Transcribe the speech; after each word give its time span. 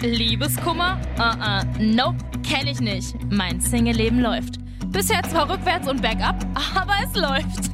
Liebeskummer? 0.00 0.98
Uh-uh, 1.18 1.64
nope, 1.78 2.16
kenn 2.42 2.66
ich 2.66 2.80
nicht. 2.80 3.14
Mein 3.30 3.60
Single-Leben 3.60 4.20
läuft. 4.20 4.54
Bisher 4.86 5.22
zwar 5.24 5.50
rückwärts 5.50 5.86
und 5.86 6.00
bergab, 6.00 6.42
aber 6.74 6.94
es 7.04 7.14
läuft. 7.14 7.70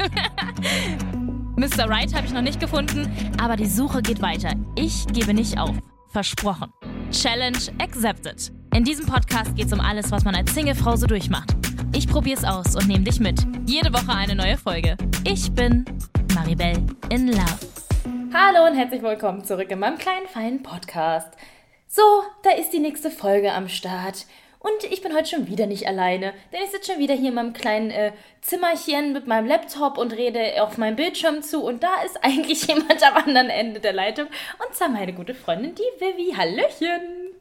Mr. 1.57 1.89
Right 1.89 2.13
habe 2.13 2.27
ich 2.27 2.33
noch 2.33 2.43
nicht 2.43 2.59
gefunden, 2.59 3.09
aber 3.41 3.55
die 3.55 3.67
Suche 3.67 4.03
geht 4.03 4.21
weiter. 4.21 4.55
Ich 4.75 5.07
gebe 5.07 5.33
nicht 5.33 5.59
auf. 5.59 5.77
Versprochen. 6.09 6.73
Challenge 7.13 7.59
accepted. 7.81 8.51
In 8.75 8.83
diesem 8.83 9.07
Podcast 9.07 9.55
geht 9.55 9.67
es 9.67 9.73
um 9.73 9.81
alles, 9.81 10.11
was 10.11 10.25
man 10.25 10.35
als 10.35 10.53
Singlefrau 10.55 10.97
so 10.97 11.07
durchmacht. 11.07 11.55
Ich 11.93 12.09
probiere 12.09 12.39
es 12.39 12.45
aus 12.45 12.75
und 12.75 12.89
nehme 12.89 13.05
dich 13.05 13.21
mit. 13.21 13.47
Jede 13.67 13.93
Woche 13.93 14.13
eine 14.13 14.35
neue 14.35 14.59
Folge. 14.59 14.97
Ich 15.25 15.53
bin 15.53 15.85
Maribel 16.39 16.87
in 17.11 17.33
Love. 17.33 17.67
Hallo 18.33 18.67
und 18.67 18.77
herzlich 18.77 19.03
willkommen 19.03 19.45
zurück 19.45 19.73
in 19.73 19.81
meinem 19.81 19.99
kleinen, 19.99 20.29
feinen 20.29 20.63
Podcast. 20.63 21.29
So, 21.89 22.03
da 22.45 22.51
ist 22.51 22.71
die 22.71 22.79
nächste 22.79 23.11
Folge 23.11 23.53
am 23.53 23.69
Start. 23.69 24.25
Und 24.61 24.85
ich 24.89 25.03
bin 25.03 25.17
heute 25.17 25.29
schon 25.29 25.49
wieder 25.49 25.67
nicht 25.67 25.89
alleine, 25.89 26.33
denn 26.53 26.63
ich 26.63 26.71
sitze 26.71 26.93
schon 26.93 27.01
wieder 27.01 27.15
hier 27.15 27.31
in 27.31 27.35
meinem 27.35 27.55
kleinen 27.55 27.91
äh, 27.91 28.13
Zimmerchen 28.41 29.13
mit 29.13 29.27
meinem 29.27 29.49
Laptop 29.49 29.99
und 29.99 30.13
rede 30.13 30.63
auf 30.63 30.79
meinem 30.79 30.95
Bildschirm 30.95 31.43
zu. 31.43 31.65
Und 31.65 31.83
da 31.83 32.03
ist 32.07 32.17
eigentlich 32.23 32.69
jemand 32.69 33.03
am 33.03 33.17
anderen 33.17 33.51
Ende 33.51 33.81
der 33.81 33.93
Leitung. 33.93 34.29
Und 34.65 34.77
zwar 34.77 34.91
meine 34.91 35.15
gute 35.15 35.35
Freundin, 35.35 35.75
die 35.75 36.01
Vivi. 36.01 36.35
Hallöchen! 36.37 37.35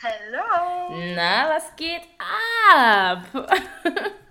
Hallo! 0.00 0.96
Na, 1.16 1.50
was 1.56 1.74
geht 1.74 2.02
ab? 2.72 3.24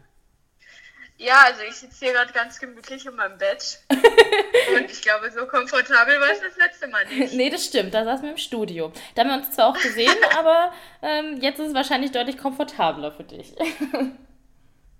Ja, 1.22 1.42
also 1.48 1.62
ich 1.68 1.76
sitze 1.76 2.06
hier 2.06 2.14
gerade 2.14 2.32
ganz 2.32 2.60
gemütlich 2.60 3.06
in 3.06 3.14
meinem 3.14 3.38
Bett. 3.38 3.80
Und 3.90 4.90
ich 4.90 5.02
glaube, 5.02 5.30
so 5.32 5.46
komfortabel 5.48 6.18
war 6.18 6.30
es 6.32 6.40
das 6.40 6.56
letzte 6.56 6.88
Mal 6.88 7.06
nicht. 7.08 7.34
nee, 7.34 7.50
das 7.50 7.66
stimmt, 7.66 7.94
da 7.94 8.06
saßen 8.06 8.24
wir 8.24 8.32
im 8.32 8.38
Studio. 8.38 8.94
Da 9.16 9.24
haben 9.24 9.30
wir 9.30 9.36
uns 9.36 9.52
zwar 9.52 9.68
auch 9.68 9.78
gesehen, 9.78 10.16
aber 10.38 10.72
ähm, 11.02 11.38
jetzt 11.42 11.60
ist 11.60 11.68
es 11.68 11.74
wahrscheinlich 11.74 12.12
deutlich 12.14 12.38
komfortabler 12.38 13.12
für 13.12 13.26
dich. 13.26 13.54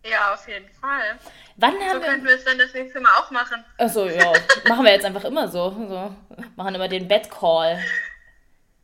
Ja, 0.04 0.34
auf 0.34 0.46
jeden 0.48 0.68
Fall. 0.70 1.18
Wann 1.56 1.74
So 1.74 1.80
haben 1.86 2.02
könnten 2.02 2.24
wir. 2.26 2.32
wir 2.32 2.38
es 2.38 2.44
dann 2.44 2.58
das 2.58 2.74
nächste 2.74 3.00
Mal 3.00 3.12
auch 3.18 3.32
machen. 3.32 3.64
Achso, 3.78 4.06
ja, 4.08 4.34
machen 4.68 4.84
wir 4.84 4.92
jetzt 4.92 5.06
einfach 5.06 5.24
immer 5.24 5.48
so. 5.48 5.70
so. 5.72 6.16
Machen 6.58 6.76
immer 6.76 6.90
den 6.90 7.08
Bed-Call. 7.08 7.82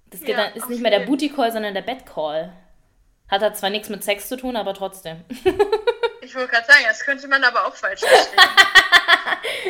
Das 0.10 0.22
Ja, 0.22 0.38
dann, 0.38 0.54
ist 0.54 0.70
nicht 0.70 0.82
mehr 0.82 0.92
der. 0.92 1.06
Booty-Call, 1.06 1.52
sondern 1.52 1.74
der 1.74 1.82
Bed-Call. 1.82 2.54
Hat 3.28 3.42
halt 3.42 3.58
zwar 3.58 3.70
nichts 3.72 3.90
mit 3.90 4.04
Sex 4.06 4.30
zu 4.30 4.38
tun, 4.38 4.56
aber 4.56 4.74
trotzdem. 4.74 5.26
Ich 6.26 6.36
wollte 6.36 6.52
gerade 6.52 6.68
sagen, 6.68 6.84
das 6.88 7.00
könnte 7.02 7.28
man 7.28 7.44
aber 7.44 7.68
auch 7.68 7.76
falsch 7.76 8.02
verstehen. 8.02 8.40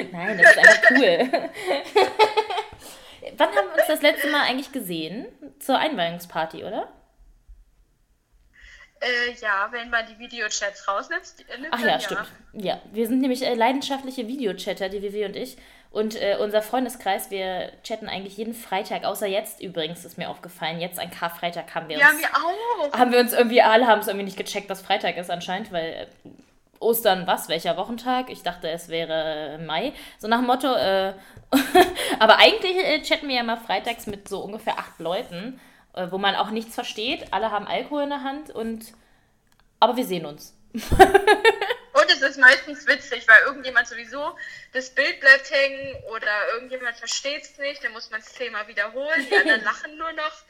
Nein, 0.11 0.37
das 0.37 0.51
ist 0.51 0.57
einfach 0.57 0.91
cool. 0.91 1.49
Wann 3.37 3.49
haben 3.49 3.67
wir 3.67 3.73
uns 3.75 3.87
das 3.87 4.01
letzte 4.01 4.29
Mal 4.29 4.43
eigentlich 4.43 4.71
gesehen? 4.71 5.27
Zur 5.59 5.77
Einweihungsparty, 5.77 6.63
oder? 6.63 6.87
äh, 9.05 9.33
ja, 9.41 9.67
wenn 9.71 9.89
man 9.89 10.05
die 10.07 10.17
Videochats 10.17 10.87
rausnimmt, 10.87 11.23
äh, 11.47 11.67
Ach 11.71 11.79
dann 11.79 11.89
ja, 11.89 11.99
stimmt. 11.99 12.27
Ja, 12.53 12.81
wir 12.91 13.07
sind 13.07 13.21
nämlich 13.21 13.45
äh, 13.45 13.53
leidenschaftliche 13.53 14.27
Videochatter, 14.27 14.89
die 14.89 15.01
Vivi 15.01 15.25
und 15.25 15.35
ich. 15.35 15.57
Und 15.95 16.21
äh, 16.21 16.35
unser 16.41 16.61
Freundeskreis, 16.61 17.31
wir 17.31 17.71
chatten 17.81 18.09
eigentlich 18.09 18.35
jeden 18.35 18.53
Freitag, 18.53 19.05
außer 19.05 19.27
jetzt 19.27 19.61
übrigens, 19.61 20.03
ist 20.03 20.17
mir 20.17 20.29
aufgefallen. 20.29 20.81
Jetzt 20.81 20.99
an 20.99 21.09
Karfreitag 21.09 21.73
haben 21.73 21.87
wir 21.87 21.97
Ja, 21.97 22.09
uns, 22.09 22.19
mir 22.19 22.27
auch. 22.35 22.99
haben 22.99 23.13
wir 23.13 23.19
uns 23.21 23.31
irgendwie, 23.31 23.61
alle 23.61 23.87
haben 23.87 24.01
es 24.01 24.07
irgendwie 24.07 24.25
nicht 24.25 24.35
gecheckt, 24.35 24.69
dass 24.69 24.81
Freitag 24.81 25.15
ist 25.15 25.31
anscheinend, 25.31 25.71
weil 25.71 25.85
äh, 26.25 26.29
Ostern, 26.81 27.25
was? 27.27 27.47
Welcher 27.47 27.77
Wochentag? 27.77 28.29
Ich 28.29 28.43
dachte, 28.43 28.69
es 28.69 28.89
wäre 28.89 29.57
Mai. 29.65 29.93
So 30.19 30.27
nach 30.27 30.39
dem 30.39 30.47
Motto, 30.47 30.67
äh, 30.75 31.13
aber 32.19 32.39
eigentlich 32.39 32.75
äh, 32.75 33.01
chatten 33.01 33.29
wir 33.29 33.35
ja 33.37 33.43
mal 33.43 33.55
freitags 33.55 34.05
mit 34.05 34.27
so 34.27 34.41
ungefähr 34.41 34.77
acht 34.77 34.99
Leuten, 34.99 35.61
äh, 35.93 36.07
wo 36.11 36.17
man 36.17 36.35
auch 36.35 36.49
nichts 36.49 36.75
versteht. 36.75 37.27
Alle 37.31 37.51
haben 37.51 37.67
Alkohol 37.67 38.03
in 38.03 38.09
der 38.09 38.23
Hand 38.23 38.49
und, 38.51 38.91
aber 39.79 39.95
wir 39.95 40.03
sehen 40.05 40.25
uns. 40.25 40.53
Und 42.15 42.23
es 42.23 42.31
ist 42.31 42.39
meistens 42.39 42.87
witzig, 42.87 43.27
weil 43.27 43.43
irgendjemand 43.45 43.87
sowieso 43.87 44.35
das 44.73 44.89
Bild 44.89 45.19
bleibt 45.19 45.51
hängen 45.51 45.95
oder 46.15 46.31
irgendjemand 46.53 46.97
versteht 46.97 47.43
es 47.43 47.57
nicht, 47.57 47.83
dann 47.83 47.91
muss 47.91 48.09
man 48.09 48.21
das 48.21 48.33
Thema 48.33 48.67
wiederholen, 48.67 49.25
die 49.29 49.35
anderen 49.35 49.63
lachen 49.65 49.97
nur 49.97 50.11
noch. 50.13 50.43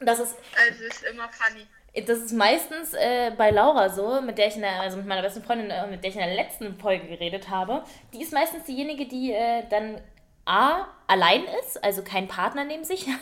Das 0.00 0.20
ist 0.20 0.36
Also 0.58 0.84
ist 0.84 1.04
immer 1.04 1.28
funny. 1.30 1.66
Das 2.06 2.18
ist 2.18 2.32
meistens 2.32 2.92
äh, 2.92 3.32
bei 3.36 3.50
Laura 3.50 3.88
so, 3.88 4.20
mit 4.20 4.36
der 4.36 4.48
ich 4.48 4.56
in 4.56 4.60
der, 4.60 4.80
also 4.80 4.98
mit 4.98 5.06
meiner 5.06 5.22
besten 5.22 5.42
Freundin, 5.42 5.70
äh, 5.70 5.86
mit 5.86 6.02
der 6.02 6.10
ich 6.10 6.16
in 6.16 6.22
der 6.22 6.34
letzten 6.34 6.78
Folge 6.78 7.06
geredet 7.06 7.48
habe. 7.48 7.84
Die 8.12 8.22
ist 8.22 8.34
meistens 8.34 8.64
diejenige, 8.64 9.06
die 9.06 9.32
äh, 9.32 9.62
dann 9.70 10.02
A, 10.46 10.86
allein 11.08 11.44
ist, 11.60 11.82
also 11.82 12.02
keinen 12.02 12.28
Partner 12.28 12.64
neben 12.64 12.84
sich 12.84 13.08
hat. 13.08 13.18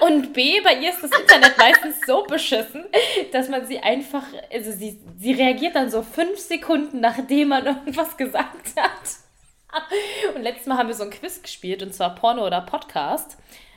Und 0.00 0.32
B, 0.32 0.60
bei 0.62 0.74
ihr 0.74 0.90
ist 0.90 1.02
das 1.02 1.18
Internet 1.18 1.56
meistens 1.58 1.96
so 2.06 2.24
beschissen, 2.24 2.84
dass 3.32 3.48
man 3.48 3.66
sie 3.66 3.78
einfach, 3.80 4.24
also 4.52 4.72
sie, 4.72 5.00
sie 5.16 5.32
reagiert 5.32 5.76
dann 5.76 5.90
so 5.90 6.02
fünf 6.02 6.38
Sekunden, 6.38 7.00
nachdem 7.00 7.48
man 7.48 7.66
irgendwas 7.66 8.16
gesagt 8.16 8.76
hat. 8.76 10.34
Und 10.34 10.42
letztes 10.42 10.66
Mal 10.66 10.78
haben 10.78 10.88
wir 10.88 10.94
so 10.94 11.04
ein 11.04 11.10
Quiz 11.10 11.42
gespielt, 11.42 11.82
und 11.82 11.94
zwar 11.94 12.14
Porno 12.14 12.46
oder 12.46 12.60
Podcast. 12.60 13.36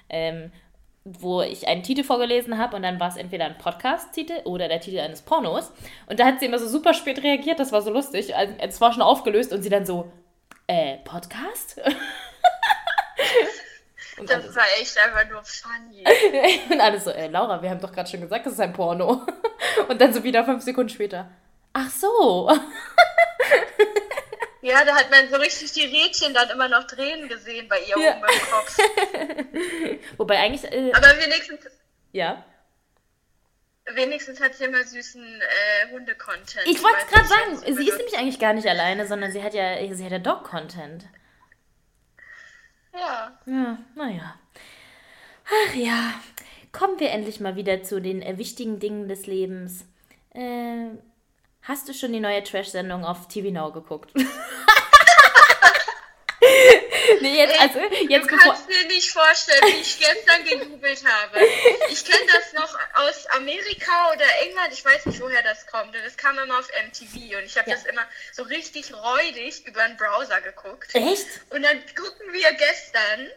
Ähm, 0.10 0.52
wo 1.06 1.42
ich 1.42 1.68
einen 1.68 1.82
Titel 1.82 2.04
vorgelesen 2.04 2.58
habe 2.58 2.76
und 2.76 2.84
dann 2.84 3.00
war 3.00 3.08
es 3.08 3.18
entweder 3.18 3.46
ein 3.46 3.58
Podcast-Titel 3.58 4.42
oder 4.44 4.68
der 4.68 4.82
Titel 4.82 5.00
eines 5.00 5.22
Pornos. 5.22 5.72
Und 6.08 6.20
da 6.20 6.26
hat 6.26 6.40
sie 6.40 6.46
immer 6.46 6.60
so 6.60 6.68
super 6.68 6.94
spät 6.94 7.24
reagiert, 7.24 7.60
das 7.60 7.72
war 7.72 7.82
so 7.82 7.90
lustig. 7.90 8.36
Also, 8.36 8.54
Es 8.60 8.82
war 8.82 8.92
schon 8.92 9.02
aufgelöst 9.02 9.54
und 9.54 9.64
sie 9.64 9.70
dann 9.70 9.86
so, 9.86 10.12
äh, 10.68 10.98
Podcast? 10.98 11.82
Und, 14.18 14.30
Das 14.30 14.56
war 14.56 14.64
echt 14.80 14.98
einfach 14.98 15.30
nur 15.30 15.44
funny. 15.44 16.04
und 16.70 16.82
alles 16.82 17.04
so, 17.06 17.12
äh, 17.12 17.28
Laura, 17.28 17.62
wir 17.62 17.70
haben 17.70 17.80
doch 17.82 17.92
gerade 17.92 18.10
schon 18.10 18.22
gesagt, 18.22 18.46
es 18.48 18.54
ist 18.54 18.60
ein 18.60 18.74
Porno. 18.74 19.26
Und 19.88 20.00
dann 20.02 20.14
so 20.14 20.24
wieder 20.24 20.44
fünf 20.46 20.64
Sekunden 20.64 20.90
später. 20.90 21.30
Ach 21.74 21.90
so. 21.90 22.52
Ja, 24.62 24.84
da 24.84 24.94
hat 24.94 25.10
man 25.10 25.30
so 25.30 25.38
richtig 25.38 25.72
die 25.72 25.86
Rädchen 25.86 26.34
dann 26.34 26.50
immer 26.50 26.68
noch 26.68 26.86
drehen 26.86 27.30
gesehen 27.30 27.70
bei 27.70 27.80
ihr 27.80 27.98
Ja. 27.98 28.18
oben 28.18 28.26
im 28.30 28.52
Kopf. 28.52 28.78
Wobei 30.18 30.38
eigentlich, 30.38 30.70
äh, 30.70 30.92
Aber 30.92 31.08
wenigstens, 31.18 31.62
ja. 32.12 32.44
wenigstens 33.86 34.42
hat 34.42 34.56
sie 34.56 34.66
immer 34.66 34.84
süßen 34.84 35.24
äh, 35.24 35.92
Hunde-Content. 35.94 36.68
Ich 36.68 36.84
wollte 36.84 36.98
es 37.00 37.08
gerade 37.08 37.28
sagen, 37.28 37.58
sie 37.78 37.88
ist 37.88 37.98
nämlich 37.98 38.18
eigentlich 38.18 38.40
gar 38.40 38.52
nicht 38.52 38.68
alleine, 38.68 39.08
sondern 39.08 39.32
sie 39.32 39.42
hat 39.42 39.54
ja, 39.54 39.76
sie 39.94 40.04
hat 40.04 40.12
ja 40.12 40.20
Dog-Content. 40.20 41.06
Ja. 43.00 43.40
Ja, 43.46 43.78
naja. 43.96 44.36
Ach 45.46 45.76
ja, 45.76 46.14
kommen 46.72 47.00
wir 47.00 47.12
endlich 47.12 47.40
mal 47.40 47.56
wieder 47.56 47.82
zu 47.84 48.02
den 48.02 48.22
äh, 48.22 48.38
wichtigen 48.38 48.80
Dingen 48.80 49.08
des 49.08 49.26
Lebens. 49.26 49.86
Äh, 50.34 50.90
hast 51.64 51.88
du 51.88 51.94
schon 51.94 52.14
die 52.14 52.20
neue 52.20 52.44
Trash-Sendung 52.44 53.06
auf 53.06 53.28
TV 53.28 53.52
Now 53.52 53.72
geguckt? 53.72 54.14
nee, 57.22 57.38
jetzt, 57.38 57.60
also, 57.60 57.80
jetzt 58.10 58.32
du 58.32 58.38
kannst 58.38 58.70
dir 58.70 58.88
nicht 58.88 59.12
vorstellen, 59.12 59.62
wie 59.64 59.82
ich 59.82 60.00
gestern 60.00 60.44
gejubelt 60.46 61.04
habe. 61.06 61.40
Ich 61.90 62.06
kenne 62.06 62.26
das 62.34 62.54
noch 62.54 62.78
aus 62.96 63.26
Amerika 63.28 64.12
oder 64.14 64.26
England, 64.44 64.74
ich 64.74 64.84
weiß 64.84 65.06
nicht, 65.08 65.20
woher 65.22 65.42
das 65.44 65.66
kommt. 65.68 65.96
Und 65.96 66.02
es 66.06 66.18
kam 66.18 66.38
immer 66.40 66.60
auf 66.60 66.70
MTV 66.86 67.38
und 67.38 67.44
ich 67.46 67.58
habe 67.58 67.70
Ja. 67.70 67.76
das 67.76 67.86
immer 67.86 68.04
so 68.34 68.44
richtig 68.44 68.94
räudig 68.94 69.66
über 69.68 69.82
einen 69.84 69.98
Browser 69.98 70.42
geguckt. 70.42 70.94
Echt? 70.94 71.28
Und 71.50 71.64
dann 71.64 71.80
gucken 71.96 72.32
wir 72.34 72.52
gestern, 72.54 73.28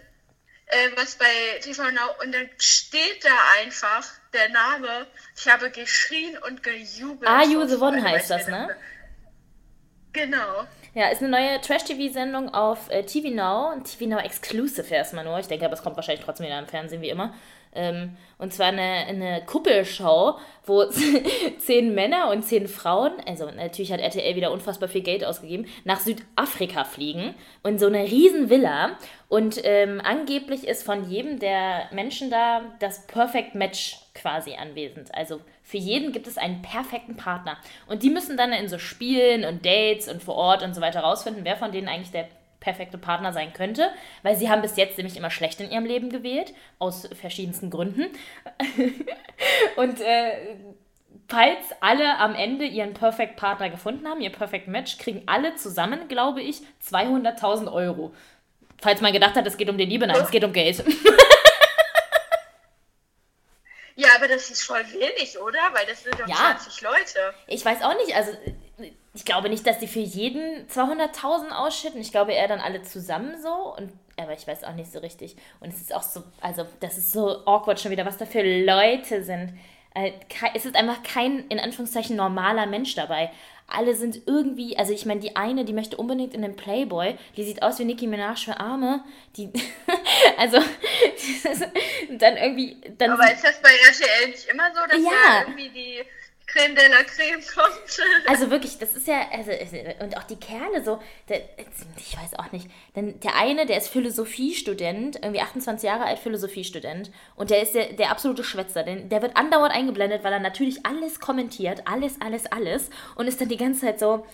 äh, 0.66 0.90
was 0.96 1.16
bei 1.16 1.58
TV 1.60 1.90
Now, 1.90 2.14
und 2.22 2.32
dann 2.32 2.48
steht 2.58 3.24
da 3.24 3.36
einfach 3.60 4.06
der 4.32 4.48
Name. 4.50 5.06
Ich 5.36 5.48
habe 5.48 5.70
geschrien 5.70 6.38
und 6.38 6.62
gejubelt. 6.62 7.28
Are 7.28 7.44
You 7.44 7.66
the 7.66 7.76
One 7.76 8.02
heißt 8.02 8.30
das, 8.30 8.46
ne? 8.46 8.76
Genau. 10.12 10.66
Ja, 10.94 11.08
ist 11.08 11.22
eine 11.22 11.30
neue 11.30 11.58
Trash-TV-Sendung 11.62 12.52
auf 12.52 12.90
äh, 12.90 13.02
TV 13.02 13.30
Now. 13.30 13.72
TV 13.82 14.10
Now 14.10 14.18
Exclusive 14.18 14.94
erstmal 14.94 15.24
nur. 15.24 15.38
Ich 15.38 15.46
denke, 15.46 15.64
aber 15.64 15.72
es 15.72 15.82
kommt 15.82 15.96
wahrscheinlich 15.96 16.22
trotzdem 16.22 16.44
wieder 16.46 16.58
im 16.58 16.66
Fernsehen, 16.66 17.00
wie 17.00 17.08
immer. 17.08 17.32
Ähm, 17.74 18.14
und 18.36 18.52
zwar 18.52 18.66
eine, 18.66 18.82
eine 18.82 19.42
Kuppelshow, 19.46 20.38
wo 20.66 20.84
zehn 21.58 21.94
Männer 21.94 22.28
und 22.30 22.42
zehn 22.42 22.68
Frauen, 22.68 23.12
also 23.26 23.46
natürlich 23.46 23.90
hat 23.90 24.00
RTL 24.00 24.36
wieder 24.36 24.52
unfassbar 24.52 24.90
viel 24.90 25.00
Geld 25.00 25.24
ausgegeben, 25.24 25.64
nach 25.84 25.98
Südafrika 25.98 26.84
fliegen. 26.84 27.34
Und 27.62 27.80
so 27.80 27.86
eine 27.86 28.02
riesen 28.02 28.50
Villa. 28.50 28.98
Und 29.30 29.62
ähm, 29.64 29.98
angeblich 30.04 30.68
ist 30.68 30.82
von 30.82 31.08
jedem 31.08 31.38
der 31.38 31.88
Menschen 31.92 32.28
da 32.28 32.60
das 32.80 33.06
Perfect 33.06 33.54
Match 33.54 33.96
quasi 34.14 34.54
anwesend. 34.54 35.14
Also 35.14 35.40
für 35.62 35.78
jeden 35.78 36.12
gibt 36.12 36.26
es 36.26 36.38
einen 36.38 36.62
perfekten 36.62 37.16
Partner. 37.16 37.56
Und 37.86 38.02
die 38.02 38.10
müssen 38.10 38.36
dann 38.36 38.52
in 38.52 38.68
so 38.68 38.78
Spielen 38.78 39.44
und 39.44 39.64
Dates 39.64 40.08
und 40.08 40.22
vor 40.22 40.34
Ort 40.34 40.62
und 40.62 40.74
so 40.74 40.80
weiter 40.80 41.00
rausfinden, 41.00 41.44
wer 41.44 41.56
von 41.56 41.72
denen 41.72 41.88
eigentlich 41.88 42.10
der 42.10 42.28
perfekte 42.60 42.96
Partner 42.96 43.32
sein 43.32 43.52
könnte, 43.52 43.88
weil 44.22 44.36
sie 44.36 44.48
haben 44.48 44.62
bis 44.62 44.76
jetzt 44.76 44.96
nämlich 44.96 45.16
immer 45.16 45.30
schlecht 45.30 45.60
in 45.60 45.70
ihrem 45.70 45.84
Leben 45.84 46.10
gewählt, 46.10 46.54
aus 46.78 47.08
verschiedensten 47.20 47.70
Gründen. 47.70 48.06
und 49.76 50.00
äh, 50.00 50.56
falls 51.28 51.72
alle 51.80 52.18
am 52.18 52.36
Ende 52.36 52.64
ihren 52.64 52.94
Perfect 52.94 53.36
Partner 53.36 53.68
gefunden 53.68 54.06
haben, 54.06 54.20
ihr 54.20 54.30
Perfect 54.30 54.68
Match, 54.68 54.98
kriegen 54.98 55.22
alle 55.26 55.56
zusammen, 55.56 56.06
glaube 56.06 56.40
ich, 56.40 56.60
200.000 56.88 57.72
Euro. 57.72 58.14
Falls 58.80 59.00
man 59.00 59.12
gedacht 59.12 59.34
hat, 59.34 59.46
es 59.46 59.56
geht 59.56 59.68
um 59.68 59.78
die 59.78 59.84
Liebe, 59.84 60.06
nein, 60.06 60.20
es 60.22 60.30
geht 60.30 60.44
um 60.44 60.52
Geld. 60.52 60.84
Ja, 64.02 64.08
aber 64.16 64.28
das 64.28 64.50
ist 64.50 64.62
voll 64.64 64.84
wenig, 64.92 65.38
oder? 65.38 65.58
Weil 65.72 65.86
das 65.86 66.02
sind 66.02 66.18
doch 66.18 66.26
Ja. 66.28 66.56
20 66.58 66.80
Leute. 66.82 67.34
Ich 67.46 67.64
weiß 67.64 67.82
auch 67.82 67.94
nicht, 67.96 68.14
also 68.14 68.32
ich 69.14 69.24
glaube 69.24 69.48
nicht, 69.48 69.66
dass 69.66 69.78
die 69.78 69.86
für 69.86 70.00
jeden 70.00 70.66
200.000 70.68 71.50
ausschütten. 71.50 72.00
Ich 72.00 72.10
glaube 72.12 72.32
eher 72.32 72.48
dann 72.48 72.60
alle 72.60 72.82
zusammen 72.82 73.40
so. 73.42 73.52
Und, 73.76 73.92
aber 74.16 74.32
ich 74.32 74.46
weiß 74.46 74.64
auch 74.64 74.74
nicht 74.74 74.90
so 74.90 74.98
richtig. 75.00 75.36
Und 75.60 75.72
es 75.72 75.80
ist 75.80 75.94
auch 75.94 76.02
so, 76.02 76.22
also 76.40 76.66
das 76.80 76.96
ist 76.98 77.12
so 77.12 77.44
awkward 77.46 77.78
schon 77.80 77.90
wieder, 77.90 78.06
was 78.06 78.16
da 78.16 78.26
für 78.26 78.42
Leute 78.42 79.22
sind. 79.22 79.58
Äh, 79.94 80.12
Es 80.54 80.64
ist 80.64 80.74
einfach 80.74 81.02
kein, 81.02 81.46
in 81.48 81.60
Anführungszeichen, 81.60 82.16
normaler 82.16 82.66
Mensch 82.66 82.94
dabei. 82.94 83.30
Alle 83.74 83.94
sind 83.94 84.22
irgendwie, 84.26 84.76
also 84.78 84.92
ich 84.92 85.06
meine, 85.06 85.20
die 85.20 85.36
eine, 85.36 85.64
die 85.64 85.72
möchte 85.72 85.96
unbedingt 85.96 86.34
in 86.34 86.42
den 86.42 86.56
Playboy, 86.56 87.16
die 87.36 87.44
sieht 87.44 87.62
aus 87.62 87.78
wie 87.78 87.84
Nicki 87.84 88.06
Minaj 88.06 88.44
für 88.44 88.58
Arme. 88.60 89.02
Die, 89.36 89.50
also, 90.38 90.58
dann 92.18 92.36
irgendwie, 92.36 92.76
dann 92.98 93.10
Aber 93.10 93.32
ist 93.32 93.44
das 93.44 93.60
bei 93.62 93.70
RTL 93.70 94.30
nicht 94.30 94.48
immer 94.48 94.70
so, 94.74 94.80
dass 94.88 94.98
Ja. 95.02 95.10
da 95.10 95.40
irgendwie 95.42 95.68
die 95.70 96.02
Creme 96.52 96.74
de 96.74 96.88
la 96.88 97.02
Creme 97.02 97.42
kommt? 97.42 97.72
Also 98.26 98.50
wirklich, 98.50 98.78
das 98.78 98.94
ist 98.94 99.06
ja, 99.06 99.26
also, 99.32 99.50
und 100.00 100.16
auch 100.16 100.24
die 100.24 100.36
Kerle 100.36 100.84
so, 100.84 100.98
der, 101.28 101.40
ich 101.96 102.16
weiß 102.16 102.38
auch 102.38 102.52
nicht, 102.52 102.68
denn 102.94 103.18
der 103.20 103.36
eine, 103.36 103.66
der 103.66 103.78
ist 103.78 103.88
Philosophiestudent, 103.88 105.16
irgendwie 105.22 105.40
28 105.40 105.86
Jahre 105.86 106.04
alt, 106.04 106.18
Philosophiestudent, 106.18 107.10
und 107.36 107.50
der 107.50 107.62
ist 107.62 107.74
der, 107.74 107.92
der 107.94 108.10
absolute 108.10 108.44
Schwätzer, 108.44 108.82
denn 108.82 109.08
der 109.08 109.22
wird 109.22 109.36
andauernd 109.36 109.74
eingeblendet, 109.74 110.24
weil 110.24 110.32
er 110.32 110.40
natürlich 110.40 110.84
alles 110.84 111.20
kommentiert, 111.20 111.82
alles, 111.86 112.20
alles, 112.20 112.46
alles, 112.46 112.90
und 113.16 113.26
ist 113.26 113.40
dann 113.40 113.48
die 113.48 113.56
ganze 113.56 113.82
Zeit 113.82 113.98
so, 113.98 114.26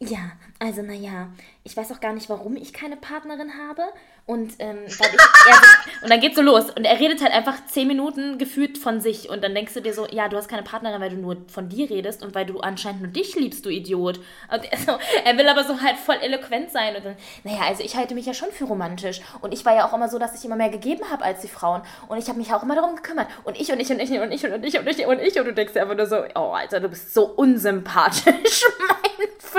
ja, 0.00 0.32
also 0.58 0.82
naja, 0.82 1.28
ich 1.62 1.76
weiß 1.76 1.92
auch 1.92 2.00
gar 2.00 2.12
nicht, 2.12 2.28
warum 2.28 2.56
ich 2.56 2.72
keine 2.72 2.96
Partnerin 2.96 3.52
habe. 3.68 3.82
Und, 4.26 4.54
ähm, 4.58 4.78
weil 4.78 5.10
ich, 5.14 5.20
er, 5.50 6.02
und 6.02 6.10
dann 6.10 6.20
geht's 6.20 6.36
so 6.36 6.42
los. 6.42 6.70
Und 6.70 6.84
er 6.84 6.98
redet 6.98 7.22
halt 7.22 7.32
einfach 7.32 7.66
zehn 7.66 7.86
Minuten 7.86 8.38
gefühlt 8.38 8.78
von 8.78 9.00
sich. 9.00 9.28
Und 9.28 9.44
dann 9.44 9.54
denkst 9.54 9.74
du 9.74 9.80
dir 9.80 9.92
so, 9.92 10.06
ja, 10.06 10.28
du 10.28 10.36
hast 10.36 10.48
keine 10.48 10.62
Partnerin, 10.62 11.00
weil 11.00 11.10
du 11.10 11.16
nur 11.16 11.36
von 11.48 11.68
dir 11.68 11.90
redest 11.90 12.22
und 12.22 12.34
weil 12.34 12.46
du 12.46 12.60
anscheinend 12.60 13.02
nur 13.02 13.10
dich 13.10 13.34
liebst, 13.34 13.64
du 13.66 13.70
Idiot. 13.70 14.20
Und 14.50 14.72
er, 14.72 14.78
so, 14.78 14.92
er 15.24 15.36
will 15.36 15.46
aber 15.46 15.64
so 15.64 15.80
halt 15.80 15.96
voll 15.96 16.16
eloquent 16.16 16.70
sein. 16.70 16.96
Und 16.96 17.04
dann, 17.04 17.16
naja, 17.44 17.60
also 17.68 17.82
ich 17.82 17.96
halte 17.96 18.14
mich 18.14 18.24
ja 18.24 18.34
schon 18.34 18.50
für 18.50 18.64
romantisch. 18.64 19.20
Und 19.42 19.52
ich 19.52 19.64
war 19.64 19.74
ja 19.74 19.86
auch 19.86 19.92
immer 19.92 20.08
so, 20.08 20.18
dass 20.18 20.34
ich 20.34 20.44
immer 20.44 20.56
mehr 20.56 20.70
gegeben 20.70 21.10
habe 21.10 21.24
als 21.24 21.42
die 21.42 21.48
Frauen. 21.48 21.82
Und 22.08 22.18
ich 22.18 22.28
habe 22.28 22.38
mich 22.38 22.52
auch 22.52 22.62
immer 22.62 22.74
darum 22.74 22.96
gekümmert. 22.96 23.28
Und 23.44 23.60
ich 23.60 23.70
und 23.70 23.80
ich 23.80 23.90
und 23.90 24.00
ich 24.00 24.10
und 24.10 24.32
ich 24.32 24.44
und 24.44 24.64
ich 24.64 24.78
und 24.78 24.86
ich 24.88 25.06
und 25.06 25.20
ich. 25.20 25.38
Und 25.38 25.44
du 25.46 25.52
denkst 25.52 25.74
dir 25.74 25.82
einfach 25.82 25.96
nur 25.96 26.06
so, 26.06 26.16
oh, 26.34 26.52
Alter, 26.52 26.80
du 26.80 26.88
bist 26.88 27.12
so 27.12 27.24
unsympathisch. 27.26 28.64
Meine 28.78 28.93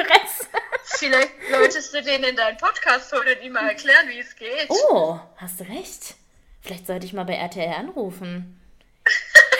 Fresse. 0.03 0.47
Vielleicht 0.83 1.31
solltest 1.49 1.93
du 1.93 2.01
den 2.03 2.23
in 2.23 2.35
deinen 2.35 2.57
Podcast 2.57 3.11
holen 3.13 3.27
und 3.37 3.43
ihm 3.43 3.53
mal 3.53 3.67
erklären, 3.69 4.07
wie 4.09 4.19
es 4.19 4.35
geht. 4.35 4.67
Oh, 4.69 5.19
hast 5.37 5.59
du 5.59 5.63
recht. 5.63 6.15
Vielleicht 6.61 6.87
sollte 6.87 7.05
ich 7.05 7.13
mal 7.13 7.23
bei 7.25 7.35
RTL 7.35 7.73
anrufen. 7.73 8.59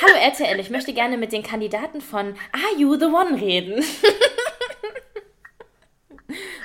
Hallo 0.01 0.15
RTL, 0.15 0.59
ich 0.59 0.69
möchte 0.69 0.93
gerne 0.93 1.17
mit 1.17 1.31
den 1.31 1.43
Kandidaten 1.43 2.01
von 2.01 2.37
Are 2.51 2.75
You 2.77 2.97
the 2.99 3.05
One 3.05 3.39
reden. 3.39 3.75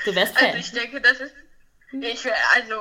du 0.05 0.15
wärst 0.15 0.37
Also 0.37 0.49
Fan. 0.51 0.59
ich 0.59 0.73
denke, 0.73 1.01
das 1.01 1.21
ist. 1.21 1.35
Ich 1.93 2.25
wäre 2.25 2.37
also 2.55 2.75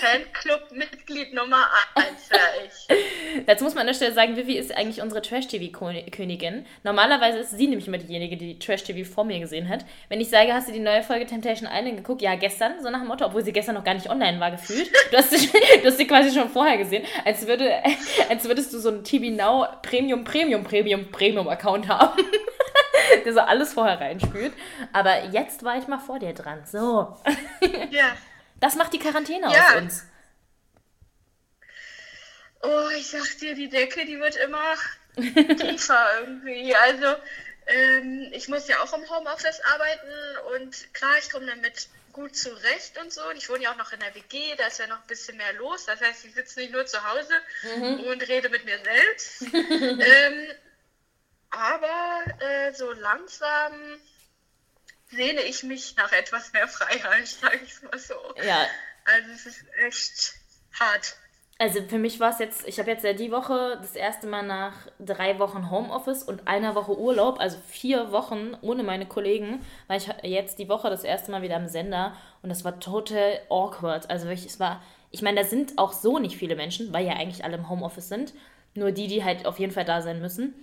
Fanclub-Mitglied 0.00 1.34
Nummer 1.34 1.68
1 1.94 2.30
wäre 2.30 2.40
ich. 2.66 3.44
Dazu 3.46 3.64
muss 3.64 3.74
man 3.74 3.82
an 3.82 3.88
der 3.88 3.94
Stelle 3.94 4.14
sagen, 4.14 4.36
Vivi 4.36 4.56
ist 4.56 4.74
eigentlich 4.74 5.02
unsere 5.02 5.20
Trash-TV-Königin. 5.20 6.64
Normalerweise 6.82 7.38
ist 7.40 7.50
sie 7.50 7.66
nämlich 7.66 7.86
immer 7.86 7.98
diejenige, 7.98 8.38
die 8.38 8.58
Trash-TV 8.58 9.06
vor 9.06 9.24
mir 9.24 9.38
gesehen 9.38 9.68
hat. 9.68 9.84
Wenn 10.08 10.22
ich 10.22 10.30
sage, 10.30 10.54
hast 10.54 10.68
du 10.68 10.72
die 10.72 10.78
neue 10.78 11.02
Folge 11.02 11.26
Temptation 11.26 11.68
Island 11.70 11.98
geguckt? 11.98 12.22
Ja, 12.22 12.36
gestern, 12.36 12.82
so 12.82 12.88
nach 12.88 13.00
dem 13.00 13.08
Motto, 13.08 13.26
obwohl 13.26 13.44
sie 13.44 13.52
gestern 13.52 13.74
noch 13.74 13.84
gar 13.84 13.92
nicht 13.92 14.08
online 14.08 14.40
war, 14.40 14.50
gefühlt. 14.50 14.90
Du 15.10 15.18
hast 15.18 15.30
sie, 15.30 15.46
du 15.82 15.86
hast 15.86 15.98
sie 15.98 16.06
quasi 16.06 16.32
schon 16.32 16.48
vorher 16.48 16.78
gesehen, 16.78 17.04
als, 17.26 17.46
würde, 17.46 17.70
als 18.30 18.44
würdest 18.44 18.72
du 18.72 18.78
so 18.78 18.88
einen 18.88 19.04
TV 19.04 19.26
Now 19.26 19.66
Premium, 19.82 20.24
Premium, 20.24 20.64
Premium, 20.64 21.10
Premium-Account 21.10 21.88
haben. 21.88 22.22
Der 23.24 23.32
so 23.32 23.40
alles 23.40 23.74
vorher 23.74 24.00
reinspült. 24.00 24.52
Aber 24.92 25.24
jetzt 25.30 25.62
war 25.64 25.78
ich 25.78 25.86
mal 25.86 25.98
vor 25.98 26.18
dir 26.18 26.32
dran. 26.32 26.62
So. 26.64 27.16
Ja. 27.90 28.16
Das 28.60 28.74
macht 28.74 28.92
die 28.92 28.98
Quarantäne 28.98 29.52
Ja. 29.52 29.68
aus 29.68 29.76
uns. 29.76 30.04
Oh, 32.62 32.88
ich 32.96 33.08
sag 33.08 33.38
dir, 33.38 33.54
die 33.54 33.68
Decke, 33.68 34.04
die 34.04 34.18
wird 34.18 34.36
immer 34.36 34.74
tiefer 35.16 36.06
irgendwie. 36.20 36.74
Also, 36.74 37.14
ähm, 37.66 38.28
ich 38.32 38.48
muss 38.48 38.66
ja 38.68 38.80
auch 38.80 38.92
im 38.94 39.08
Homeoffice 39.08 39.60
arbeiten 39.60 40.10
und 40.56 40.92
klar, 40.94 41.14
ich 41.20 41.30
komme 41.30 41.46
damit 41.46 41.88
gut 42.12 42.36
zurecht 42.36 42.98
und 43.00 43.12
so. 43.12 43.22
Und 43.28 43.36
ich 43.36 43.48
wohne 43.48 43.62
ja 43.62 43.72
auch 43.72 43.76
noch 43.76 43.92
in 43.92 44.00
der 44.00 44.12
WG, 44.14 44.56
da 44.56 44.66
ist 44.66 44.78
ja 44.80 44.88
noch 44.88 45.00
ein 45.00 45.06
bisschen 45.06 45.36
mehr 45.36 45.52
los. 45.52 45.84
Das 45.86 46.00
heißt, 46.00 46.24
ich 46.24 46.34
sitze 46.34 46.58
nicht 46.58 46.72
nur 46.72 46.84
zu 46.86 46.98
Hause 47.08 47.32
und 48.10 48.26
rede 48.28 48.48
mit 48.48 48.64
mir 48.64 48.78
selbst. 48.82 49.42
ähm, 49.54 50.46
aber 51.50 52.24
äh, 52.40 52.72
so 52.74 52.90
langsam 52.92 54.00
sehne 55.10 55.42
ich 55.42 55.62
mich 55.62 55.96
nach 55.96 56.12
etwas 56.12 56.52
mehr 56.52 56.68
Freiheit, 56.68 57.26
sage 57.40 57.60
ich 57.64 57.82
mal 57.82 57.98
so. 57.98 58.14
Ja, 58.46 58.66
Also 59.04 59.30
es 59.32 59.46
ist 59.46 59.64
echt 59.86 60.34
hart. 60.78 61.16
Also 61.60 61.82
für 61.82 61.98
mich 61.98 62.20
war 62.20 62.30
es 62.30 62.38
jetzt, 62.38 62.68
ich 62.68 62.78
habe 62.78 62.88
jetzt 62.88 63.02
ja 63.02 63.14
die 63.14 63.32
Woche 63.32 63.78
das 63.80 63.96
erste 63.96 64.28
Mal 64.28 64.44
nach 64.44 64.74
drei 65.00 65.40
Wochen 65.40 65.72
Homeoffice 65.72 66.22
und 66.22 66.46
einer 66.46 66.76
Woche 66.76 66.96
Urlaub, 66.96 67.40
also 67.40 67.58
vier 67.66 68.12
Wochen 68.12 68.56
ohne 68.60 68.84
meine 68.84 69.06
Kollegen, 69.06 69.64
war 69.88 69.96
ich 69.96 70.08
jetzt 70.22 70.60
die 70.60 70.68
Woche 70.68 70.88
das 70.88 71.02
erste 71.02 71.32
Mal 71.32 71.42
wieder 71.42 71.56
am 71.56 71.66
Sender 71.66 72.16
und 72.42 72.50
das 72.50 72.64
war 72.64 72.78
total 72.78 73.40
awkward. 73.50 74.08
Also 74.08 74.26
wirklich, 74.26 74.46
es 74.46 74.60
war, 74.60 74.80
ich 75.10 75.20
meine, 75.20 75.40
da 75.40 75.46
sind 75.48 75.78
auch 75.78 75.92
so 75.92 76.20
nicht 76.20 76.36
viele 76.36 76.54
Menschen, 76.54 76.92
weil 76.92 77.04
ja 77.04 77.14
eigentlich 77.14 77.42
alle 77.42 77.56
im 77.56 77.68
Homeoffice 77.68 78.08
sind, 78.08 78.34
nur 78.74 78.92
die, 78.92 79.08
die 79.08 79.24
halt 79.24 79.44
auf 79.44 79.58
jeden 79.58 79.72
Fall 79.72 79.84
da 79.84 80.00
sein 80.00 80.20
müssen. 80.20 80.54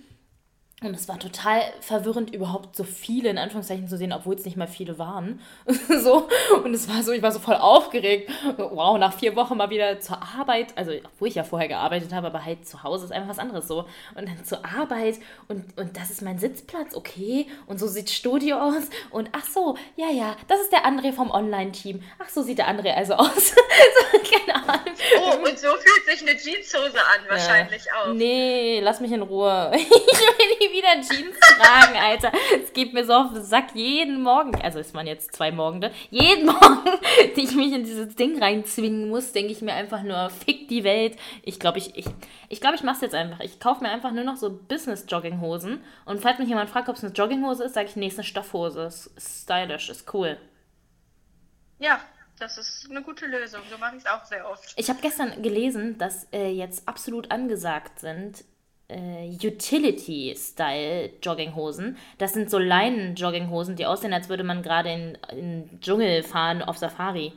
Und 0.82 0.94
es 0.94 1.08
war 1.08 1.18
total 1.18 1.62
verwirrend, 1.80 2.34
überhaupt 2.34 2.76
so 2.76 2.84
viele 2.84 3.30
in 3.30 3.38
Anführungszeichen 3.38 3.88
zu 3.88 3.96
sehen, 3.96 4.12
obwohl 4.12 4.34
es 4.34 4.44
nicht 4.44 4.58
mal 4.58 4.68
viele 4.68 4.98
waren. 4.98 5.40
so. 6.02 6.28
Und 6.62 6.74
es 6.74 6.86
war 6.86 7.02
so, 7.02 7.12
ich 7.12 7.22
war 7.22 7.32
so 7.32 7.38
voll 7.38 7.54
aufgeregt. 7.54 8.30
Wow, 8.58 8.98
nach 8.98 9.14
vier 9.14 9.34
Wochen 9.36 9.56
mal 9.56 9.70
wieder 9.70 10.00
zur 10.00 10.20
Arbeit. 10.22 10.76
Also, 10.76 10.92
obwohl 11.02 11.28
ich 11.28 11.34
ja 11.34 11.44
vorher 11.44 11.68
gearbeitet 11.68 12.12
habe, 12.12 12.26
aber 12.26 12.44
halt 12.44 12.68
zu 12.68 12.82
Hause 12.82 13.06
ist 13.06 13.12
einfach 13.12 13.30
was 13.30 13.38
anderes 13.38 13.66
so. 13.66 13.86
Und 14.14 14.28
dann 14.28 14.44
zur 14.44 14.66
Arbeit 14.66 15.14
und, 15.48 15.64
und 15.78 15.96
das 15.96 16.10
ist 16.10 16.20
mein 16.20 16.38
Sitzplatz, 16.38 16.94
okay. 16.94 17.46
Und 17.66 17.80
so 17.80 17.86
sieht 17.86 18.10
Studio 18.10 18.58
aus. 18.58 18.90
Und 19.10 19.30
ach 19.32 19.46
so, 19.46 19.78
ja, 19.96 20.10
ja, 20.10 20.36
das 20.46 20.60
ist 20.60 20.72
der 20.72 20.84
André 20.84 21.14
vom 21.14 21.30
Online-Team. 21.30 22.02
Ach 22.18 22.28
so 22.28 22.42
sieht 22.42 22.58
der 22.58 22.68
André 22.68 22.92
also 22.92 23.14
aus. 23.14 23.32
so, 23.54 24.18
keine 24.18 24.54
Ahnung. 24.62 24.94
Oh, 25.22 25.48
und 25.48 25.58
so 25.58 25.68
fühlt 25.68 25.95
sich 26.16 26.28
eine 26.28 26.38
Jeanshose 26.38 26.98
an, 26.98 27.28
wahrscheinlich 27.28 27.82
auch. 27.92 28.12
Nee, 28.12 28.80
lass 28.80 29.00
mich 29.00 29.12
in 29.12 29.22
Ruhe. 29.22 29.72
Ich 30.16 30.20
will 30.38 30.68
nie 30.68 30.76
wieder 30.76 30.94
Jeans 30.94 31.38
tragen, 31.38 31.96
Alter. 31.96 32.32
Es 32.62 32.72
geht 32.72 32.92
mir 32.92 33.04
so 33.04 33.12
auf 33.12 33.32
den 33.32 33.42
Sack 33.42 33.74
jeden 33.74 34.22
Morgen. 34.22 34.54
Also 34.62 34.78
es 34.78 34.94
waren 34.94 35.06
jetzt 35.06 35.34
zwei 35.34 35.50
Morgende. 35.50 35.90
Jeden 36.10 36.46
Morgen, 36.46 36.84
die 37.36 37.42
ich 37.42 37.54
mich 37.54 37.72
in 37.72 37.84
dieses 37.84 38.14
Ding 38.16 38.42
reinzwingen 38.42 39.08
muss, 39.08 39.32
denke 39.32 39.52
ich 39.52 39.62
mir 39.62 39.74
einfach 39.74 40.02
nur, 40.02 40.30
fick 40.30 40.68
die 40.68 40.84
Welt. 40.84 41.16
Ich 41.42 41.58
glaube, 41.60 41.78
ich, 41.78 41.96
ich, 41.96 42.06
ich, 42.48 42.60
glaub, 42.60 42.74
ich 42.74 42.82
mache 42.82 42.96
es 42.96 43.02
jetzt 43.02 43.14
einfach. 43.14 43.40
Ich 43.40 43.60
kaufe 43.60 43.82
mir 43.82 43.90
einfach 43.90 44.12
nur 44.12 44.24
noch 44.24 44.36
so 44.36 44.50
Business-Jogginghosen. 44.50 45.82
Und 46.04 46.20
falls 46.20 46.38
mich 46.38 46.48
jemand 46.48 46.70
fragt, 46.70 46.88
ob 46.88 46.96
es 46.96 47.04
eine 47.04 47.12
Jogginghose 47.12 47.64
ist, 47.64 47.74
sage 47.74 47.88
ich, 47.88 47.96
nee, 47.96 48.06
es 48.06 48.14
ist 48.14 48.18
eine 48.20 48.24
Stoffhose. 48.24 48.82
Ist 48.82 49.06
ist 49.16 49.42
stylisch, 49.42 49.88
ist 49.88 50.12
cool. 50.14 50.38
Ja, 51.78 52.00
das 52.38 52.58
ist 52.58 52.88
eine 52.90 53.02
gute 53.02 53.26
Lösung. 53.26 53.60
So 53.70 53.78
mache 53.78 53.96
ich 53.96 54.04
es 54.04 54.10
auch 54.10 54.24
sehr 54.24 54.48
oft. 54.48 54.72
Ich 54.76 54.88
habe 54.88 55.00
gestern 55.00 55.42
gelesen, 55.42 55.98
dass 55.98 56.26
äh, 56.32 56.50
jetzt 56.50 56.88
absolut 56.88 57.30
angesagt 57.30 58.00
sind 58.00 58.44
äh, 58.88 59.36
Utility-Style-Jogginghosen. 59.42 61.96
Das 62.18 62.34
sind 62.34 62.50
so 62.50 62.58
Leinen-Jogginghosen, 62.58 63.76
die 63.76 63.86
aussehen, 63.86 64.12
als 64.12 64.28
würde 64.28 64.42
man 64.44 64.62
gerade 64.62 64.92
in, 64.92 65.16
in 65.30 65.68
den 65.68 65.80
Dschungel 65.80 66.22
fahren 66.22 66.62
auf 66.62 66.78
Safari. 66.78 67.32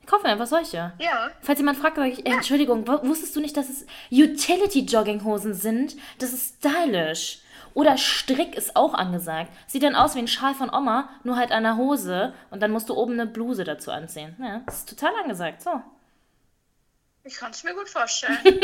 Ich 0.00 0.06
kaufe 0.06 0.24
mir 0.24 0.30
einfach 0.32 0.46
solche. 0.46 0.92
Ja, 0.98 1.30
Falls 1.40 1.58
jemand 1.58 1.78
fragt, 1.78 1.96
sage 1.96 2.10
ich, 2.10 2.26
äh, 2.26 2.30
Entschuldigung, 2.30 2.86
wusstest 2.86 3.34
du 3.36 3.40
nicht, 3.40 3.56
dass 3.56 3.68
es 3.68 3.86
Utility-Jogginghosen 4.10 5.54
sind? 5.54 5.96
Das 6.18 6.32
ist 6.32 6.56
stylisch. 6.58 7.40
Oder 7.74 7.96
Strick 7.96 8.54
ist 8.54 8.76
auch 8.76 8.94
angesagt. 8.94 9.52
Sieht 9.66 9.82
dann 9.82 9.94
aus 9.94 10.14
wie 10.14 10.20
ein 10.20 10.28
Schal 10.28 10.54
von 10.54 10.72
Oma, 10.72 11.08
nur 11.24 11.36
halt 11.36 11.52
an 11.52 11.62
der 11.62 11.76
Hose 11.76 12.34
und 12.50 12.62
dann 12.62 12.70
musst 12.70 12.88
du 12.88 12.94
oben 12.94 13.14
eine 13.14 13.26
Bluse 13.26 13.64
dazu 13.64 13.90
anziehen. 13.90 14.36
Ja, 14.40 14.62
das 14.66 14.78
ist 14.78 14.88
total 14.88 15.12
angesagt. 15.22 15.62
So. 15.62 15.82
ich 17.24 17.36
kann 17.36 17.50
es 17.50 17.64
mir 17.64 17.74
gut 17.74 17.88
vorstellen. 17.88 18.38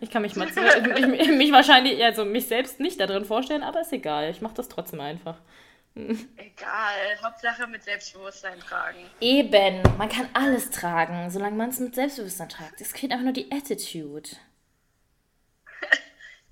Ich 0.00 0.10
kann 0.10 0.22
mich 0.22 0.36
mal 0.36 0.50
zu, 0.52 0.60
mich, 0.60 1.28
mich 1.28 1.52
wahrscheinlich, 1.52 2.02
also 2.04 2.24
mich 2.24 2.46
selbst 2.46 2.80
nicht 2.80 3.00
da 3.00 3.06
drin 3.06 3.24
vorstellen, 3.24 3.62
aber 3.62 3.80
ist 3.80 3.92
egal. 3.92 4.30
Ich 4.30 4.40
mache 4.40 4.54
das 4.54 4.68
trotzdem 4.68 5.00
einfach. 5.00 5.36
Egal, 5.94 7.20
Hauptsache 7.24 7.66
mit 7.66 7.82
Selbstbewusstsein 7.82 8.60
tragen. 8.60 8.98
Eben, 9.20 9.82
man 9.96 10.08
kann 10.08 10.28
alles 10.32 10.70
tragen, 10.70 11.28
solange 11.28 11.56
man 11.56 11.70
es 11.70 11.80
mit 11.80 11.96
Selbstbewusstsein 11.96 12.48
tragt. 12.48 12.80
Es 12.80 12.92
geht 12.92 13.10
einfach 13.10 13.24
nur 13.24 13.32
die 13.32 13.50
Attitude. 13.50 14.30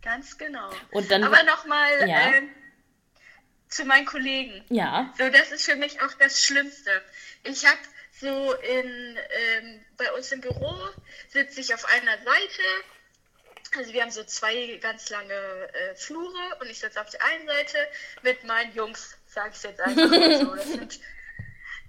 Ganz 0.07 0.39
genau. 0.39 0.71
Und 0.93 1.11
dann- 1.11 1.25
Aber 1.25 1.43
nochmal 1.43 2.09
Ja. 2.09 2.33
ähm, 2.35 2.49
zu 3.69 3.85
meinen 3.85 4.07
Kollegen. 4.07 4.65
Ja. 4.69 5.13
So, 5.19 5.29
das 5.29 5.51
ist 5.51 5.65
für 5.65 5.75
mich 5.77 6.01
auch 6.01 6.13
das 6.15 6.45
Schlimmste. 6.45 7.03
Ich 7.43 7.67
habe 7.67 7.79
so 8.21 8.53
in, 8.55 9.19
ähm, 9.31 9.85
bei 9.97 10.11
uns 10.13 10.31
im 10.33 10.41
Büro 10.41 10.75
sitze 11.29 11.61
ich 11.61 11.75
auf 11.75 11.85
einer 11.87 12.17
Seite. 12.19 12.63
Also 13.77 13.93
wir 13.93 14.03
haben 14.03 14.13
so 14.13 14.23
zwei 14.25 14.79
ganz 14.81 15.11
lange 15.11 15.35
äh, 15.35 15.95
Flure 15.97 16.57
und 16.61 16.71
ich 16.71 16.79
sitze 16.79 17.01
auf 17.01 17.11
der 17.11 17.23
einen 17.25 17.47
Seite 17.49 17.77
mit 18.23 18.45
meinen 18.45 18.73
Jungs, 18.75 19.17
sage 19.27 19.53
ich 19.57 19.63
jetzt 19.65 19.81
einfach 19.81 20.09
mal 20.09 20.39
so. 20.41 20.55
Das 20.55 20.69
sind 20.69 21.01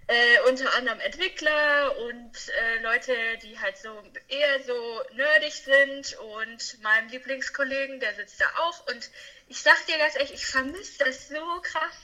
äh, 0.07 0.39
unter 0.49 0.73
anderem 0.75 0.99
Entwickler 1.01 1.97
und 1.97 2.49
äh, 2.49 2.79
Leute, 2.81 3.13
die 3.43 3.59
halt 3.59 3.77
so 3.77 4.01
eher 4.29 4.63
so 4.63 5.01
nerdig 5.13 5.53
sind 5.53 6.17
und 6.19 6.81
meinem 6.81 7.09
Lieblingskollegen, 7.09 7.99
der 7.99 8.15
sitzt 8.15 8.39
da 8.39 8.45
auch 8.59 8.87
und 8.87 9.09
ich 9.47 9.61
sag 9.61 9.85
dir 9.85 9.97
ganz 9.97 10.15
ehrlich, 10.15 10.33
ich 10.33 10.45
vermisse 10.45 10.99
das 11.03 11.27
so 11.27 11.61
krass. 11.61 11.95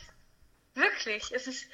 Wirklich. 0.75 1.31
Es 1.31 1.47
ist 1.47 1.65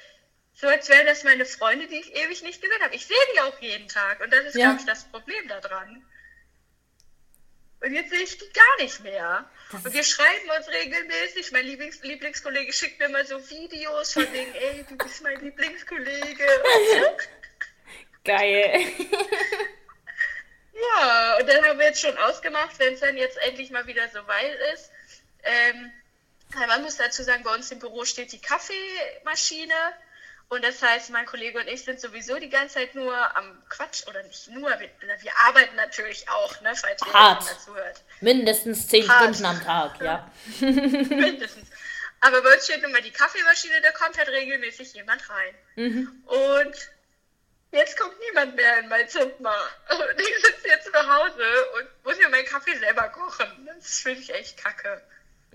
so, 0.54 0.68
als 0.68 0.88
wären 0.88 1.06
das 1.06 1.24
meine 1.24 1.44
Freunde, 1.46 1.86
die 1.88 2.00
ich 2.00 2.14
ewig 2.14 2.42
nicht 2.42 2.60
gesehen 2.60 2.82
habe. 2.82 2.94
Ich 2.94 3.06
sehe 3.06 3.16
die 3.34 3.40
auch 3.40 3.58
jeden 3.60 3.88
Tag 3.88 4.20
und 4.20 4.32
das 4.32 4.44
ist, 4.44 4.54
Ja. 4.54 4.66
glaube 4.66 4.80
ich, 4.80 4.86
das 4.86 5.04
Problem 5.10 5.48
daran. 5.48 6.04
Und 7.80 7.94
jetzt 7.94 8.10
sehe 8.10 8.20
ich 8.20 8.36
die 8.36 8.52
gar 8.52 8.84
nicht 8.84 9.00
mehr. 9.00 9.50
Und 9.72 9.92
wir 9.92 10.04
schreiben 10.04 10.50
uns 10.56 10.68
regelmäßig. 10.68 11.50
Mein 11.52 11.64
Lieblings 11.64 12.02
Lieblingskollege 12.02 12.72
schickt 12.72 12.98
mir 12.98 13.08
mal 13.08 13.26
so 13.26 13.38
Videos 13.48 14.12
von 14.12 14.30
wegen, 14.32 14.54
ey, 14.54 14.84
du 14.88 14.96
bist 14.96 15.22
mein 15.22 15.40
Lieblingskollege. 15.40 16.46
Geil. 18.24 18.86
Ja, 20.80 21.36
und 21.38 21.46
dann 21.46 21.64
haben 21.64 21.78
wir 21.78 21.86
jetzt 21.86 22.00
schon 22.00 22.16
ausgemacht, 22.16 22.78
wenn 22.78 22.94
es 22.94 23.00
dann 23.00 23.16
jetzt 23.16 23.36
endlich 23.38 23.70
mal 23.70 23.86
wieder 23.86 24.08
so 24.08 24.26
weit 24.26 24.58
ist. 24.72 24.90
Ähm, 25.42 25.92
man 26.54 26.82
muss 26.82 26.96
dazu 26.96 27.22
sagen, 27.22 27.42
bei 27.42 27.54
uns 27.54 27.70
im 27.70 27.78
Büro 27.78 28.04
steht 28.04 28.32
die 28.32 28.40
Kaffeemaschine. 28.40 29.74
Und 30.50 30.64
das 30.64 30.82
heißt, 30.82 31.10
mein 31.10 31.26
Kollege 31.26 31.60
und 31.60 31.68
ich 31.68 31.84
sind 31.84 32.00
sowieso 32.00 32.36
die 32.40 32.50
ganze 32.50 32.74
Zeit 32.74 32.96
nur 32.96 33.14
am 33.36 33.62
Quatsch. 33.68 34.04
Oder 34.08 34.24
nicht 34.24 34.50
nur, 34.50 34.68
wir, 34.68 34.90
wir 35.20 35.32
arbeiten 35.46 35.76
natürlich 35.76 36.28
auch, 36.28 36.60
ne, 36.60 36.74
falls 36.74 37.00
jemand 37.06 37.48
dazu 37.48 37.76
hört. 37.76 38.02
Mindestens 38.20 38.88
zehn 38.88 39.08
Hart. 39.08 39.36
Stunden 39.36 39.44
am 39.44 39.62
Tag, 39.62 40.00
ja. 40.00 40.28
Mindestens. 40.60 41.68
Aber 42.20 42.42
bei 42.42 42.52
uns 42.52 42.64
steht 42.64 42.82
nun 42.82 42.90
mal 42.90 43.00
die 43.00 43.12
Kaffeemaschine, 43.12 43.80
da 43.80 43.92
kommt 43.92 44.18
halt 44.18 44.28
regelmäßig 44.28 44.92
jemand 44.92 45.22
rein. 45.30 45.54
Mhm. 45.76 46.24
Und 46.26 46.90
jetzt 47.70 47.96
kommt 47.96 48.18
niemand 48.18 48.56
mehr 48.56 48.80
in 48.80 48.88
mein 48.88 49.08
Zimmer. 49.08 49.54
Und 49.88 50.20
ich 50.20 50.34
sitze 50.44 50.66
jetzt 50.66 50.86
zu 50.86 50.98
Hause 50.98 51.44
und 51.78 52.04
muss 52.04 52.18
mir 52.18 52.28
meinen 52.28 52.46
Kaffee 52.46 52.76
selber 52.76 53.08
kochen. 53.10 53.46
Das 53.66 54.00
finde 54.00 54.20
ich 54.20 54.34
echt 54.34 54.56
kacke. 54.56 55.00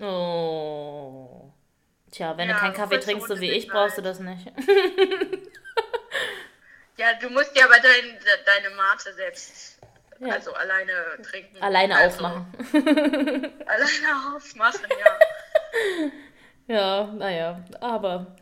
Oh. 0.00 1.52
Tja, 2.12 2.36
wenn 2.36 2.48
Ja, 2.48 2.54
du 2.54 2.60
keinen 2.60 2.74
Kaffee 2.74 2.98
trinkst, 3.00 3.28
so 3.28 3.40
wie 3.40 3.50
ich, 3.50 3.68
brauchst 3.68 3.98
du 3.98 4.02
das 4.02 4.20
nicht. 4.20 4.52
Ja, 6.98 7.12
du 7.20 7.28
musst 7.28 7.54
dir 7.54 7.64
aber 7.64 7.74
dein, 7.78 8.18
deine 8.46 8.74
Mate 8.74 9.12
selbst, 9.12 9.78
Ja. 10.18 10.28
also 10.32 10.54
alleine 10.54 10.92
trinken. 11.22 11.62
Alleine 11.62 11.94
also, 11.94 12.24
aufmachen. 12.24 12.46
Alleine 13.66 14.34
aufmachen, 14.34 14.86
ja. 14.88 15.18
Ja, 16.74 17.04
naja, 17.12 17.62
aber 17.80 18.34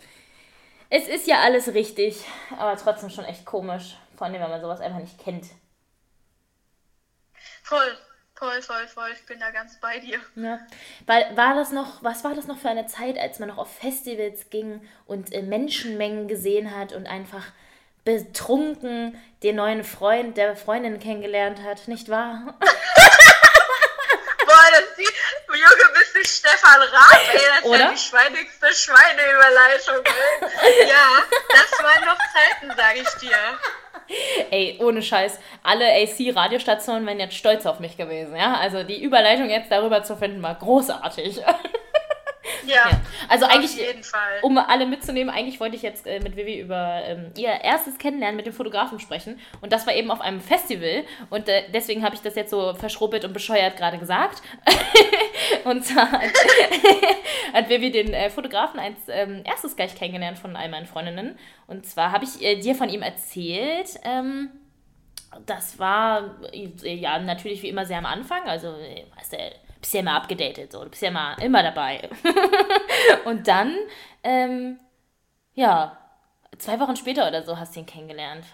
es 0.88 1.09
ist 1.09 1.26
ja 1.26 1.40
alles 1.40 1.75
richtig, 1.75 2.25
aber 2.56 2.76
trotzdem 2.76 3.11
schon 3.11 3.25
echt 3.25 3.44
komisch. 3.44 3.97
Vor 4.16 4.26
allem, 4.28 4.40
wenn 4.40 4.49
man 4.49 4.61
sowas 4.62 4.80
einfach 4.80 5.00
nicht 5.00 5.18
kennt. 5.18 5.47
Voll, 7.64 7.99
voll, 8.37 8.62
voll, 8.62 8.87
voll. 8.88 9.11
Ich 9.12 9.25
bin 9.26 9.41
da 9.41 9.50
ganz 9.50 9.79
bei 9.81 9.99
dir. 9.99 10.21
Ja. 10.37 10.59
Weil, 11.07 11.37
war 11.37 11.55
das 11.55 11.71
noch, 11.71 12.03
was 12.03 12.25
war 12.25 12.35
das 12.35 12.47
noch 12.47 12.59
für 12.59 12.69
eine 12.69 12.87
Zeit, 12.87 13.19
als 13.19 13.38
man 13.38 13.49
noch 13.49 13.59
auf 13.59 13.75
Festivals 13.76 14.50
ging 14.50 14.87
und 15.07 15.33
äh, 15.33 15.43
Menschenmengen 15.43 16.29
gesehen 16.29 16.75
hat 16.76 16.93
und 16.93 17.07
einfach 17.07 17.45
betrunken 18.05 19.19
den 19.43 19.57
neuen 19.57 19.83
Freund 19.85 20.37
der 20.37 20.57
Freundin 20.57 21.00
kennengelernt 21.00 21.62
hat, 21.62 21.88
nicht 21.88 22.09
wahr? 22.09 22.59
Boah, 24.47 24.67
das 24.73 24.81
ist 24.81 24.99
die, 24.99 25.09
Junge, 25.57 25.93
bist 25.95 26.14
du 26.14 26.25
Stefan 26.25 26.83
Raab, 26.83 27.21
ey, 27.33 27.41
das 27.49 27.59
ist 27.61 27.64
Oder? 27.64 27.79
ja 27.79 27.91
die 27.93 27.99
schweinigste 27.99 28.75
Schweineüberleitung, 28.75 30.05
ey. 30.05 30.88
Ja, 30.88 31.25
das 31.49 31.83
waren 31.83 32.05
noch 32.05 32.19
Zeiten, 32.33 32.73
sag 32.76 32.97
ich 32.97 33.09
dir. 33.21 33.59
Ey, 34.50 34.78
ohne 34.80 35.02
Scheiß, 35.02 35.38
alle 35.62 35.87
AC-Radiostationen 35.87 37.06
wären 37.06 37.20
jetzt 37.20 37.37
stolz 37.37 37.66
auf 37.66 37.80
mich 37.80 37.96
gewesen, 37.96 38.37
ja? 38.37 38.54
Also 38.54 38.82
die 38.82 39.02
Überleitung 39.02 39.49
jetzt 39.49 39.70
darüber 39.70 40.02
zu 40.02 40.16
finden, 40.16 40.42
war 40.42 40.54
großartig. 40.54 41.40
Ja, 42.67 42.75
Ja. 42.75 43.01
Also 43.29 43.47
auf 43.47 43.53
eigentlich, 43.53 43.77
jeden 43.77 44.03
Fall. 44.03 44.41
um 44.43 44.59
alle 44.59 44.87
mitzunehmen, 44.87 45.33
eigentlich 45.35 45.61
wollte 45.61 45.77
ich 45.77 45.83
jetzt 45.83 46.07
äh, 46.07 46.21
mit 46.21 46.37
Vivi 46.37 46.61
über 46.61 47.03
ähm, 47.05 47.31
ihr 47.37 47.49
erstes 47.49 47.99
Kennenlernen 47.99 48.37
mit 48.37 48.47
dem 48.47 48.53
Fotografen 48.53 49.01
sprechen. 49.01 49.41
Und 49.61 49.73
das 49.73 49.87
war 49.87 49.95
eben 49.95 50.11
auf 50.11 50.21
einem 50.21 50.41
Festival. 50.41 51.05
Und 51.31 51.49
äh, 51.49 51.65
deswegen 51.73 52.05
habe 52.05 52.15
ich 52.15 52.21
das 52.21 52.35
jetzt 52.35 52.51
so 52.51 52.75
verschrubbelt 52.75 53.25
und 53.25 53.33
bescheuert 53.33 53.77
gerade 53.77 53.99
gesagt. 53.99 54.43
und 55.65 55.85
zwar 55.85 56.11
hat, 56.11 56.23
hat 57.53 57.69
Vivi 57.69 57.91
den 57.91 58.13
äh, 58.13 58.31
Fotografen 58.31 58.81
als 58.81 58.99
ähm, 59.09 59.43
erstes 59.45 59.77
gleich 59.77 59.95
kennengelernt 59.95 60.39
von 60.39 60.57
all 60.57 60.69
meinen 60.69 60.87
Freundinnen. 60.87 61.39
Und 61.67 61.87
zwar 61.87 62.13
habe 62.13 62.25
ich 62.25 62.43
äh, 62.43 62.57
dir 62.57 62.75
von 62.75 62.89
ihm 62.89 63.03
erzählt. 63.03 63.99
Ähm, 64.05 64.51
das 65.47 65.79
war 65.79 66.37
äh, 66.53 66.95
ja 66.95 67.19
natürlich 67.19 67.63
wie 67.63 67.69
immer 67.69 67.87
sehr 67.87 67.99
am 67.99 68.07
Anfang. 68.07 68.43
Also, 68.45 68.69
äh, 68.69 69.05
weißt 69.17 69.33
du, 69.33 69.39
bist 69.85 69.95
ja 69.95 70.00
immer 70.00 70.14
abgedatet, 70.14 70.73
so. 70.73 70.83
Du 70.83 70.91
bist 70.91 71.03
ja 71.03 71.09
immer, 71.09 71.37
immer 71.41 71.62
dabei. 71.62 72.09
Und 73.25 73.47
dann, 73.49 73.76
ähm, 74.23 74.79
ja, 75.55 75.99
zwei 76.59 76.81
Wochen 76.81 76.97
später 76.97 77.29
oder 77.29 77.43
so 77.45 77.59
hast 77.59 77.76
du 77.76 77.81
ihn 77.81 77.87
kennengelernt. 77.87 78.47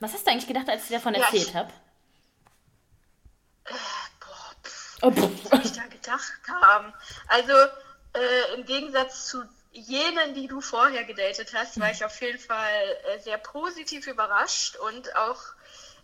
Was 0.00 0.12
hast 0.14 0.26
du 0.26 0.30
eigentlich 0.30 0.46
gedacht, 0.46 0.68
als 0.68 0.82
ich 0.82 0.88
dir 0.88 0.94
davon 0.98 1.14
Ja, 1.14 1.22
erzählt 1.24 1.54
habe? 1.54 1.72
Boah, 4.20 4.54
pff, 4.64 4.98
Oh, 5.02 5.10
pff. 5.10 5.50
was 5.50 5.64
ich 5.66 5.72
da 5.72 5.86
gedacht 5.86 6.32
haben. 6.48 6.92
Also, 7.28 7.52
äh, 8.14 8.54
im 8.56 8.64
Gegensatz 8.64 9.26
zu 9.26 9.42
jenen, 9.72 10.34
die 10.34 10.46
du 10.48 10.60
vorher 10.60 11.04
gedatet 11.04 11.52
hast, 11.54 11.78
war 11.80 11.90
ich 11.90 12.04
auf 12.04 12.20
jeden 12.20 12.38
Fall 12.38 12.96
äh, 13.14 13.18
sehr 13.20 13.38
positiv 13.38 14.06
überrascht 14.06 14.76
und 14.76 15.14
auch 15.16 15.40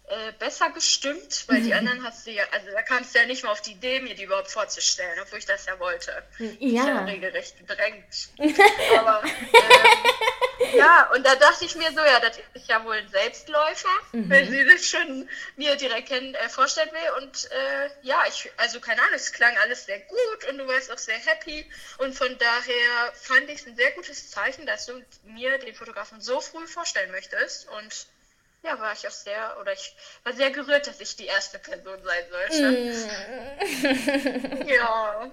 äh, 0.07 0.33
besser 0.39 0.71
gestimmt, 0.71 1.45
weil 1.47 1.63
die 1.63 1.73
anderen 1.73 2.05
hast 2.05 2.27
du 2.27 2.31
ja, 2.31 2.45
also 2.53 2.71
da 2.71 2.83
kamst 2.83 3.15
du 3.15 3.21
ja 3.21 3.25
nicht 3.27 3.43
mal 3.43 3.51
auf 3.53 3.63
die 3.63 3.73
Idee, 3.73 4.01
mir 4.01 4.15
die 4.15 4.25
überhaupt 4.25 4.51
vorzustellen, 4.51 5.19
obwohl 5.23 5.39
ich 5.39 5.47
das 5.47 5.65
ja 5.65 5.79
wollte. 5.79 6.23
Ich 6.39 6.73
Ja. 6.73 6.87
ja 6.87 7.05
regelrecht 7.05 7.59
gedrängt. 7.59 8.29
Aber 8.99 9.23
ähm, 9.25 10.75
ja, 10.75 11.11
und 11.15 11.25
da 11.25 11.35
dachte 11.37 11.65
ich 11.65 11.75
mir 11.77 11.91
so, 11.93 12.01
ja, 12.01 12.21
das 12.21 12.39
ist 12.53 12.69
ja 12.69 12.85
wohl 12.85 12.97
ein 12.97 13.09
Selbstläufer, 13.09 13.89
wenn 14.13 14.51
sie 14.51 14.65
das 14.67 14.87
schon 14.87 15.29
mir 15.57 15.77
direkt 15.77 16.09
kennen, 16.09 16.35
äh, 16.35 16.49
vorstellen 16.51 16.91
will. 16.93 17.23
Und 17.23 17.51
äh, 17.51 17.91
ja, 18.03 18.25
ich, 18.29 18.51
also 18.59 18.81
keine 18.81 19.01
Ahnung, 19.01 19.15
es 19.15 19.33
klang 19.33 19.57
alles 19.59 19.87
sehr 19.87 20.01
gut 20.01 20.45
und 20.51 20.59
du 20.59 20.67
warst 20.67 20.93
auch 20.93 20.99
sehr 20.99 21.19
happy. 21.19 21.69
Und 21.99 22.15
von 22.15 22.37
daher 22.39 23.13
fand 23.15 23.49
ich 23.49 23.61
es 23.61 23.67
ein 23.67 23.77
sehr 23.77 23.93
gutes 23.93 24.31
Zeichen, 24.31 24.67
dass 24.67 24.87
du 24.87 25.03
mir 25.25 25.57
den 25.59 25.75
Fotografen 25.75 26.21
so 26.21 26.41
früh 26.41 26.67
vorstellen 26.67 27.11
möchtest. 27.11 27.69
Und 27.71 28.07
ja, 28.65 28.81
war 28.81 28.93
ich 28.93 29.07
auch 29.07 29.13
sehr, 29.13 29.57
oder 29.61 29.73
ich 29.73 29.95
war 30.25 30.33
sehr 30.33 30.51
gerührt, 30.51 30.87
dass 30.87 31.01
ich 31.01 31.17
die 31.17 31.27
erste 31.27 31.59
Person 31.59 31.99
sein 32.03 32.25
sollte. 32.31 32.95
Ja. 34.67 35.31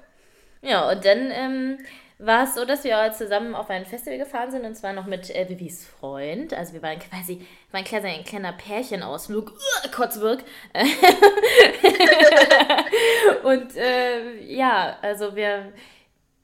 Ja, 0.64 0.92
und 0.92 1.04
dann 1.04 1.32
ähm, 1.32 1.80
war 2.20 2.44
es 2.44 2.54
so, 2.54 2.66
dass 2.66 2.84
wir 2.84 3.12
zusammen 3.14 3.56
auf 3.56 3.72
ein 3.72 3.86
Festival 3.86 4.20
gefahren 4.20 4.52
sind 4.52 4.64
und 4.64 4.76
zwar 4.76 4.94
noch 4.94 5.08
mit 5.08 5.34
äh, 5.34 5.50
Vivis 5.50 5.88
Freund. 5.88 6.54
Also 6.54 6.74
wir 6.74 6.84
waren 6.84 7.00
quasi, 7.00 7.48
war 7.72 7.80
ein 7.80 7.86
kleiner, 7.86 8.10
ein 8.10 8.24
kleiner 8.24 8.54
Pärchenausflug, 8.54 9.52
uh, 9.52 9.90
Kotzwirk. 9.92 10.44
und 13.44 13.76
äh, 13.76 14.40
ja, 14.44 15.00
also 15.02 15.36
wir, 15.36 15.74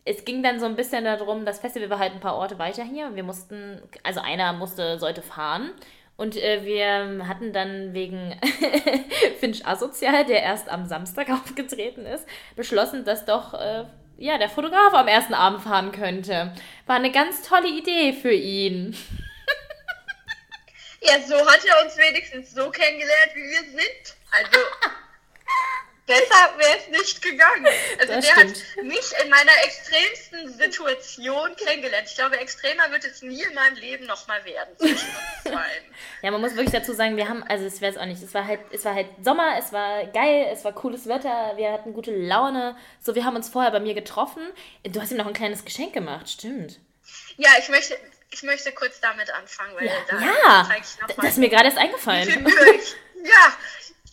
es 0.04 0.26
ging 0.26 0.42
dann 0.42 0.60
so 0.60 0.66
ein 0.66 0.76
bisschen 0.76 1.04
darum, 1.04 1.46
das 1.46 1.60
Festival 1.60 1.92
war 1.92 2.00
halt 2.00 2.14
ein 2.14 2.22
paar 2.22 2.38
Orte 2.38 2.58
weiter 2.58 2.84
hier. 2.84 3.16
Wir 3.16 3.24
mussten, 3.24 3.84
also 4.02 4.20
einer 4.22 4.54
musste, 4.54 4.98
sollte 4.98 5.22
fahren. 5.22 5.74
Und 6.18 6.36
äh, 6.36 6.66
wir 6.66 7.28
hatten 7.28 7.54
dann 7.54 7.94
wegen 7.94 8.40
Finch 9.40 9.66
Asozial, 9.66 10.26
der 10.26 10.42
erst 10.42 10.68
am 10.68 10.86
Samstag 10.88 11.30
aufgetreten 11.32 12.06
ist, 12.06 12.26
beschlossen, 12.56 13.06
dass 13.06 13.26
doch 13.26 13.54
äh, 13.54 13.86
ja, 14.18 14.40
der 14.40 14.50
Fotograf 14.50 14.94
am 14.94 15.08
ersten 15.08 15.36
Abend 15.36 15.62
fahren 15.62 15.92
könnte. 15.92 16.54
War 16.88 16.96
eine 16.96 17.12
ganz 17.12 17.48
tolle 17.48 17.70
Idee 17.70 18.14
für 18.14 18.34
ihn. 18.34 18.98
Ja, 21.00 21.20
so 21.22 21.36
hat 21.36 21.60
er 21.64 21.86
uns 21.86 21.96
wenigstens 21.96 22.52
so 22.52 22.72
kennengelernt, 22.72 23.32
wie 23.36 23.44
wir 23.44 23.62
sind. 23.70 24.16
Also, 24.32 24.60
Besser 26.08 26.58
wäre 26.58 26.78
es 26.80 26.88
nicht 26.88 27.22
gegangen. 27.22 27.68
Also 28.00 28.14
das 28.14 28.26
der 28.26 28.34
stimmt. 28.34 28.56
hat 28.78 28.84
mich 28.86 29.12
in 29.22 29.30
meiner 29.30 29.52
extremsten 29.66 30.58
Situation 30.58 31.54
kennengelernt. 31.58 32.08
Ich 32.10 32.16
glaube, 32.16 32.38
extremer 32.38 32.90
wird 32.92 33.04
es 33.04 33.22
nie 33.22 33.44
in 33.44 33.54
meinem 33.54 33.76
Leben 33.76 34.06
nochmal 34.06 34.44
werden. 34.46 34.74
ja, 36.22 36.32
man 36.32 36.40
muss 36.40 36.56
wirklich 36.56 36.72
dazu 36.72 36.94
sagen, 36.94 37.18
wir 37.18 37.28
haben, 37.28 37.44
also 37.44 37.66
es 37.66 37.82
wäre 37.82 37.92
es 37.92 37.98
auch 37.98 38.06
nicht, 38.06 38.24
es 38.24 38.34
war 38.34 38.48
halt, 38.48 38.62
es 38.72 38.86
war 38.86 38.96
halt 38.96 39.08
Sommer, 39.22 39.58
es 39.60 39.74
war 39.74 40.06
geil, 40.06 40.48
es 40.50 40.64
war 40.64 40.72
cooles 40.72 41.08
Wetter, 41.08 41.58
wir 41.58 41.74
hatten 41.74 41.92
gute 41.92 42.16
Laune. 42.16 42.78
So, 43.02 43.14
wir 43.14 43.26
haben 43.26 43.36
uns 43.36 43.50
vorher 43.50 43.72
bei 43.72 43.82
mir 43.82 43.94
getroffen. 43.94 44.42
Du 44.84 45.02
hast 45.02 45.12
ihm 45.12 45.18
noch 45.18 45.28
ein 45.28 45.34
kleines 45.34 45.66
Geschenk 45.66 45.92
gemacht, 45.92 46.30
stimmt. 46.30 46.80
Ja, 47.36 47.50
ich 47.60 47.68
möchte, 47.68 47.98
ich 48.32 48.44
möchte 48.44 48.72
kurz 48.72 49.02
damit 49.02 49.30
anfangen, 49.34 49.76
weil 49.76 49.88
ja, 49.88 49.94
da 50.10 50.20
ja, 50.20 50.70
das 51.18 51.32
ist 51.32 51.38
mir 51.38 51.50
gerade 51.50 51.66
erst 51.66 51.78
eingefallen. 51.78 52.48
ja, 53.24 53.58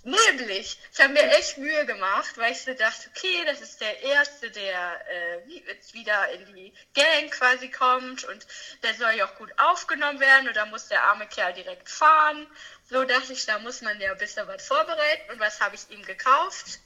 Nämlich, 0.04 0.78
ich 0.92 1.00
habe 1.00 1.14
mir 1.14 1.22
echt 1.38 1.56
Mühe 1.56 1.86
gemacht, 1.86 2.36
weil 2.36 2.52
ich 2.52 2.60
so 2.60 2.74
dachte, 2.74 3.08
okay, 3.08 3.42
das 3.46 3.62
ist 3.62 3.80
der 3.80 4.02
Erste, 4.02 4.50
der 4.50 5.00
äh, 5.08 5.48
jetzt 5.66 5.94
wieder 5.94 6.30
in 6.30 6.54
die 6.54 6.74
Gang 6.92 7.30
quasi 7.30 7.70
kommt 7.70 8.22
und 8.24 8.46
der 8.82 8.92
soll 8.94 9.12
ja 9.12 9.24
auch 9.24 9.34
gut 9.36 9.50
aufgenommen 9.56 10.20
werden 10.20 10.46
und 10.46 10.56
da 10.56 10.66
muss 10.66 10.88
der 10.88 11.02
arme 11.04 11.26
Kerl 11.26 11.54
direkt 11.54 11.88
fahren. 11.88 12.46
So 12.90 13.04
dachte 13.04 13.32
ich, 13.32 13.46
da 13.46 13.58
muss 13.60 13.80
man 13.80 13.98
ja 13.98 14.12
ein 14.12 14.18
bisschen 14.18 14.46
was 14.46 14.66
vorbereiten. 14.66 15.32
Und 15.32 15.40
was 15.40 15.60
habe 15.60 15.74
ich 15.74 15.88
ihm 15.88 16.02
gekauft? 16.02 16.80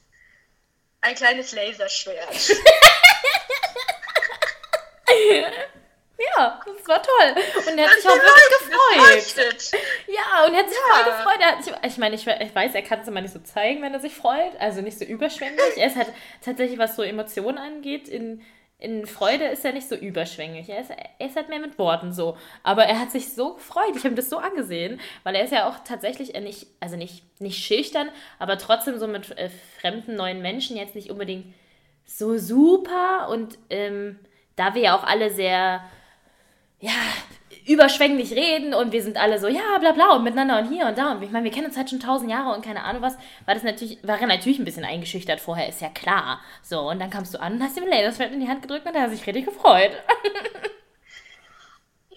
Ein 1.01 1.17
kleines 1.17 1.51
Laserschwert. 1.51 2.53
Ja, 6.19 6.61
das 6.67 6.89
war 6.89 7.01
toll. 7.01 7.43
Und 7.69 7.79
er 7.79 7.85
hat 7.85 7.95
das 7.95 8.03
sich 8.03 8.11
auch 8.11 8.17
wirklich 8.17 9.35
gefreut. 9.37 9.83
Ja, 10.09 10.47
und 10.47 10.55
er 10.55 10.61
hat 10.61 10.69
sich 10.69 10.79
ja. 10.79 10.95
voll 10.95 11.13
gefreut. 11.13 11.41
Er 11.41 11.53
hat 11.53 11.65
sich, 11.65 11.75
ich 11.85 11.99
meine, 11.99 12.15
ich, 12.17 12.27
ich 12.27 12.55
weiß, 12.55 12.75
er 12.75 12.83
kann 12.83 13.01
es 13.01 13.09
immer 13.09 13.21
nicht 13.21 13.33
so 13.33 13.39
zeigen, 13.39 13.83
wenn 13.83 13.95
er 13.95 14.01
sich 14.01 14.15
freut. 14.15 14.59
Also 14.59 14.81
nicht 14.81 14.99
so 14.99 15.05
überschwänglich. 15.05 15.77
Er 15.77 15.87
ist 15.87 15.97
halt 15.97 16.09
tatsächlich, 16.45 16.79
was 16.79 16.97
so 16.97 17.03
Emotionen 17.03 17.59
angeht, 17.59 18.09
in, 18.09 18.43
in 18.79 19.07
Freude 19.07 19.45
ist 19.45 19.65
er 19.65 19.73
nicht 19.73 19.89
so 19.89 19.95
überschwänglich. 19.95 20.69
Er 20.69 20.81
ist, 20.81 20.91
er 20.91 21.27
ist 21.27 21.37
halt 21.37 21.51
mehr 21.51 21.61
mit 21.61 21.79
Worten 21.79 22.13
so. 22.13 22.37
Aber 22.65 22.85
er 22.85 22.99
hat 22.99 23.13
sich 23.13 23.33
so 23.33 23.55
gefreut. 23.55 23.95
Ich 23.95 24.05
habe 24.05 24.17
das 24.17 24.29
so 24.29 24.39
angesehen, 24.39 25.01
weil 25.23 25.37
er 25.37 25.45
ist 25.45 25.53
ja 25.53 25.69
auch 25.69 25.85
tatsächlich 25.85 26.33
nicht, 26.33 26.67
also 26.81 26.97
nicht, 26.97 27.41
nicht 27.41 27.65
schüchtern, 27.65 28.11
aber 28.41 28.59
trotzdem 28.59 28.99
so 28.99 29.07
mit 29.07 29.39
äh, 29.39 29.51
fremden 29.81 30.17
neuen 30.17 30.43
Menschen 30.43 30.77
jetzt 30.77 30.97
nicht 30.97 31.11
unbedingt 31.11 31.55
so 32.05 32.39
super. 32.39 33.29
Und 33.31 33.57
ähm, 33.71 34.19
da 34.57 34.75
wir 34.75 34.83
ja 34.83 34.99
auch 34.99 35.05
alle 35.05 35.31
sehr 35.31 35.85
ja, 36.80 36.92
überschwänglich 37.66 38.32
reden 38.32 38.73
und 38.73 38.92
wir 38.92 39.02
sind 39.02 39.16
alle 39.16 39.38
so, 39.38 39.49
ja, 39.49 39.78
bla 39.78 39.92
bla 39.92 40.14
und 40.14 40.25
miteinander 40.25 40.58
und 40.58 40.73
hier 40.73 40.87
und 40.87 40.97
da. 40.97 41.12
Und 41.12 41.23
ich 41.23 41.30
meine, 41.30 41.44
wir 41.44 41.50
kennen 41.50 41.66
uns 41.66 41.76
halt 41.76 41.90
schon 41.90 42.00
tausend 42.00 42.30
Jahre 42.30 42.54
und 42.54 42.64
keine 42.64 42.82
Ahnung 42.85 43.02
was, 43.02 43.16
war 43.44 43.54
das 43.54 43.62
natürlich, 43.62 43.99
war 44.02 44.20
er 44.20 44.26
natürlich 44.26 44.58
ein 44.58 44.64
bisschen 44.64 44.85
eingeschüchtert 44.85 45.40
vorher, 45.40 45.68
ist 45.68 45.80
ja 45.80 45.90
klar. 45.90 46.40
So, 46.62 46.80
und 46.88 46.99
dann 46.99 47.11
kamst 47.11 47.35
du 47.35 47.40
an 47.40 47.54
und 47.54 47.62
hast 47.62 47.76
ihm 47.76 47.85
ein 47.85 47.90
Laserschwert 47.90 48.32
in 48.32 48.40
die 48.40 48.49
Hand 48.49 48.62
gedrückt 48.62 48.87
und 48.87 48.94
er 48.94 49.02
hat 49.02 49.11
sich 49.11 49.26
richtig 49.26 49.47
gefreut. 49.47 49.92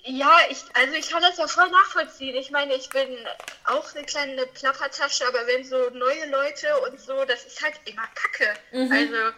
Ja, 0.03 0.35
ich, 0.49 0.63
also 0.73 0.95
ich 0.95 1.11
kann 1.11 1.21
das 1.21 1.37
ja 1.37 1.47
voll 1.47 1.69
nachvollziehen. 1.69 2.35
Ich 2.35 2.49
meine, 2.49 2.73
ich 2.73 2.89
bin 2.89 3.07
auch 3.65 3.93
eine 3.93 4.03
kleine 4.03 4.47
Plappertasche, 4.47 5.27
aber 5.27 5.45
wenn 5.45 5.63
so 5.63 5.77
neue 5.91 6.27
Leute 6.31 6.67
und 6.89 6.99
so, 6.99 7.23
das 7.25 7.45
ist 7.45 7.61
halt 7.63 7.75
immer 7.85 8.07
Kacke. 8.15 8.51
Mhm. 8.71 8.91
Also 8.91 9.35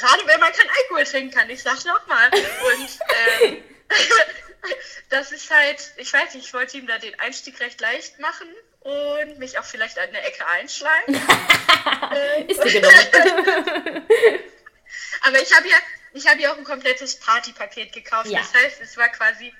gerade 0.00 0.26
wenn 0.26 0.40
man 0.40 0.52
kein 0.52 0.68
Alkohol 0.68 1.04
trinken 1.04 1.36
kann, 1.36 1.50
ich 1.50 1.62
sag's 1.62 1.84
nochmal. 1.84 2.30
Und 2.32 2.98
ähm, 3.42 3.64
das 5.10 5.32
ist 5.32 5.50
halt, 5.50 5.92
ich 5.96 6.12
weiß 6.12 6.34
nicht, 6.34 6.46
ich 6.46 6.54
wollte 6.54 6.78
ihm 6.78 6.86
da 6.86 6.98
den 6.98 7.18
Einstieg 7.20 7.60
recht 7.60 7.80
leicht 7.80 8.18
machen 8.18 8.48
und 8.80 9.38
mich 9.38 9.58
auch 9.58 9.64
vielleicht 9.64 9.98
an 9.98 10.10
der 10.12 10.26
Ecke 10.26 10.46
einschlagen. 10.46 11.14
ist 12.48 12.64
dir 12.64 12.80
genommen. 12.80 14.06
Aber 15.22 15.40
ich 15.40 15.54
habe 15.54 15.68
ja, 15.68 15.76
ich 16.12 16.26
habe 16.26 16.40
ja 16.40 16.52
auch 16.52 16.58
ein 16.58 16.64
komplettes 16.64 17.20
Partypaket 17.20 17.92
gekauft. 17.92 18.28
Ja. 18.28 18.40
Das 18.40 18.54
heißt, 18.54 18.80
es 18.80 18.96
war 18.96 19.08
quasi 19.08 19.52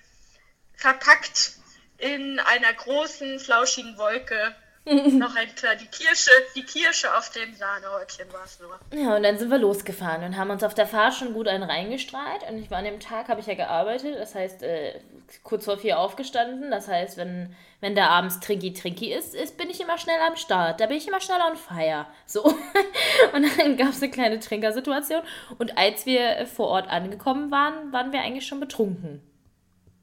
verpackt 0.75 1.52
in 1.99 2.38
einer 2.40 2.73
großen, 2.73 3.38
flauschigen 3.40 3.99
Wolke 3.99 4.54
noch 4.87 5.37
ein 5.37 5.54
klar, 5.54 5.76
die 5.76 5.87
Kirsche, 5.87 6.30
die 6.56 6.64
Kirsche 6.64 7.14
auf 7.14 7.30
dem 7.30 7.54
Sahnehäubchen 7.54 8.32
war 8.32 8.44
es 8.44 8.58
nur. 8.60 8.78
Ja, 8.99 9.14
und 9.16 9.22
dann 9.22 9.38
sind 9.38 9.50
wir 9.50 9.58
losgefahren 9.58 10.25
und 10.25 10.37
haben 10.37 10.50
uns 10.50 10.64
auf 10.64 10.75
der 10.75 10.87
Fahrt 10.87 11.14
schon 11.14 11.34
gut 11.34 11.49
einen 11.49 11.62
reingestrahlt. 11.62 12.49
Und 12.49 12.58
ich 12.58 12.70
war 12.70 12.78
an 12.78 12.84
dem 12.84 12.99
Tag, 12.99 13.28
habe 13.28 13.40
ich 13.40 13.46
ja 13.46 13.54
gearbeitet, 13.54 14.16
das 14.18 14.34
heißt, 14.34 14.62
äh, 14.62 14.99
kurz 15.44 15.66
vor 15.66 15.78
vier 15.78 15.99
aufgestanden. 15.99 16.70
Das 16.70 16.88
heißt, 16.88 17.18
wenn, 17.18 17.54
wenn 17.80 17.94
da 17.94 18.08
abends 18.08 18.40
Trinky 18.40 18.72
Trinky 18.72 19.12
ist, 19.12 19.34
ist, 19.34 19.58
bin 19.58 19.69
ich 19.69 19.80
immer 19.80 19.99
schnell 19.99 20.19
am 20.26 20.36
Start. 20.36 20.80
Da 20.80 20.86
bin 20.86 20.97
ich 20.97 21.06
immer 21.06 21.21
schnell 21.21 21.40
on 21.49 21.56
fire. 21.56 22.06
So. 22.25 22.43
und 23.34 23.58
dann 23.58 23.76
gab 23.76 23.90
es 23.90 24.02
eine 24.02 24.10
kleine 24.10 24.40
Trinkersituation. 24.40 25.23
Und 25.58 25.76
als 25.76 26.06
wir 26.06 26.47
vor 26.47 26.69
Ort 26.69 26.88
angekommen 26.88 27.50
waren, 27.50 27.93
waren 27.93 28.12
wir 28.12 28.21
eigentlich 28.23 28.47
schon 28.47 28.60
betrunken. 28.60 29.23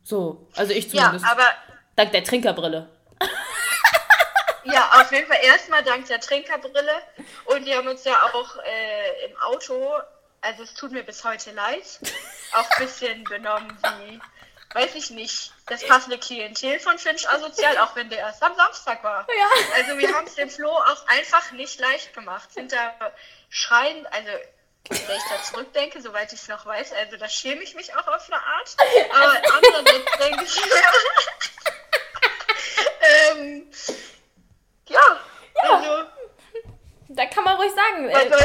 So, 0.03 0.47
also 0.55 0.71
ich 0.71 0.89
zumindest. 0.89 1.25
Ja, 1.25 1.31
aber. 1.31 1.43
Dank 1.95 2.11
der 2.11 2.23
Trinkerbrille. 2.23 2.89
Ja, 4.71 5.01
auf 5.01 5.11
jeden 5.11 5.27
Fall 5.27 5.43
erstmal 5.43 5.83
dank 5.83 6.07
der 6.07 6.19
Trinkerbrille. 6.19 7.01
Und 7.45 7.65
die 7.65 7.75
haben 7.75 7.87
uns 7.87 8.03
ja 8.03 8.31
auch 8.33 8.57
äh, 8.63 9.25
im 9.25 9.37
Auto, 9.41 9.93
also 10.41 10.63
es 10.63 10.73
tut 10.73 10.91
mir 10.91 11.03
bis 11.03 11.23
heute 11.23 11.51
leid, 11.51 11.99
auch 12.53 12.69
ein 12.71 12.85
bisschen 12.85 13.23
benommen 13.23 13.77
wie, 13.81 14.19
weiß 14.73 14.95
ich 14.95 15.11
nicht, 15.11 15.53
das 15.67 15.85
passende 15.85 16.17
Klientel 16.17 16.79
von 16.79 16.97
Finch 16.97 17.29
Asozial, 17.29 17.77
auch 17.79 17.95
wenn 17.95 18.09
der 18.09 18.19
erst 18.19 18.43
am 18.43 18.55
Samstag 18.55 19.03
war. 19.03 19.27
Ja. 19.27 19.49
Also 19.75 19.97
wir 19.97 20.13
haben 20.13 20.27
es 20.27 20.35
dem 20.35 20.49
Flo 20.49 20.69
auch 20.69 21.07
einfach 21.07 21.51
nicht 21.51 21.79
leicht 21.79 22.13
gemacht. 22.13 22.51
Sind 22.53 22.73
da 22.73 22.93
schreiend, 23.49 24.05
also 24.13 24.29
wenn 24.89 25.17
ich 25.17 25.23
da 25.29 25.43
zurückdenke, 25.43 26.01
soweit 26.01 26.31
ich 26.31 26.39
es 26.41 26.47
noch 26.47 26.65
weiß, 26.65 26.93
also 26.93 27.17
da 27.17 27.27
schäme 27.27 27.61
ich 27.61 27.75
mich 27.75 27.93
auch 27.95 28.07
auf 28.07 28.31
eine 28.31 28.41
Art. 28.41 28.77
Aber 29.13 29.35
andererseits 29.55 30.17
denke 30.17 30.45
ich 30.45 30.61
ähm, 33.31 33.69
ja, 34.87 35.19
ja. 35.63 35.75
Also, 35.75 36.09
da 37.09 37.25
kann 37.25 37.43
man 37.43 37.55
ruhig 37.57 37.71
sagen. 37.71 38.13
Also, 38.13 38.35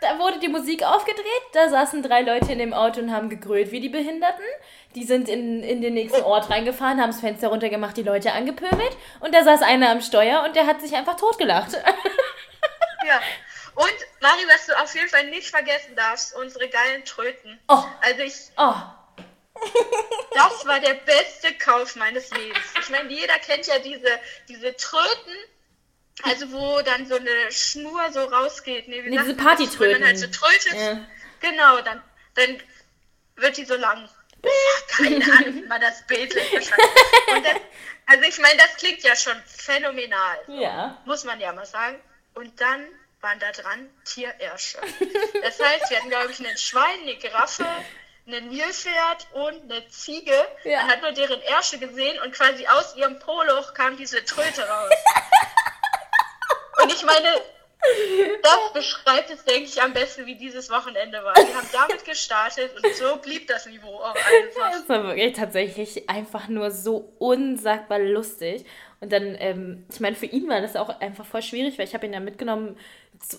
da 0.00 0.18
wurde 0.18 0.38
die 0.38 0.48
Musik 0.48 0.82
aufgedreht, 0.82 1.24
da 1.52 1.68
saßen 1.68 2.02
drei 2.02 2.20
Leute 2.20 2.52
in 2.52 2.58
dem 2.58 2.74
Auto 2.74 3.00
und 3.00 3.12
haben 3.12 3.30
gegrölt 3.30 3.70
wie 3.70 3.80
die 3.80 3.88
Behinderten. 3.88 4.44
Die 4.94 5.04
sind 5.04 5.28
in, 5.28 5.62
in 5.62 5.80
den 5.80 5.94
nächsten. 5.94 6.22
Ort 6.22 6.50
reingefahren, 6.50 7.00
haben 7.00 7.10
das 7.10 7.20
Fenster 7.20 7.48
runtergemacht, 7.48 7.96
die 7.96 8.02
Leute 8.02 8.32
angepöbelt. 8.32 8.96
Und 9.20 9.34
da 9.34 9.42
saß 9.42 9.62
einer 9.62 9.90
am 9.90 10.00
Steuer 10.00 10.44
und 10.44 10.54
der 10.56 10.66
hat 10.66 10.80
sich 10.80 10.94
einfach 10.94 11.16
totgelacht. 11.16 11.76
Ja. 13.06 13.20
Und, 13.74 13.94
Mari, 14.20 14.46
was 14.48 14.66
du 14.66 14.72
auf 14.80 14.94
jeden 14.94 15.08
Fall 15.08 15.24
nicht 15.30 15.50
vergessen 15.50 15.94
darfst, 15.94 16.34
unsere 16.36 16.68
geilen 16.68 17.04
Tröten. 17.04 17.60
Oh. 17.68 17.84
Also 18.00 18.22
ich... 18.22 18.34
Oh. 18.56 18.74
Das 20.34 20.66
war 20.66 20.80
der 20.80 20.94
beste 20.94 21.54
Kauf 21.54 21.94
meines 21.94 22.30
Lebens. 22.30 22.64
Ich 22.80 22.88
meine, 22.88 23.08
jeder 23.12 23.38
kennt 23.38 23.66
ja 23.68 23.78
diese, 23.78 24.08
diese 24.48 24.74
Tröten, 24.76 25.32
also 26.22 26.52
wo 26.52 26.80
dann 26.82 27.06
so 27.06 27.16
eine 27.16 27.50
Schnur 27.50 28.12
so 28.12 28.24
rausgeht. 28.24 28.88
Nee, 28.88 29.04
wie 29.04 29.10
nee, 29.10 29.18
diese 29.18 29.34
Partytröten. 29.34 29.94
Wenn 29.94 30.00
man 30.00 30.08
halt 30.08 30.18
so 30.18 30.26
trötet. 30.26 30.74
Ja. 30.74 31.00
Genau, 31.40 31.80
dann, 31.80 32.02
dann 32.34 32.62
wird 33.36 33.56
die 33.56 33.64
so 33.64 33.74
lang. 33.74 34.08
Keine 34.88 35.24
Ahnung, 35.24 35.54
wie 35.56 35.66
man 35.66 35.80
das 35.80 36.06
bildlich 36.06 36.50
beschreibt. 36.50 36.82
also 38.06 38.24
ich 38.24 38.38
meine, 38.38 38.58
das 38.58 38.76
klingt 38.76 39.02
ja 39.02 39.16
schon 39.16 39.36
phänomenal. 39.46 40.38
Ja. 40.48 41.02
Muss 41.06 41.24
man 41.24 41.40
ja 41.40 41.52
mal 41.52 41.66
sagen. 41.66 41.98
Und 42.34 42.60
dann 42.60 42.86
waren 43.20 43.38
da 43.38 43.50
dran 43.52 43.88
Tierärsche. 44.04 44.78
Das 45.42 45.58
heißt, 45.58 45.90
wir 45.90 45.98
hatten, 45.98 46.10
glaube 46.10 46.30
ich, 46.30 46.46
ein 46.46 46.58
Schwein, 46.58 47.00
eine 47.02 47.16
Giraffe, 47.16 47.66
ein 48.26 48.48
Nilpferd 48.48 49.26
und 49.32 49.62
eine 49.62 49.88
Ziege. 49.88 50.46
Ja. 50.64 50.82
Man 50.82 50.90
hat 50.90 51.02
nur 51.02 51.12
deren 51.12 51.40
Ärsche 51.42 51.78
gesehen 51.78 52.20
und 52.22 52.32
quasi 52.32 52.66
aus 52.66 52.94
ihrem 52.96 53.18
Poloch 53.18 53.72
kam 53.72 53.96
diese 53.96 54.24
Tröte 54.24 54.68
raus. 54.68 54.90
Und 56.84 56.92
ich 56.92 57.04
meine, 57.04 57.28
das 58.42 58.72
beschreibt 58.72 59.30
es, 59.30 59.44
denke 59.44 59.64
ich, 59.64 59.82
am 59.82 59.92
besten, 59.92 60.26
wie 60.26 60.36
dieses 60.36 60.70
Wochenende 60.70 61.22
war. 61.22 61.34
Wir 61.34 61.54
haben 61.54 61.68
damit 61.72 62.04
gestartet 62.04 62.70
und 62.76 62.94
so 62.94 63.16
blieb 63.16 63.46
das 63.46 63.66
Niveau 63.66 63.96
auch 63.96 64.14
einfach. 64.14 64.70
Das 64.72 64.88
war 64.88 65.04
wirklich 65.04 65.34
tatsächlich 65.34 66.08
einfach 66.08 66.48
nur 66.48 66.70
so 66.70 67.12
unsagbar 67.18 67.98
lustig. 67.98 68.64
Und 69.00 69.12
dann, 69.12 69.36
ähm, 69.38 69.86
ich 69.90 70.00
meine, 70.00 70.16
für 70.16 70.26
ihn 70.26 70.48
war 70.48 70.60
das 70.60 70.76
auch 70.76 71.00
einfach 71.00 71.26
voll 71.26 71.42
schwierig, 71.42 71.78
weil 71.78 71.86
ich 71.86 71.94
habe 71.94 72.06
ihn 72.06 72.14
ja 72.14 72.20
mitgenommen, 72.20 72.78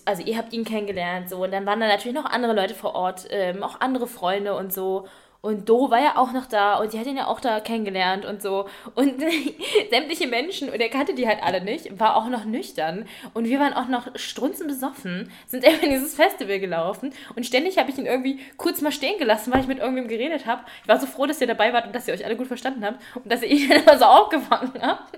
also 0.04 0.22
ihr 0.22 0.38
habt 0.38 0.52
ihn 0.52 0.64
kennengelernt, 0.64 1.28
so. 1.28 1.42
Und 1.42 1.50
dann 1.50 1.66
waren 1.66 1.80
da 1.80 1.88
natürlich 1.88 2.16
noch 2.16 2.26
andere 2.26 2.52
Leute 2.52 2.74
vor 2.74 2.94
Ort, 2.94 3.26
ähm, 3.30 3.62
auch 3.62 3.80
andere 3.80 4.06
Freunde 4.06 4.54
und 4.54 4.72
so. 4.72 5.08
Und 5.46 5.68
Doro 5.68 5.92
war 5.92 6.00
ja 6.00 6.16
auch 6.16 6.32
noch 6.32 6.46
da 6.46 6.74
und 6.74 6.90
sie 6.90 6.98
hat 6.98 7.06
ihn 7.06 7.16
ja 7.16 7.28
auch 7.28 7.38
da 7.38 7.60
kennengelernt 7.60 8.24
und 8.24 8.42
so. 8.42 8.68
Und 8.96 9.22
sämtliche 9.90 10.26
Menschen, 10.26 10.68
und 10.68 10.80
er 10.80 10.88
kannte 10.88 11.14
die 11.14 11.28
halt 11.28 11.40
alle 11.40 11.62
nicht, 11.62 12.00
war 12.00 12.16
auch 12.16 12.26
noch 12.28 12.44
nüchtern. 12.44 13.06
Und 13.32 13.44
wir 13.44 13.60
waren 13.60 13.72
auch 13.72 13.86
noch 13.86 14.08
strunzenbesoffen, 14.16 15.30
sind 15.46 15.64
eben 15.68 15.78
in 15.82 15.90
dieses 15.90 16.16
Festival 16.16 16.58
gelaufen. 16.58 17.12
Und 17.36 17.46
ständig 17.46 17.78
habe 17.78 17.90
ich 17.90 17.96
ihn 17.96 18.06
irgendwie 18.06 18.40
kurz 18.56 18.80
mal 18.80 18.90
stehen 18.90 19.20
gelassen, 19.20 19.52
weil 19.52 19.60
ich 19.60 19.68
mit 19.68 19.78
irgendwem 19.78 20.08
geredet 20.08 20.46
habe. 20.46 20.64
Ich 20.82 20.88
war 20.88 20.98
so 20.98 21.06
froh, 21.06 21.26
dass 21.26 21.40
ihr 21.40 21.46
dabei 21.46 21.72
wart 21.72 21.86
und 21.86 21.94
dass 21.94 22.08
ihr 22.08 22.14
euch 22.14 22.24
alle 22.24 22.34
gut 22.34 22.48
verstanden 22.48 22.84
habt 22.84 23.00
und 23.14 23.30
dass 23.30 23.42
ihr 23.42 23.48
ihn 23.48 23.70
immer 23.86 23.98
so 23.98 24.04
aufgefangen 24.04 24.72
habt. 24.82 25.16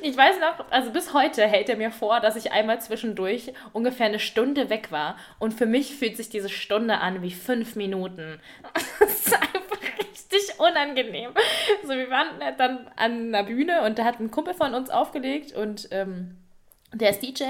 Ich 0.00 0.16
weiß 0.16 0.36
noch, 0.38 0.70
also 0.70 0.90
bis 0.90 1.12
heute 1.12 1.44
hält 1.46 1.68
er 1.68 1.76
mir 1.76 1.90
vor, 1.90 2.20
dass 2.20 2.36
ich 2.36 2.52
einmal 2.52 2.80
zwischendurch 2.80 3.52
ungefähr 3.72 4.06
eine 4.06 4.20
Stunde 4.20 4.70
weg 4.70 4.92
war. 4.92 5.16
Und 5.40 5.54
für 5.54 5.66
mich 5.66 5.96
fühlt 5.96 6.16
sich 6.16 6.28
diese 6.28 6.48
Stunde 6.48 6.98
an 6.98 7.22
wie 7.22 7.32
fünf 7.32 7.74
Minuten. 7.74 8.40
Das 9.00 9.10
ist 9.10 9.39
einfach 9.40 9.78
richtig 9.98 10.58
unangenehm. 10.58 11.32
So, 11.82 11.90
wir 11.90 12.10
waren 12.10 12.40
dann 12.58 12.86
an 12.96 13.34
einer 13.34 13.44
Bühne 13.44 13.82
und 13.82 13.98
da 13.98 14.04
hat 14.04 14.20
ein 14.20 14.30
Kumpel 14.30 14.54
von 14.54 14.74
uns 14.74 14.90
aufgelegt 14.90 15.52
und 15.52 15.88
ähm, 15.90 16.36
der 16.92 17.10
ist 17.10 17.22
DJ, 17.22 17.44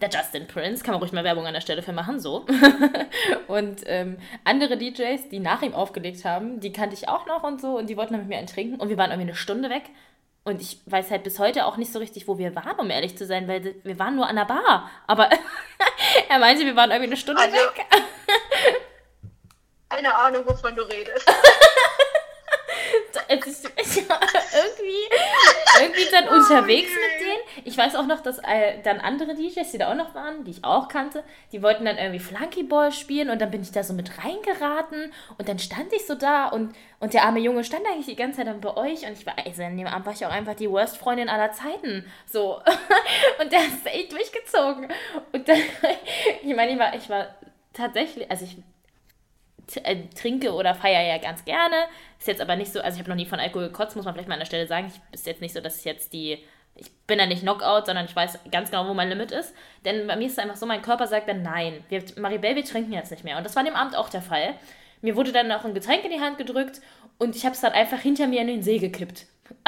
der 0.00 0.08
Justin 0.08 0.46
Prince, 0.46 0.82
kann 0.82 0.92
man 0.92 1.00
ruhig 1.00 1.12
mal 1.12 1.24
Werbung 1.24 1.46
an 1.46 1.52
der 1.52 1.60
Stelle 1.60 1.82
für 1.82 1.92
machen, 1.92 2.18
so. 2.18 2.46
und 3.46 3.82
ähm, 3.86 4.16
andere 4.44 4.78
DJs, 4.78 5.28
die 5.30 5.38
nach 5.38 5.62
ihm 5.62 5.74
aufgelegt 5.74 6.24
haben, 6.24 6.60
die 6.60 6.72
kannte 6.72 6.94
ich 6.94 7.08
auch 7.08 7.26
noch 7.26 7.42
und 7.42 7.60
so 7.60 7.76
und 7.76 7.90
die 7.90 7.96
wollten 7.96 8.14
dann 8.14 8.22
mit 8.22 8.30
mir 8.30 8.38
einen 8.38 8.46
trinken 8.46 8.80
und 8.80 8.88
wir 8.88 8.96
waren 8.96 9.10
irgendwie 9.10 9.28
eine 9.28 9.36
Stunde 9.36 9.68
weg. 9.68 9.84
Und 10.44 10.62
ich 10.62 10.78
weiß 10.86 11.10
halt 11.10 11.24
bis 11.24 11.40
heute 11.40 11.66
auch 11.66 11.76
nicht 11.76 11.92
so 11.92 11.98
richtig, 11.98 12.28
wo 12.28 12.38
wir 12.38 12.54
waren, 12.54 12.78
um 12.78 12.88
ehrlich 12.88 13.18
zu 13.18 13.26
sein, 13.26 13.48
weil 13.48 13.74
wir 13.82 13.98
waren 13.98 14.14
nur 14.14 14.28
an 14.28 14.36
der 14.36 14.44
Bar. 14.44 14.88
Aber 15.08 15.28
er 16.28 16.38
meinte, 16.38 16.64
wir 16.64 16.76
waren 16.76 16.90
irgendwie 16.90 17.10
eine 17.10 17.16
Stunde 17.16 17.42
also, 17.42 17.56
weg. 17.56 17.84
keine 19.88 20.14
Ahnung, 20.14 20.44
wovon 20.46 20.74
du 20.74 20.82
redest. 20.82 21.26
ist, 23.28 23.64
ja, 24.08 24.20
irgendwie, 24.54 25.04
irgendwie 25.80 26.10
dann 26.10 26.28
oh, 26.28 26.34
unterwegs 26.34 26.90
okay. 26.90 27.00
mit 27.00 27.26
denen. 27.26 27.66
Ich 27.66 27.76
weiß 27.76 27.96
auch 27.96 28.06
noch, 28.06 28.20
dass 28.20 28.38
äh, 28.38 28.80
dann 28.82 29.00
andere 29.00 29.34
DJs, 29.34 29.70
die 29.70 29.78
da 29.78 29.90
auch 29.90 29.96
noch 29.96 30.14
waren, 30.14 30.44
die 30.44 30.52
ich 30.52 30.64
auch 30.64 30.88
kannte, 30.88 31.24
die 31.52 31.62
wollten 31.62 31.84
dann 31.84 31.98
irgendwie 31.98 32.20
Flunkyball 32.20 32.92
spielen 32.92 33.30
und 33.30 33.40
dann 33.40 33.50
bin 33.50 33.62
ich 33.62 33.72
da 33.72 33.82
so 33.82 33.94
mit 33.94 34.10
reingeraten 34.24 35.12
und 35.38 35.48
dann 35.48 35.58
stand 35.58 35.92
ich 35.92 36.06
so 36.06 36.14
da 36.14 36.48
und, 36.48 36.74
und 37.00 37.14
der 37.14 37.24
arme 37.24 37.40
Junge 37.40 37.64
stand 37.64 37.86
eigentlich 37.86 38.06
die 38.06 38.16
ganze 38.16 38.38
Zeit 38.38 38.46
dann 38.46 38.60
bei 38.60 38.76
euch 38.76 39.06
und 39.06 39.12
ich 39.12 39.26
war, 39.26 39.34
also 39.44 39.62
in 39.62 39.76
dem 39.76 39.86
Abend 39.86 40.06
war 40.06 40.12
ich 40.12 40.24
auch 40.24 40.30
einfach 40.30 40.54
die 40.54 40.70
Worst-Freundin 40.70 41.28
aller 41.28 41.52
Zeiten. 41.52 42.10
So. 42.26 42.60
und 43.40 43.52
der 43.52 43.60
ist 43.60 43.86
echt 43.86 44.12
durchgezogen. 44.12 44.88
Und 45.32 45.48
dann, 45.48 45.58
ich 46.42 46.54
meine, 46.54 46.72
ich 46.72 46.78
war, 46.78 46.94
ich 46.94 47.08
war 47.08 47.26
tatsächlich, 47.72 48.30
also 48.30 48.44
ich 48.44 48.56
trinke 50.14 50.52
oder 50.52 50.74
feiere 50.74 51.02
ja 51.02 51.18
ganz 51.18 51.44
gerne. 51.44 51.76
Ist 52.18 52.28
jetzt 52.28 52.40
aber 52.40 52.56
nicht 52.56 52.72
so, 52.72 52.80
also 52.80 52.96
ich 52.96 53.00
habe 53.00 53.10
noch 53.10 53.16
nie 53.16 53.26
von 53.26 53.40
Alkohol 53.40 53.68
gekotzt, 53.68 53.96
muss 53.96 54.04
man 54.04 54.14
vielleicht 54.14 54.28
mal 54.28 54.34
an 54.34 54.40
der 54.40 54.46
Stelle 54.46 54.66
sagen. 54.66 54.86
Ich 54.88 55.14
ist 55.14 55.26
jetzt 55.26 55.40
nicht 55.40 55.54
so, 55.54 55.60
dass 55.60 55.78
ich 55.78 55.84
jetzt 55.84 56.12
die, 56.12 56.38
ich 56.74 56.92
bin 57.06 57.18
da 57.18 57.26
nicht 57.26 57.42
Knockout, 57.42 57.86
sondern 57.86 58.04
ich 58.04 58.14
weiß 58.14 58.38
ganz 58.50 58.70
genau, 58.70 58.86
wo 58.88 58.94
mein 58.94 59.08
Limit 59.08 59.32
ist. 59.32 59.54
Denn 59.84 60.06
bei 60.06 60.16
mir 60.16 60.26
ist 60.26 60.34
es 60.34 60.38
einfach 60.38 60.56
so, 60.56 60.66
mein 60.66 60.82
Körper 60.82 61.06
sagt 61.06 61.28
dann 61.28 61.42
nein. 61.42 61.84
Wir, 61.88 62.02
Maribel, 62.16 62.54
wir 62.54 62.64
trinken 62.64 62.92
jetzt 62.92 63.10
nicht 63.10 63.24
mehr. 63.24 63.36
Und 63.36 63.44
das 63.44 63.56
war 63.56 63.64
dem 63.64 63.74
Abend 63.74 63.96
auch 63.96 64.08
der 64.08 64.22
Fall. 64.22 64.54
Mir 65.02 65.16
wurde 65.16 65.32
dann 65.32 65.50
auch 65.52 65.64
ein 65.64 65.74
Getränk 65.74 66.04
in 66.04 66.10
die 66.10 66.20
Hand 66.20 66.38
gedrückt 66.38 66.80
und 67.18 67.36
ich 67.36 67.44
habe 67.44 67.54
es 67.54 67.60
dann 67.60 67.72
einfach 67.72 68.00
hinter 68.00 68.26
mir 68.26 68.40
in 68.40 68.46
den 68.46 68.62
See 68.62 68.78
gekippt. 68.78 69.26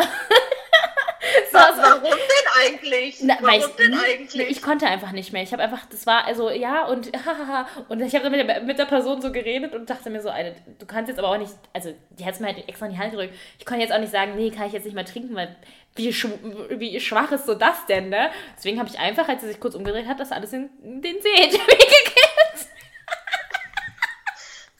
so, 1.50 1.58
Warum 1.58 2.02
denn 2.11 2.72
eigentlich? 2.74 3.18
Na, 3.22 3.37
Warum 3.40 3.61
ich, 3.61 3.66
denn 3.76 3.94
eigentlich? 3.94 4.50
Ich 4.50 4.62
konnte 4.62 4.87
einfach 4.87 5.12
nicht 5.12 5.32
mehr. 5.32 5.42
Ich 5.42 5.52
habe 5.52 5.62
einfach, 5.62 5.87
das 5.90 6.06
war 6.06 6.24
also, 6.24 6.50
ja, 6.50 6.84
und 6.87 7.11
und 7.88 8.00
ich 8.00 8.14
habe 8.14 8.30
mit, 8.30 8.48
der, 8.48 8.61
mit 8.62 8.78
der 8.78 8.84
Person 8.87 9.20
so 9.20 9.32
geredet 9.32 9.74
und 9.74 9.88
dachte 9.88 10.11
mir 10.11 10.20
so, 10.20 10.28
eine, 10.28 10.54
du 10.78 10.87
kannst 10.87 11.08
jetzt 11.08 11.18
aber 11.18 11.28
auch 11.28 11.38
nicht, 11.38 11.52
also 11.72 11.94
die 12.11 12.24
hat 12.24 12.34
es 12.34 12.40
mir 12.40 12.46
halt 12.48 12.68
extra 12.68 12.87
in 12.87 12.92
die 12.92 12.98
Hand 12.98 13.11
gedrückt. 13.12 13.34
Ich 13.58 13.66
konnte 13.66 13.82
jetzt 13.82 13.92
auch 13.92 14.00
nicht 14.00 14.12
sagen, 14.12 14.37
nee, 14.37 14.50
kann 14.50 14.66
ich 14.66 14.72
jetzt 14.72 14.84
nicht 14.84 14.94
mehr 14.94 15.04
trinken, 15.04 15.34
weil 15.34 15.56
wie, 15.94 16.08
wie 16.12 17.00
schwach 17.00 17.32
ist 17.32 17.46
so 17.46 17.54
das 17.54 17.87
denn, 17.87 18.08
ne? 18.08 18.30
Deswegen 18.56 18.78
habe 18.78 18.88
ich 18.88 18.98
einfach, 18.98 19.28
als 19.28 19.42
sie 19.42 19.48
sich 19.48 19.61
kurz 19.61 19.74
umgedreht 19.74 20.06
hat, 20.06 20.20
das 20.20 20.32
alles 20.32 20.52
in 20.52 20.70
den 20.82 21.20
See 21.20 21.34
gekippt. 21.48 22.68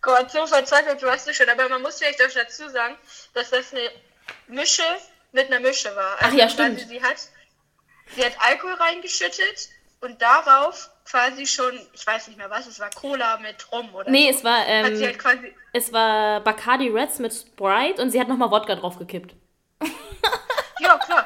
Gott, 0.01 0.31
so 0.31 0.47
verzweifelt 0.47 1.03
warst 1.03 1.29
du 1.29 1.35
schon. 1.35 1.49
Aber 1.49 1.69
man 1.69 1.83
muss 1.83 1.99
vielleicht 1.99 2.23
auch 2.23 2.33
dazu 2.33 2.69
sagen, 2.69 2.97
dass 3.35 3.51
das 3.51 3.73
eine 3.73 3.91
Mische 4.47 4.83
mit 5.33 5.47
einer 5.47 5.61
Mische 5.61 5.95
war. 5.95 6.17
Also 6.21 6.27
Ach 6.29 6.33
ja, 6.33 6.49
stimmt. 6.49 6.81
Sie 6.81 7.03
hat, 7.03 7.17
sie 8.15 8.25
hat 8.25 8.33
Alkohol 8.41 8.75
reingeschüttet 8.75 9.69
und 10.01 10.21
darauf 10.23 10.91
quasi 11.05 11.47
schon, 11.47 11.79
ich 11.93 12.07
weiß 12.07 12.29
nicht 12.29 12.37
mehr 12.37 12.51
was, 12.51 12.67
es 12.67 12.79
war 12.81 12.91
Cola 12.91 13.39
mit 13.39 13.71
Rum 13.73 13.95
oder 13.95 14.11
Nee, 14.11 14.31
so. 14.33 14.39
es 14.39 14.45
war, 14.45 14.67
ähm, 14.67 15.01
halt 15.03 15.19
quasi, 15.19 15.55
es 15.73 15.93
war 15.93 16.41
Bacardi 16.41 16.89
Reds 16.89 17.19
mit 17.19 17.33
Sprite 17.33 18.01
und 18.03 18.11
sie 18.11 18.21
hat 18.21 18.29
nochmal 18.29 18.51
Wodka 18.51 18.75
draufgekippt. 18.77 19.35
Ja, 20.81 20.97
klar. 20.99 21.25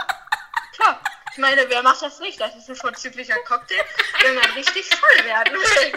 Ich 1.32 1.38
meine, 1.38 1.64
wer 1.68 1.82
macht 1.82 2.02
das 2.02 2.20
nicht? 2.20 2.38
Das 2.38 2.54
ist 2.54 2.68
ein 2.68 2.76
vorzüglicher 2.76 3.36
Cocktail, 3.46 3.82
wenn 4.22 4.34
man 4.34 4.44
richtig 4.50 4.84
voll 4.94 5.24
werden 5.24 5.54
will. 5.54 5.92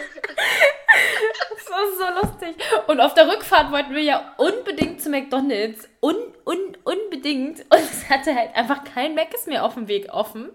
Das 1.50 1.70
war 1.70 1.92
so 1.92 2.22
lustig. 2.22 2.56
Und 2.88 3.02
auf 3.02 3.14
der 3.16 3.28
Rückfahrt 3.28 3.70
wollten 3.72 3.94
wir 3.94 4.02
ja 4.02 4.34
unbedingt 4.38 5.02
zu 5.02 5.10
McDonalds. 5.10 5.90
Un, 6.02 6.16
un, 6.46 6.78
unbedingt. 6.86 7.62
Und 7.62 7.80
es 7.80 8.10
hatte 8.10 8.34
halt 8.34 8.56
einfach 8.56 8.86
kein 8.86 9.14
Mc's 9.14 9.46
mehr 9.46 9.66
auf 9.66 9.74
dem 9.74 9.90
Weg 9.90 10.08
offen. 10.14 10.52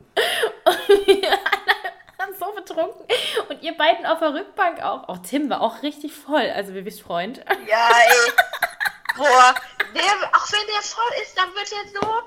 Und 0.65 1.07
wir 1.07 1.31
waren 2.17 2.35
so 2.39 2.53
betrunken. 2.53 3.05
Und 3.51 3.63
ihr 3.63 3.77
beiden 3.77 4.07
auf 4.07 4.21
der 4.21 4.33
Rückbank 4.33 4.83
auch. 4.83 5.09
Auch 5.11 5.19
Tim 5.19 5.51
war 5.51 5.61
auch 5.61 5.83
richtig 5.83 6.15
voll, 6.15 6.51
also 6.55 6.75
wie 6.75 6.91
Freund. 6.91 7.45
Ja, 7.67 7.91
ey. 7.91 8.33
Boah, 9.17 9.55
der, 9.95 10.31
auch 10.33 10.53
wenn 10.53 10.67
der 10.69 10.83
voll 10.83 11.23
ist, 11.23 11.37
dann 11.37 11.55
wird 11.55 11.71
er 11.71 12.01
so 12.01 12.23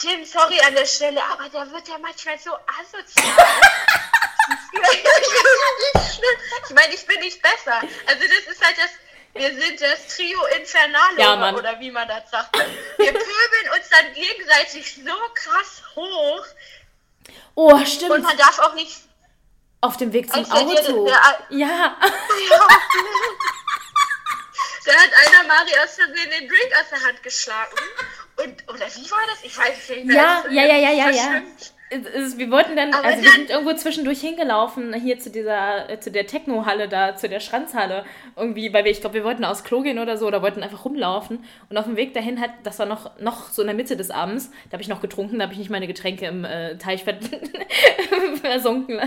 Tim, 0.00 0.24
sorry 0.24 0.58
an 0.66 0.74
der 0.74 0.86
Stelle, 0.86 1.22
aber 1.24 1.48
der 1.50 1.70
wird 1.70 1.86
ja 1.88 1.98
manchmal 1.98 2.38
so 2.38 2.52
asozial. 2.80 3.46
ich 6.68 6.74
meine, 6.74 6.94
ich 6.94 7.06
bin 7.06 7.20
nicht 7.20 7.42
besser. 7.42 7.82
Also 8.06 8.22
das 8.26 8.54
ist 8.54 8.64
halt 8.64 8.78
das, 8.78 8.90
wir 9.34 9.54
sind 9.54 9.78
das 9.78 10.16
Trio 10.16 10.42
Infernale 10.58 11.18
ja, 11.18 11.54
oder, 11.54 11.78
wie 11.80 11.90
man 11.90 12.08
das 12.08 12.30
sagt. 12.30 12.56
Wir 12.56 13.12
pöbeln 13.12 13.70
uns 13.76 13.90
dann 13.90 14.14
gegenseitig 14.14 14.94
so 14.94 15.12
krass 15.34 15.82
hoch. 15.94 16.46
Oh, 17.54 17.84
stimmt. 17.84 18.12
Und 18.12 18.22
man 18.22 18.38
darf 18.38 18.58
auch 18.58 18.72
nicht... 18.74 18.96
Auf 19.82 19.98
dem 19.98 20.12
Weg 20.14 20.32
zum 20.32 20.50
Auto. 20.50 20.74
Der, 20.74 20.82
der, 20.82 21.46
ja. 21.50 21.66
ja. 21.68 21.96
Da 24.84 24.92
hat 24.92 25.10
einer 25.26 25.46
Mari 25.46 25.70
aus 25.84 25.94
Versehen 25.94 26.30
den 26.30 26.48
Drink 26.48 26.72
aus 26.80 26.88
der 26.90 27.02
Hand 27.06 27.22
geschlagen. 27.22 27.76
Und, 28.42 28.68
oder 28.68 28.86
wie 28.86 29.10
war 29.10 29.18
das? 29.28 29.44
Ich 29.44 29.58
weiß 29.58 29.78
es 29.78 29.88
nicht 29.90 30.06
mehr. 30.06 30.16
Ja, 30.16 30.44
ja, 30.50 30.64
ja, 30.64 30.76
ja, 30.76 30.92
ja, 30.92 31.10
ja. 31.10 31.42
Wir 32.36 32.52
wollten 32.52 32.76
dann, 32.76 32.94
Aber 32.94 33.04
also 33.04 33.16
dann, 33.16 33.24
wir 33.24 33.32
sind 33.32 33.50
irgendwo 33.50 33.74
zwischendurch 33.74 34.20
hingelaufen, 34.20 34.94
hier 34.94 35.18
zu 35.18 35.28
dieser, 35.28 35.90
äh, 35.90 35.98
zu 35.98 36.12
der 36.12 36.24
Techno-Halle 36.24 36.88
da, 36.88 37.16
zu 37.16 37.28
der 37.28 37.40
Schranzhalle. 37.40 38.04
Irgendwie, 38.36 38.72
weil 38.72 38.84
wir, 38.84 38.92
ich 38.92 39.00
glaube, 39.00 39.16
wir 39.16 39.24
wollten 39.24 39.44
aus 39.44 39.64
Klo 39.64 39.80
gehen 39.80 39.98
oder 39.98 40.16
so, 40.16 40.28
oder 40.28 40.40
wollten 40.40 40.62
einfach 40.62 40.84
rumlaufen. 40.84 41.44
Und 41.68 41.76
auf 41.76 41.86
dem 41.86 41.96
Weg 41.96 42.14
dahin 42.14 42.40
hat, 42.40 42.50
das 42.62 42.78
war 42.78 42.86
noch, 42.86 43.18
noch 43.18 43.48
so 43.48 43.62
in 43.62 43.66
der 43.66 43.74
Mitte 43.74 43.96
des 43.96 44.12
Abends, 44.12 44.52
da 44.66 44.74
habe 44.74 44.82
ich 44.82 44.88
noch 44.88 45.00
getrunken, 45.00 45.38
da 45.38 45.44
habe 45.44 45.52
ich 45.52 45.58
nicht 45.58 45.70
meine 45.70 45.88
Getränke 45.88 46.26
im 46.26 46.44
äh, 46.44 46.78
Teich 46.78 47.02
versunken. 48.40 49.00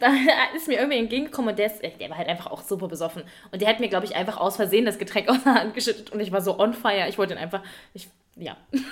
Da 0.00 0.12
ist 0.56 0.66
mir 0.66 0.78
irgendwie 0.78 0.98
entgegengekommen 0.98 1.50
und 1.50 1.58
der, 1.58 1.66
ist, 1.66 1.82
der 1.82 2.08
war 2.08 2.16
halt 2.16 2.28
einfach 2.28 2.50
auch 2.50 2.62
super 2.62 2.88
besoffen. 2.88 3.22
Und 3.52 3.60
der 3.60 3.68
hat 3.68 3.80
mir, 3.80 3.88
glaube 3.88 4.06
ich, 4.06 4.16
einfach 4.16 4.38
aus 4.38 4.56
Versehen 4.56 4.86
das 4.86 4.98
Getränk 4.98 5.28
aus 5.28 5.44
der 5.44 5.56
Hand 5.56 5.74
geschüttet 5.74 6.10
und 6.10 6.20
ich 6.20 6.32
war 6.32 6.40
so 6.40 6.58
on 6.58 6.72
fire. 6.72 7.06
Ich 7.06 7.18
wollte 7.18 7.34
ihn 7.34 7.38
einfach, 7.38 7.60
ich, 7.92 8.08
ja. 8.36 8.56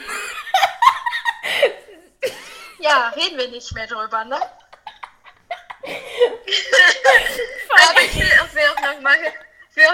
Ja, 2.83 3.11
reden 3.11 3.39
wir 3.39 3.49
nicht 3.49 3.73
mehr 3.75 3.87
drüber, 3.87 4.25
ne? 4.25 4.37
Aber 7.91 8.01
ich 8.03 8.15
will 8.17 8.31
auch, 8.41 8.55
will 8.55 8.65
auch 8.67 8.95
nochmal 8.95 9.19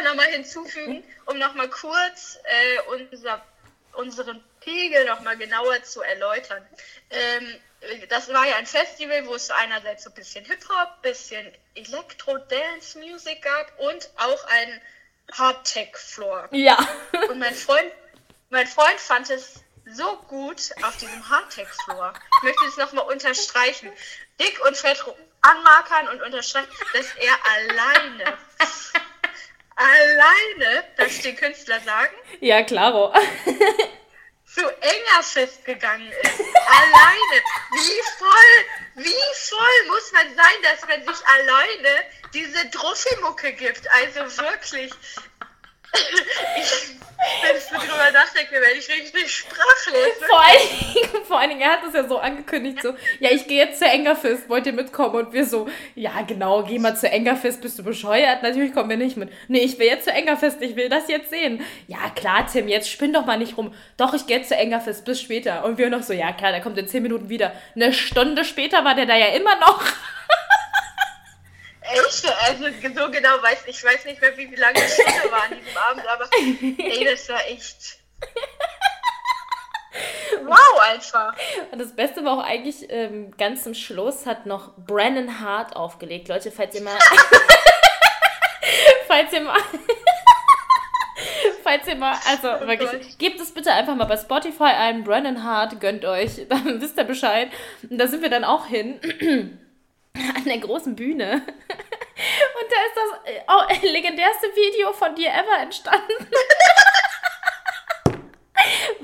noch 0.02 0.24
hinzufügen, 0.32 1.04
um 1.26 1.38
nochmal 1.38 1.68
kurz 1.68 2.38
äh, 2.44 2.78
unser, 2.88 3.44
unseren 3.92 4.42
Pegel 4.60 5.04
nochmal 5.04 5.36
genauer 5.36 5.82
zu 5.82 6.00
erläutern. 6.00 6.66
Ähm, 7.10 7.60
das 8.08 8.32
war 8.32 8.46
ja 8.46 8.56
ein 8.56 8.66
Festival, 8.66 9.26
wo 9.26 9.34
es 9.34 9.50
einerseits 9.50 10.04
so 10.04 10.10
ein 10.10 10.14
bisschen 10.14 10.44
Hip-Hop, 10.46 11.02
bisschen 11.02 11.46
Elektro-Dance-Music 11.74 13.42
gab 13.42 13.78
und 13.78 14.10
auch 14.16 14.44
ein 14.46 14.80
Hardtech-Floor. 15.32 16.48
Ja. 16.52 16.78
Und 17.28 17.38
mein 17.38 17.54
Freund, 17.54 17.92
mein 18.50 18.66
Freund 18.66 18.98
fand 19.00 19.30
es 19.30 19.62
so 19.90 20.16
gut 20.28 20.70
auf 20.82 20.96
diesem 20.98 21.28
Hardtech-Floor. 21.28 22.12
Ich 22.38 22.42
möchte 22.42 22.64
es 22.66 22.76
nochmal 22.76 23.06
unterstreichen. 23.06 23.90
Dick 24.40 24.60
und 24.66 24.76
fett 24.76 25.02
anmarkern 25.40 26.08
und 26.08 26.22
unterstreichen, 26.22 26.68
dass 26.92 27.06
er 27.16 27.34
alleine, 27.54 28.38
alleine, 29.76 30.84
darf 30.96 31.20
den 31.22 31.36
Künstler 31.36 31.80
sagen? 31.80 32.14
Ja, 32.40 32.62
klaro. 32.62 33.14
zu 34.54 34.60
enger 34.80 35.22
festgegangen 35.22 36.10
ist. 36.10 36.40
alleine. 36.66 37.42
Wie 37.72 38.02
voll, 38.18 39.04
wie 39.04 39.34
voll 39.34 39.86
muss 39.88 40.12
man 40.12 40.34
sein, 40.34 40.62
dass 40.62 40.88
man 40.88 41.14
sich 41.14 41.26
alleine 41.26 42.02
diese 42.32 42.66
Druffi-Mucke 42.70 43.52
gibt? 43.52 43.88
Also 43.90 44.42
wirklich, 44.42 44.92
ich, 45.92 46.98
wenn 47.42 47.56
ich 47.56 47.64
so 47.64 47.76
drüber 47.76 48.10
nachdenke, 48.12 48.52
werde 48.52 48.76
ich 48.78 48.88
richtig 48.88 49.30
sprachlos. 49.30 50.28
Vor 50.28 50.40
allen, 50.40 50.94
Dingen, 50.94 51.24
vor 51.24 51.38
allen 51.38 51.50
Dingen, 51.50 51.60
er 51.62 51.72
hat 51.72 51.84
es 51.86 51.94
ja 51.94 52.06
so 52.06 52.18
angekündigt, 52.18 52.82
so, 52.82 52.94
ja, 53.20 53.30
ich 53.30 53.46
gehe 53.46 53.64
jetzt 53.64 53.78
zur 53.78 53.88
Engerfist, 53.88 54.48
wollt 54.48 54.66
ihr 54.66 54.72
mitkommen? 54.72 55.14
Und 55.14 55.32
wir 55.32 55.44
so, 55.44 55.68
ja, 55.94 56.22
genau, 56.26 56.62
geh 56.62 56.78
mal 56.78 56.96
zur 56.96 57.10
Engerfist, 57.10 57.60
bist 57.60 57.78
du 57.78 57.82
bescheuert? 57.82 58.42
Natürlich 58.42 58.72
kommen 58.72 58.90
wir 58.90 58.96
nicht 58.96 59.16
mit. 59.16 59.30
Nee, 59.48 59.60
ich 59.60 59.78
will 59.78 59.86
jetzt 59.86 60.04
zur 60.04 60.14
Engerfist, 60.14 60.62
ich 60.62 60.76
will 60.76 60.88
das 60.88 61.08
jetzt 61.08 61.30
sehen. 61.30 61.64
Ja, 61.86 62.10
klar, 62.14 62.46
Tim, 62.46 62.68
jetzt 62.68 62.90
spinn 62.90 63.12
doch 63.12 63.26
mal 63.26 63.38
nicht 63.38 63.56
rum. 63.56 63.74
Doch, 63.96 64.14
ich 64.14 64.26
gehe 64.26 64.38
jetzt 64.38 64.48
zur 64.48 64.58
Engerfist, 64.58 65.04
bis 65.04 65.20
später. 65.20 65.64
Und 65.64 65.78
wir 65.78 65.90
noch 65.90 66.02
so, 66.02 66.12
ja, 66.12 66.32
klar, 66.32 66.52
der 66.52 66.60
kommt 66.60 66.78
in 66.78 66.88
10 66.88 67.02
Minuten 67.02 67.28
wieder. 67.28 67.52
Eine 67.74 67.92
Stunde 67.92 68.44
später 68.44 68.84
war 68.84 68.94
der 68.94 69.06
da 69.06 69.16
ja 69.16 69.28
immer 69.28 69.56
noch. 69.56 69.82
Also 72.46 72.64
so 72.64 73.10
genau 73.10 73.42
weiß 73.42 73.64
ich 73.66 73.82
weiß 73.82 74.04
nicht 74.04 74.20
mehr, 74.20 74.36
wie, 74.36 74.50
wie 74.50 74.56
lange 74.56 74.74
die 74.74 74.88
Stunde 74.90 75.30
war 75.30 75.44
an 75.44 75.56
diesem 75.58 75.76
Abend, 75.76 76.06
aber 76.06 76.28
ey, 76.84 77.04
das 77.04 77.28
war 77.28 77.44
echt. 77.46 77.98
Wow, 80.44 80.80
einfach. 80.92 81.34
Und 81.72 81.80
das 81.80 81.96
Beste 81.96 82.24
war 82.24 82.38
auch 82.38 82.44
eigentlich, 82.44 82.86
ähm, 82.88 83.32
ganz 83.36 83.64
zum 83.64 83.74
Schluss 83.74 84.26
hat 84.26 84.46
noch 84.46 84.72
Brandon 84.76 85.40
Hart 85.40 85.74
aufgelegt. 85.74 86.28
Leute, 86.28 86.52
falls 86.52 86.74
ihr 86.76 86.82
mal. 86.82 86.96
falls 89.08 89.32
ihr 89.32 89.40
mal. 89.40 89.58
falls 91.64 91.86
ihr 91.88 91.96
mal, 91.96 92.16
also 92.28 92.48
Oh 92.48 92.66
wirklich, 92.66 92.90
Gott. 92.90 93.18
gebt 93.18 93.40
es 93.40 93.52
bitte 93.52 93.72
einfach 93.72 93.94
mal 93.96 94.04
bei 94.04 94.16
Spotify 94.16 94.64
ein, 94.64 95.04
Brandon 95.04 95.42
Hart, 95.42 95.80
gönnt 95.80 96.04
euch, 96.04 96.46
dann 96.48 96.80
wisst 96.80 96.96
ihr 96.96 97.04
Bescheid. 97.04 97.50
Und 97.90 97.98
da 97.98 98.06
sind 98.06 98.22
wir 98.22 98.30
dann 98.30 98.44
auch 98.44 98.66
hin, 98.66 99.00
an 100.14 100.44
der 100.44 100.58
großen 100.58 100.94
Bühne. 100.96 101.42
Und 102.60 102.72
da 102.72 102.76
ist 102.86 102.96
das 102.96 103.82
oh, 103.82 103.86
legendärste 103.92 104.48
Video 104.54 104.92
von 104.92 105.14
dir 105.14 105.30
ever 105.30 105.60
entstanden. 105.62 106.26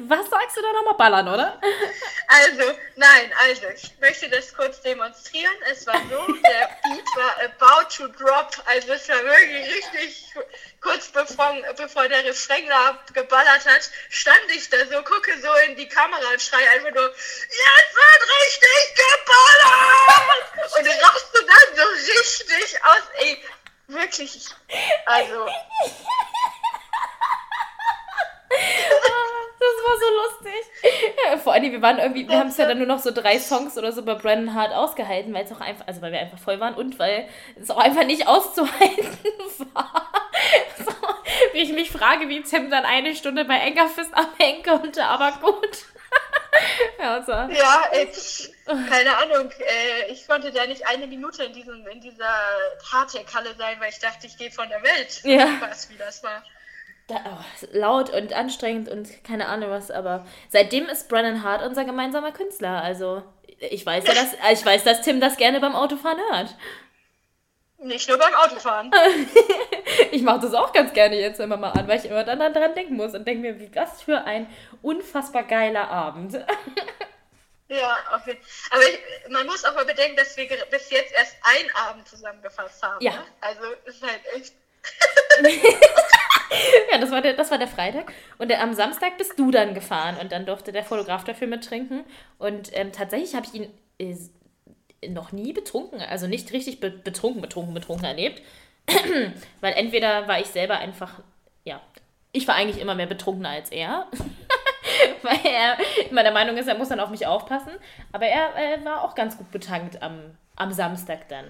Was 0.06 0.28
sagst 0.30 0.56
du 0.56 0.62
da 0.62 0.72
nochmal? 0.72 0.94
Ballern, 0.94 1.28
oder? 1.28 1.60
Also, 2.28 2.78
nein, 2.96 3.32
also, 3.42 3.68
ich 3.68 3.92
möchte 4.00 4.28
das 4.28 4.52
kurz 4.54 4.80
demonstrieren. 4.82 5.54
Es 5.70 5.86
war 5.86 5.96
so, 6.10 6.26
der 6.32 6.68
Beat 6.82 7.06
war 7.16 7.36
about 7.44 7.88
to 7.96 8.08
drop. 8.08 8.50
Also, 8.66 8.92
es 8.92 9.08
war 9.08 9.22
wirklich 9.24 9.74
richtig 9.74 10.26
kurz 10.80 11.08
bevor, 11.08 11.54
bevor 11.76 12.08
der 12.08 12.24
Refrain 12.24 12.68
da 12.68 12.98
geballert 13.12 13.64
hat, 13.66 13.90
stand 14.10 14.40
ich 14.54 14.68
da 14.68 14.78
so, 14.86 15.02
gucke 15.02 15.40
so 15.40 15.52
in 15.66 15.76
die 15.76 15.88
Kamera 15.88 16.28
und 16.32 16.42
schreie 16.42 16.68
einfach 16.70 16.90
nur, 16.90 17.08
jetzt 17.08 17.94
wird 17.94 18.22
richtig 18.42 18.94
geballert! 18.96 20.78
Und 20.78 20.86
raste 21.04 21.46
dann 21.46 21.76
so 21.76 21.82
richtig 22.12 22.84
aus, 22.84 23.02
ey, 23.20 23.44
wirklich, 23.88 24.36
ich- 24.36 24.54
also, 25.06 25.46
Das 29.64 29.76
war 29.86 29.96
so 29.98 30.10
lustig. 30.10 30.62
Ja, 31.24 31.38
vor 31.54 31.62
allem, 31.62 31.72
wir 31.72 31.82
waren 31.82 31.98
irgendwie, 31.98 32.28
wir 32.28 32.36
haben 32.36 32.48
es 32.48 32.56
ja 32.56 32.66
dann 32.66 32.78
nur 32.78 32.86
noch 32.88 32.98
so 32.98 33.12
drei 33.12 33.38
Songs 33.38 33.78
oder 33.78 33.92
so 33.92 34.02
bei 34.02 34.14
Brandon 34.14 34.54
Hart 34.54 34.72
ausgehalten, 34.72 35.32
weil 35.32 35.44
es 35.44 35.52
auch 35.52 35.60
einfach, 35.60 35.86
also 35.86 36.02
weil 36.02 36.10
wir 36.10 36.18
einfach 36.18 36.38
voll 36.38 36.58
waren 36.58 36.74
und 36.74 36.98
weil 36.98 37.28
es 37.60 37.70
auch 37.70 37.76
einfach 37.76 38.04
nicht 38.04 38.26
auszuhalten 38.26 39.18
war. 39.72 40.10
So, 40.84 40.92
wie 41.52 41.60
ich 41.60 41.72
mich 41.72 41.92
frage, 41.92 42.28
wie 42.28 42.42
Tim 42.42 42.70
dann 42.70 42.84
eine 42.84 43.14
Stunde 43.14 43.44
bei 43.44 43.56
Engerfist 43.56 44.12
abhängen 44.14 44.64
konnte, 44.64 45.04
aber 45.04 45.32
gut. 45.40 45.78
Ja, 47.00 47.20
so. 47.20 47.32
Ja, 47.32 47.82
ey, 47.90 48.08
keine 48.64 49.16
Ahnung. 49.16 49.50
Äh, 49.50 50.12
ich 50.12 50.24
konnte 50.28 50.52
da 50.52 50.64
nicht 50.66 50.86
eine 50.86 51.08
Minute 51.08 51.42
in, 51.42 51.52
diesem, 51.52 51.84
in 51.88 52.00
dieser 52.00 52.32
Hardtech-Halle 52.92 53.56
sein, 53.56 53.80
weil 53.80 53.90
ich 53.90 53.98
dachte, 53.98 54.28
ich 54.28 54.38
gehe 54.38 54.52
von 54.52 54.68
der 54.68 54.80
Welt. 54.84 55.20
Ja. 55.24 55.48
Was, 55.60 55.90
wie 55.90 55.96
das 55.96 56.22
war. 56.22 56.44
Da, 57.06 57.16
oh, 57.26 57.66
laut 57.72 58.10
und 58.10 58.32
anstrengend 58.32 58.88
und 58.88 59.24
keine 59.24 59.46
Ahnung 59.46 59.70
was, 59.70 59.90
aber 59.90 60.24
seitdem 60.48 60.86
ist 60.86 61.08
Brandon 61.08 61.42
Hart 61.42 61.62
unser 61.62 61.84
gemeinsamer 61.84 62.32
Künstler. 62.32 62.82
Also 62.82 63.22
ich 63.58 63.84
weiß 63.84 64.06
ja, 64.06 64.14
dass 64.14 64.34
ich 64.52 64.64
weiß, 64.64 64.84
dass 64.84 65.02
Tim 65.02 65.20
das 65.20 65.36
gerne 65.36 65.60
beim 65.60 65.74
Autofahren 65.74 66.18
hört. 66.30 66.56
Nicht 67.78 68.08
nur 68.08 68.18
beim 68.18 68.34
Autofahren. 68.34 68.90
Ich 70.10 70.22
mache 70.22 70.40
das 70.40 70.54
auch 70.54 70.72
ganz 70.72 70.92
gerne 70.92 71.16
jetzt 71.20 71.38
immer 71.40 71.56
mal 71.56 71.70
an, 71.70 71.86
weil 71.86 71.98
ich 71.98 72.06
immer 72.06 72.24
dann 72.24 72.38
daran 72.38 72.74
denken 72.74 72.96
muss 72.96 73.14
und 73.14 73.26
denke 73.26 73.42
mir, 73.42 73.60
wie 73.60 73.74
was 73.74 74.02
für 74.02 74.24
ein 74.24 74.48
unfassbar 74.82 75.44
geiler 75.44 75.88
Abend. 75.88 76.34
Ja, 77.66 77.96
Fall. 78.22 78.36
Aber 78.70 78.82
ich, 78.82 79.30
man 79.30 79.46
muss 79.46 79.64
auch 79.64 79.74
mal 79.74 79.86
bedenken, 79.86 80.16
dass 80.16 80.36
wir 80.36 80.46
bis 80.70 80.90
jetzt 80.90 81.12
erst 81.14 81.36
einen 81.42 81.70
Abend 81.74 82.06
zusammengefasst 82.06 82.82
haben. 82.82 83.02
Ja. 83.02 83.12
Ne? 83.12 83.24
Also 83.40 83.62
ist 83.86 84.02
halt 84.02 84.20
echt. 84.34 84.52
Ja, 86.92 86.98
das 86.98 87.10
war 87.10 87.20
der, 87.20 87.34
das 87.34 87.50
war 87.50 87.58
der 87.58 87.68
Freitag. 87.68 88.12
Und 88.38 88.48
der, 88.48 88.62
am 88.62 88.74
Samstag 88.74 89.18
bist 89.18 89.38
du 89.38 89.50
dann 89.50 89.74
gefahren 89.74 90.16
und 90.20 90.32
dann 90.32 90.46
durfte 90.46 90.72
der 90.72 90.84
Fotograf 90.84 91.24
dafür 91.24 91.46
mittrinken. 91.46 92.04
Und 92.38 92.70
ähm, 92.72 92.92
tatsächlich 92.92 93.34
habe 93.34 93.46
ich 93.46 93.54
ihn 93.54 93.68
äh, 93.98 95.08
noch 95.08 95.32
nie 95.32 95.52
betrunken, 95.52 96.00
also 96.00 96.26
nicht 96.26 96.52
richtig 96.52 96.80
be 96.80 96.90
betrunken, 96.90 97.42
betrunken, 97.42 97.74
betrunken 97.74 98.04
erlebt. 98.04 98.42
Weil 99.60 99.72
entweder 99.74 100.28
war 100.28 100.40
ich 100.40 100.46
selber 100.46 100.78
einfach, 100.78 101.20
ja, 101.64 101.80
ich 102.32 102.46
war 102.48 102.54
eigentlich 102.54 102.80
immer 102.80 102.94
mehr 102.94 103.06
betrunkener 103.06 103.50
als 103.50 103.70
er. 103.70 104.06
Weil 105.22 105.40
er 105.44 105.78
immer 106.10 106.22
der 106.22 106.32
Meinung 106.32 106.56
ist, 106.56 106.68
er 106.68 106.76
muss 106.76 106.88
dann 106.88 107.00
auf 107.00 107.10
mich 107.10 107.26
aufpassen. 107.26 107.72
Aber 108.12 108.26
er 108.26 108.54
äh, 108.56 108.84
war 108.84 109.02
auch 109.02 109.14
ganz 109.14 109.38
gut 109.38 109.50
betankt 109.50 110.02
am, 110.02 110.36
am 110.56 110.72
Samstag 110.72 111.28
dann. 111.28 111.46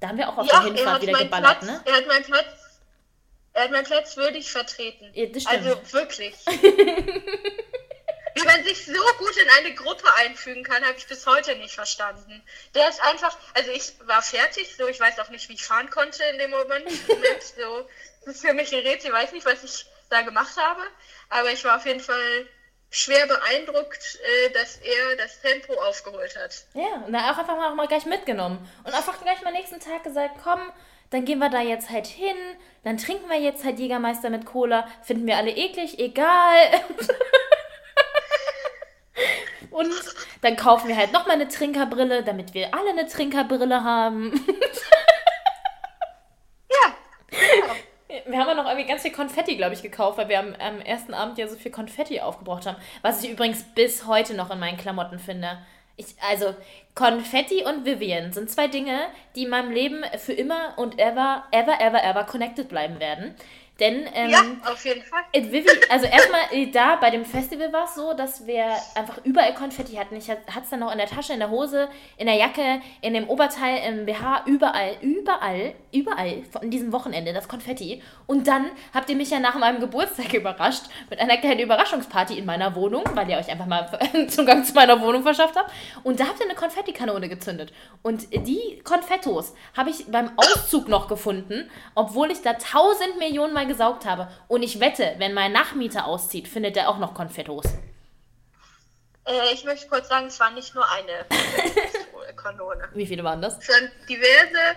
Da 0.00 0.08
haben 0.08 0.18
wir 0.18 0.28
auch 0.28 0.38
auf 0.38 0.46
Ja, 0.46 0.60
der 0.60 0.70
er 0.70 0.76
Hinfahrt 0.76 1.02
wieder 1.02 1.18
geballert, 1.18 1.60
Platz, 1.60 1.70
ne? 1.70 1.80
er 1.84 1.96
hat 1.96 2.06
meinen 2.06 2.24
Platz. 2.24 2.65
Er 3.56 3.64
hat 3.64 3.70
meinen 3.70 3.86
Platz 3.86 4.18
würdig 4.18 4.52
vertreten. 4.52 5.10
Ja. 5.14 5.28
Also 5.46 5.80
wirklich. 5.92 6.34
Wie 6.46 8.44
man 8.44 8.62
sich 8.64 8.84
so 8.84 8.92
gut 9.16 9.34
in 9.34 9.48
eine 9.58 9.74
Gruppe 9.74 10.12
einfügen 10.16 10.62
kann, 10.62 10.84
habe 10.84 10.98
ich 10.98 11.06
bis 11.06 11.26
heute 11.26 11.56
nicht 11.56 11.74
verstanden. 11.74 12.42
Der 12.74 12.86
ist 12.86 13.00
einfach, 13.00 13.34
also 13.54 13.70
ich 13.70 13.94
war 14.06 14.20
fertig, 14.20 14.76
so 14.76 14.86
ich 14.86 15.00
weiß 15.00 15.18
auch 15.20 15.30
nicht, 15.30 15.48
wie 15.48 15.54
ich 15.54 15.64
fahren 15.64 15.88
konnte 15.88 16.22
in 16.24 16.38
dem 16.38 16.50
Moment. 16.50 16.86
So, 17.56 17.88
das 18.26 18.34
ist 18.34 18.44
für 18.44 18.52
mich 18.52 18.74
ein 18.74 18.80
Rätsel, 18.80 19.08
ich 19.08 19.16
weiß 19.16 19.32
nicht, 19.32 19.46
was 19.46 19.64
ich 19.64 19.86
da 20.10 20.20
gemacht 20.20 20.58
habe, 20.58 20.82
aber 21.30 21.50
ich 21.50 21.64
war 21.64 21.76
auf 21.76 21.86
jeden 21.86 22.00
Fall 22.00 22.46
schwer 22.90 23.26
beeindruckt, 23.26 24.18
äh, 24.22 24.50
dass 24.50 24.76
er 24.76 25.16
das 25.16 25.40
Tempo 25.40 25.72
aufgeholt 25.80 26.36
hat. 26.36 26.66
Ja, 26.74 27.04
und 27.06 27.12
dann 27.14 27.24
auch 27.24 27.38
einfach 27.38 27.56
mal, 27.56 27.70
auch 27.70 27.74
mal 27.74 27.88
gleich 27.88 28.04
mitgenommen. 28.04 28.70
Und 28.84 28.92
einfach 28.92 29.18
gleich 29.22 29.40
mal 29.40 29.52
nächsten 29.52 29.80
Tag 29.80 30.04
gesagt, 30.04 30.34
komm, 30.44 30.60
dann 31.10 31.24
gehen 31.24 31.38
wir 31.38 31.50
da 31.50 31.60
jetzt 31.60 31.90
halt 31.90 32.06
hin, 32.06 32.36
dann 32.84 32.98
trinken 32.98 33.28
wir 33.28 33.40
jetzt 33.40 33.64
halt 33.64 33.78
Jägermeister 33.78 34.30
mit 34.30 34.46
Cola, 34.46 34.86
finden 35.02 35.26
wir 35.26 35.36
alle 35.36 35.50
eklig, 35.50 35.98
egal. 35.98 36.66
Und 39.70 39.92
dann 40.40 40.56
kaufen 40.56 40.88
wir 40.88 40.96
halt 40.96 41.12
nochmal 41.12 41.34
eine 41.34 41.48
Trinkerbrille, 41.48 42.22
damit 42.22 42.54
wir 42.54 42.74
alle 42.74 42.90
eine 42.90 43.06
Trinkerbrille 43.06 43.84
haben. 43.84 44.32
Ja, 46.70 46.94
Wir 48.26 48.38
haben 48.38 48.48
ja 48.48 48.54
noch 48.54 48.66
irgendwie 48.66 48.86
ganz 48.86 49.02
viel 49.02 49.12
Konfetti, 49.12 49.56
glaube 49.56 49.74
ich, 49.74 49.82
gekauft, 49.82 50.18
weil 50.18 50.28
wir 50.28 50.38
am, 50.38 50.54
am 50.58 50.80
ersten 50.80 51.14
Abend 51.14 51.38
ja 51.38 51.48
so 51.48 51.56
viel 51.56 51.70
Konfetti 51.70 52.20
aufgebraucht 52.20 52.66
haben. 52.66 52.76
Was 53.02 53.22
ich 53.22 53.30
übrigens 53.30 53.62
bis 53.74 54.06
heute 54.06 54.34
noch 54.34 54.50
in 54.50 54.58
meinen 54.58 54.78
Klamotten 54.78 55.18
finde. 55.18 55.58
Ich, 55.96 56.06
also, 56.28 56.54
Konfetti 56.94 57.64
und 57.64 57.84
Vivian 57.84 58.32
sind 58.32 58.50
zwei 58.50 58.68
Dinge, 58.68 59.06
die 59.34 59.44
in 59.44 59.50
meinem 59.50 59.70
Leben 59.70 60.02
für 60.18 60.32
immer 60.32 60.74
und 60.76 60.98
ever, 60.98 61.44
ever, 61.52 61.80
ever, 61.80 62.02
ever 62.04 62.24
connected 62.24 62.68
bleiben 62.68 63.00
werden. 63.00 63.34
Denn, 63.78 64.08
ähm, 64.14 64.30
ja, 64.30 64.40
auf 64.70 64.82
jeden 64.86 65.02
Fall. 65.02 65.20
äh, 65.32 65.42
Vivi, 65.42 65.68
also 65.90 66.06
erstmal 66.06 66.40
äh, 66.50 66.70
da 66.70 66.96
bei 66.96 67.10
dem 67.10 67.26
Festival 67.26 67.70
war 67.74 67.84
es 67.84 67.94
so, 67.94 68.14
dass 68.14 68.46
wir 68.46 68.64
einfach 68.94 69.18
überall 69.24 69.52
Konfetti 69.52 69.96
hatten. 69.96 70.16
Ich 70.16 70.30
hatte 70.30 70.40
es 70.62 70.70
dann 70.70 70.80
noch 70.80 70.90
in 70.92 70.96
der 70.96 71.06
Tasche, 71.06 71.34
in 71.34 71.40
der 71.40 71.50
Hose, 71.50 71.88
in 72.16 72.26
der 72.26 72.36
Jacke, 72.36 72.80
in 73.02 73.12
dem 73.12 73.28
Oberteil, 73.28 73.86
im 73.86 74.06
BH, 74.06 74.44
überall, 74.46 74.96
überall, 75.02 75.74
überall 75.92 76.42
von 76.50 76.70
diesem 76.70 76.90
Wochenende 76.90 77.34
das 77.34 77.48
Konfetti. 77.48 78.02
Und 78.26 78.46
dann 78.46 78.64
habt 78.94 79.10
ihr 79.10 79.16
mich 79.16 79.28
ja 79.28 79.40
nach 79.40 79.56
meinem 79.56 79.78
Geburtstag 79.80 80.32
überrascht 80.32 80.84
mit 81.10 81.20
einer 81.20 81.36
kleinen 81.36 81.60
Überraschungsparty 81.60 82.38
in 82.38 82.46
meiner 82.46 82.74
Wohnung, 82.76 83.04
weil 83.12 83.28
ihr 83.28 83.36
euch 83.36 83.50
einfach 83.50 83.66
mal 83.66 83.86
Zugang 84.28 84.64
zu 84.64 84.72
meiner 84.72 85.02
Wohnung 85.02 85.22
verschafft 85.22 85.54
habt. 85.54 85.70
Und 86.02 86.18
da 86.18 86.28
habt 86.28 86.40
ihr 86.40 86.46
eine 86.46 86.54
Konfettikanone 86.54 87.28
gezündet. 87.28 87.74
Und 88.02 88.32
die 88.32 88.80
Konfettos 88.84 89.54
habe 89.76 89.90
ich 89.90 90.06
beim 90.10 90.30
Auszug 90.38 90.88
noch 90.88 91.08
gefunden, 91.08 91.70
obwohl 91.94 92.30
ich 92.30 92.40
da 92.40 92.54
tausend 92.54 93.18
Millionen 93.18 93.52
Mal 93.52 93.65
gesaugt 93.66 94.04
habe. 94.04 94.28
Und 94.48 94.62
ich 94.62 94.80
wette, 94.80 95.14
wenn 95.18 95.34
mein 95.34 95.52
Nachmieter 95.52 96.06
auszieht, 96.06 96.48
findet 96.48 96.76
er 96.76 96.88
auch 96.88 96.98
noch 96.98 97.14
Konfettos. 97.14 97.64
Äh, 99.26 99.52
ich 99.52 99.64
möchte 99.64 99.88
kurz 99.88 100.08
sagen, 100.08 100.26
es 100.26 100.38
war 100.40 100.50
nicht 100.50 100.74
nur 100.74 100.84
eine 100.90 101.26
Kanone. 102.36 102.88
Wie 102.94 103.06
viele 103.06 103.24
waren 103.24 103.42
das? 103.42 103.58
Es 103.58 103.68
waren 103.68 103.90
diverse, 104.08 104.76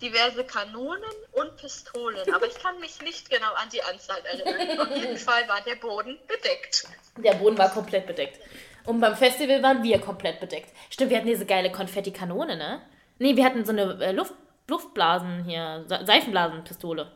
diverse 0.00 0.44
Kanonen 0.44 1.02
und 1.32 1.56
Pistolen, 1.56 2.32
aber 2.34 2.46
ich 2.46 2.58
kann 2.58 2.78
mich 2.80 3.00
nicht 3.02 3.30
genau 3.30 3.52
an 3.54 3.68
die 3.72 3.82
Anzahl 3.82 4.18
erinnern. 4.24 4.80
Auf 4.80 4.96
jeden 4.96 5.16
Fall 5.16 5.48
war 5.48 5.60
der 5.62 5.76
Boden 5.76 6.18
bedeckt. 6.28 6.84
Der 7.16 7.34
Boden 7.34 7.56
war 7.56 7.70
komplett 7.70 8.06
bedeckt. 8.06 8.38
Und 8.84 9.00
beim 9.00 9.16
Festival 9.16 9.62
waren 9.62 9.82
wir 9.82 10.00
komplett 10.00 10.38
bedeckt. 10.40 10.70
Stimmt, 10.90 11.10
wir 11.10 11.16
hatten 11.16 11.26
diese 11.26 11.46
geile 11.46 11.72
Konfettikanone, 11.72 12.56
ne? 12.56 12.82
Nee, 13.18 13.34
wir 13.34 13.44
hatten 13.44 13.64
so 13.64 13.72
eine 13.72 13.98
äh, 14.00 14.12
Luft, 14.12 14.34
Luftblasen 14.68 15.44
hier, 15.44 15.84
Se 15.88 16.04
Seifenblasenpistole. 16.04 17.10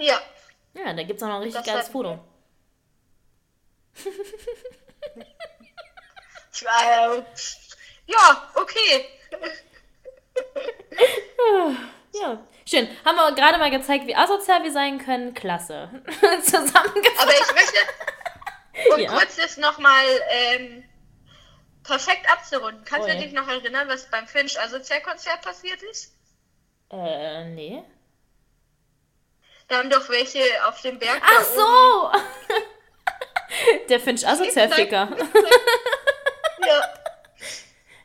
Ja, 0.00 0.18
Ja, 0.74 0.92
da 0.94 1.02
gibt 1.02 1.18
es 1.18 1.22
auch 1.22 1.28
noch 1.28 1.36
ein 1.36 1.42
richtig 1.42 1.62
Das 1.62 1.72
geiles 1.72 1.88
Foto. 1.88 2.18
Ich 6.52 6.64
war, 6.64 7.16
äh, 7.16 7.22
ja, 8.06 8.50
okay. 8.54 9.06
Ja, 12.12 12.44
schön. 12.68 12.88
Haben 13.04 13.16
wir 13.16 13.32
gerade 13.34 13.56
mal 13.58 13.70
gezeigt, 13.70 14.06
wie 14.06 14.16
asozial 14.16 14.62
wir 14.64 14.72
sein 14.72 14.98
können. 14.98 15.32
Klasse. 15.32 15.88
Zusammengefasst. 16.42 17.22
Aber 17.22 17.32
ich 17.32 17.54
möchte, 17.54 17.78
um 18.94 19.00
Ja. 19.00 19.12
kurz 19.12 19.36
das 19.36 19.56
nochmal 19.58 20.04
ähm, 20.28 20.84
perfekt 21.84 22.28
abzurunden. 22.30 22.84
Kannst 22.84 23.08
Oh 23.08 23.12
du 23.12 23.18
dich 23.18 23.32
noch 23.32 23.46
erinnern, 23.48 23.88
was 23.88 24.10
beim 24.10 24.26
Finch 24.26 24.58
Asozial-Konzert 24.60 25.40
passiert 25.42 25.80
ist? 25.84 26.14
Äh, 26.90 27.44
nee. 27.50 27.82
Da 29.70 29.78
haben 29.78 29.88
doch 29.88 30.08
welche 30.08 30.40
auf 30.66 30.80
dem 30.82 30.98
Berg. 30.98 31.22
Ach 31.24 31.44
so! 31.44 32.10
Der 33.88 34.00
Finch 34.00 34.26
Asozialficker. 34.26 35.08
Ja. 36.62 36.82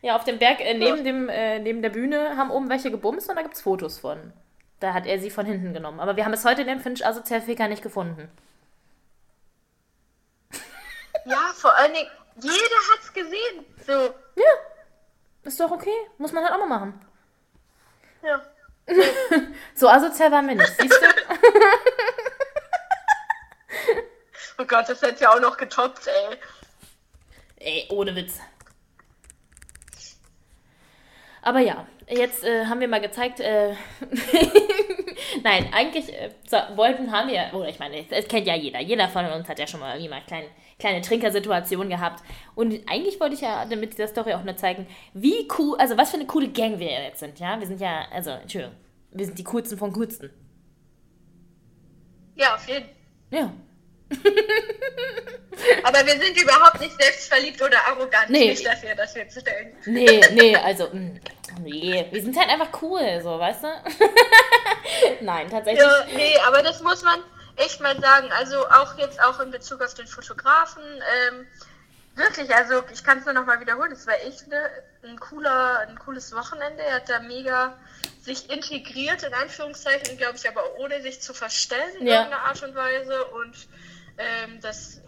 Ja, 0.02 0.16
auf 0.16 0.24
dem 0.24 0.40
Berg 0.40 0.62
äh, 0.62 0.74
neben, 0.76 1.04
dem, 1.04 1.28
äh, 1.28 1.60
neben 1.60 1.82
der 1.82 1.90
Bühne 1.90 2.38
haben 2.38 2.52
oben 2.52 2.70
welche 2.70 2.90
gebumst 2.90 3.30
und 3.30 3.36
da 3.36 3.42
gibt's 3.42 3.62
Fotos 3.62 4.00
von. 4.00 4.32
Da 4.80 4.94
hat 4.94 5.06
er 5.06 5.20
sie 5.20 5.30
von 5.30 5.46
hinten 5.46 5.74
genommen. 5.74 6.00
Aber 6.00 6.16
wir 6.16 6.24
haben 6.24 6.32
bis 6.32 6.46
heute 6.46 6.64
den 6.64 6.80
Finch 6.80 7.06
Asozialficker 7.06 7.68
nicht 7.68 7.84
gefunden. 7.84 8.32
ja, 11.26 11.52
vor 11.54 11.76
allen 11.76 11.94
Dingen, 11.94 12.10
jeder 12.38 12.94
hat's 12.94 13.12
gesehen. 13.12 13.66
So, 13.86 13.92
Ja. 14.36 14.54
Ist 15.44 15.60
doch 15.60 15.72
okay. 15.72 16.08
Muss 16.18 16.32
man 16.32 16.44
halt 16.46 16.54
auch 16.54 16.60
mal 16.60 16.68
machen. 16.68 17.06
ja. 18.24 18.42
So 19.74 19.90
asozial 19.90 20.32
waren 20.32 20.48
wir 20.48 20.56
nicht, 20.56 20.74
siehst 20.80 21.02
du? 21.02 21.06
Oh 24.58 24.64
Gott, 24.66 24.88
das 24.88 25.02
hätte 25.02 25.24
ja 25.24 25.34
auch 25.34 25.42
noch 25.42 25.58
getoppt, 25.58 26.08
ey. 26.08 26.38
Ey, 27.58 27.88
ohne 27.90 28.16
Witz. 28.16 28.40
Aber 31.42 31.60
ja, 31.60 31.86
jetzt 32.08 32.46
äh, 32.46 32.66
haben 32.66 32.80
wir 32.80 32.88
mal 32.88 33.02
gezeigt, 33.02 33.42
äh, 33.42 33.76
nein, 35.46 35.70
eigentlich 35.72 36.12
äh, 36.12 36.32
so, 36.50 36.58
wollten, 36.76 37.12
haben 37.12 37.30
wir, 37.30 37.52
oder 37.54 37.70
ich 37.70 37.78
meine, 37.78 38.04
es 38.10 38.28
kennt 38.28 38.48
ja 38.48 38.56
jeder, 38.56 38.82
jeder 38.82 39.08
von 39.08 39.26
uns 39.28 39.48
hat 39.48 39.60
ja 39.60 39.68
schon 39.68 39.80
mal 39.80 39.94
irgendwie 39.94 40.10
mal 40.10 40.22
kleine, 40.26 40.48
kleine 40.80 41.02
Trinkersituation 41.02 41.88
gehabt. 41.88 42.24
Und 42.56 42.82
eigentlich 42.90 43.20
wollte 43.20 43.36
ich 43.36 43.42
ja 43.42 43.64
mit 43.66 43.94
dieser 43.94 44.08
Story 44.08 44.34
auch 44.34 44.44
nur 44.44 44.58
zeigen, 44.58 44.88
wie 45.14 45.48
cool, 45.58 45.78
also 45.78 45.98
was 45.98 46.10
für 46.10 46.18
eine 46.18 46.26
coole 46.26 46.50
Gang 46.50 46.80
wir 46.80 46.90
jetzt 46.90 47.20
sind, 47.20 47.40
ja? 47.40 47.60
Wir 47.60 47.68
sind 47.68 47.80
ja, 47.80 48.08
also, 48.12 48.32
Entschuldigung, 48.32 48.76
wir 49.12 49.26
sind 49.26 49.38
die 49.38 49.44
coolsten 49.44 49.78
von 49.78 49.94
coolsten. 49.94 50.32
Ja, 52.36 52.56
auf 52.56 52.68
jeden 52.68 52.86
Fall. 52.86 52.94
Ja. 53.30 53.54
Aber 55.84 56.06
wir 56.06 56.22
sind 56.22 56.42
überhaupt 56.42 56.80
nicht 56.82 57.00
selbstverliebt 57.00 57.62
oder 57.62 57.78
arrogant. 57.88 58.30
Nee. 58.30 58.50
Nicht 58.50 58.66
dafür, 58.66 58.94
dass 58.96 59.16
wir 59.16 59.26
denken. 59.26 59.78
Nee, 59.86 60.22
nee, 60.34 60.56
also, 60.56 60.90
mh, 60.92 61.20
nee, 61.62 62.08
wir 62.12 62.22
sind 62.22 62.38
halt 62.38 62.50
einfach 62.50 62.82
cool, 62.82 63.20
so, 63.24 63.40
weißt 63.40 63.64
du? 63.64 63.68
Nein, 65.22 65.50
tatsächlich. 65.50 65.84
Ja, 65.84 66.06
nee, 66.16 66.38
aber 66.48 66.62
das 66.64 66.82
muss 66.82 67.04
man 67.04 67.20
echt 67.56 67.80
mal 67.82 68.00
sagen. 68.00 68.30
Also 68.38 68.68
auch 68.70 68.98
jetzt 68.98 69.22
auch 69.24 69.40
in 69.40 69.52
Bezug 69.52 69.82
auf 69.82 69.94
den 69.94 70.08
Fotografen. 70.08 70.84
Ähm, 70.84 71.48
wirklich, 72.16 72.54
also 72.54 72.84
ich 72.94 73.04
kann 73.04 73.20
es 73.20 73.26
nur 73.26 73.34
noch 73.34 73.46
mal 73.46 73.60
wiederholen. 73.60 73.92
Es 73.92 74.08
war 74.08 74.16
echt 74.26 74.48
ne, 74.48 74.70
ein 75.04 75.20
cooler, 75.20 75.80
ein 75.88 75.98
cooles 76.00 76.34
Wochenende. 76.36 76.84
Er 76.84 76.96
hat 76.96 77.10
da 77.10 77.20
mega 77.20 77.78
sich 78.22 78.50
integriert, 78.50 79.24
in 79.24 79.34
Anführungszeichen, 79.34 80.18
glaube 80.18 80.36
ich, 80.38 80.48
aber 80.50 80.78
ohne 80.80 81.02
sich 81.02 81.22
zu 81.22 81.34
verstellen 81.34 81.96
in 82.00 82.08
Ja. 82.08 82.22
irgendeiner 82.22 82.44
Art 82.46 82.64
und 82.64 82.76
Weise. 82.76 83.26
Und 83.26 83.56
ähm, 84.18 84.60
das 84.62 85.02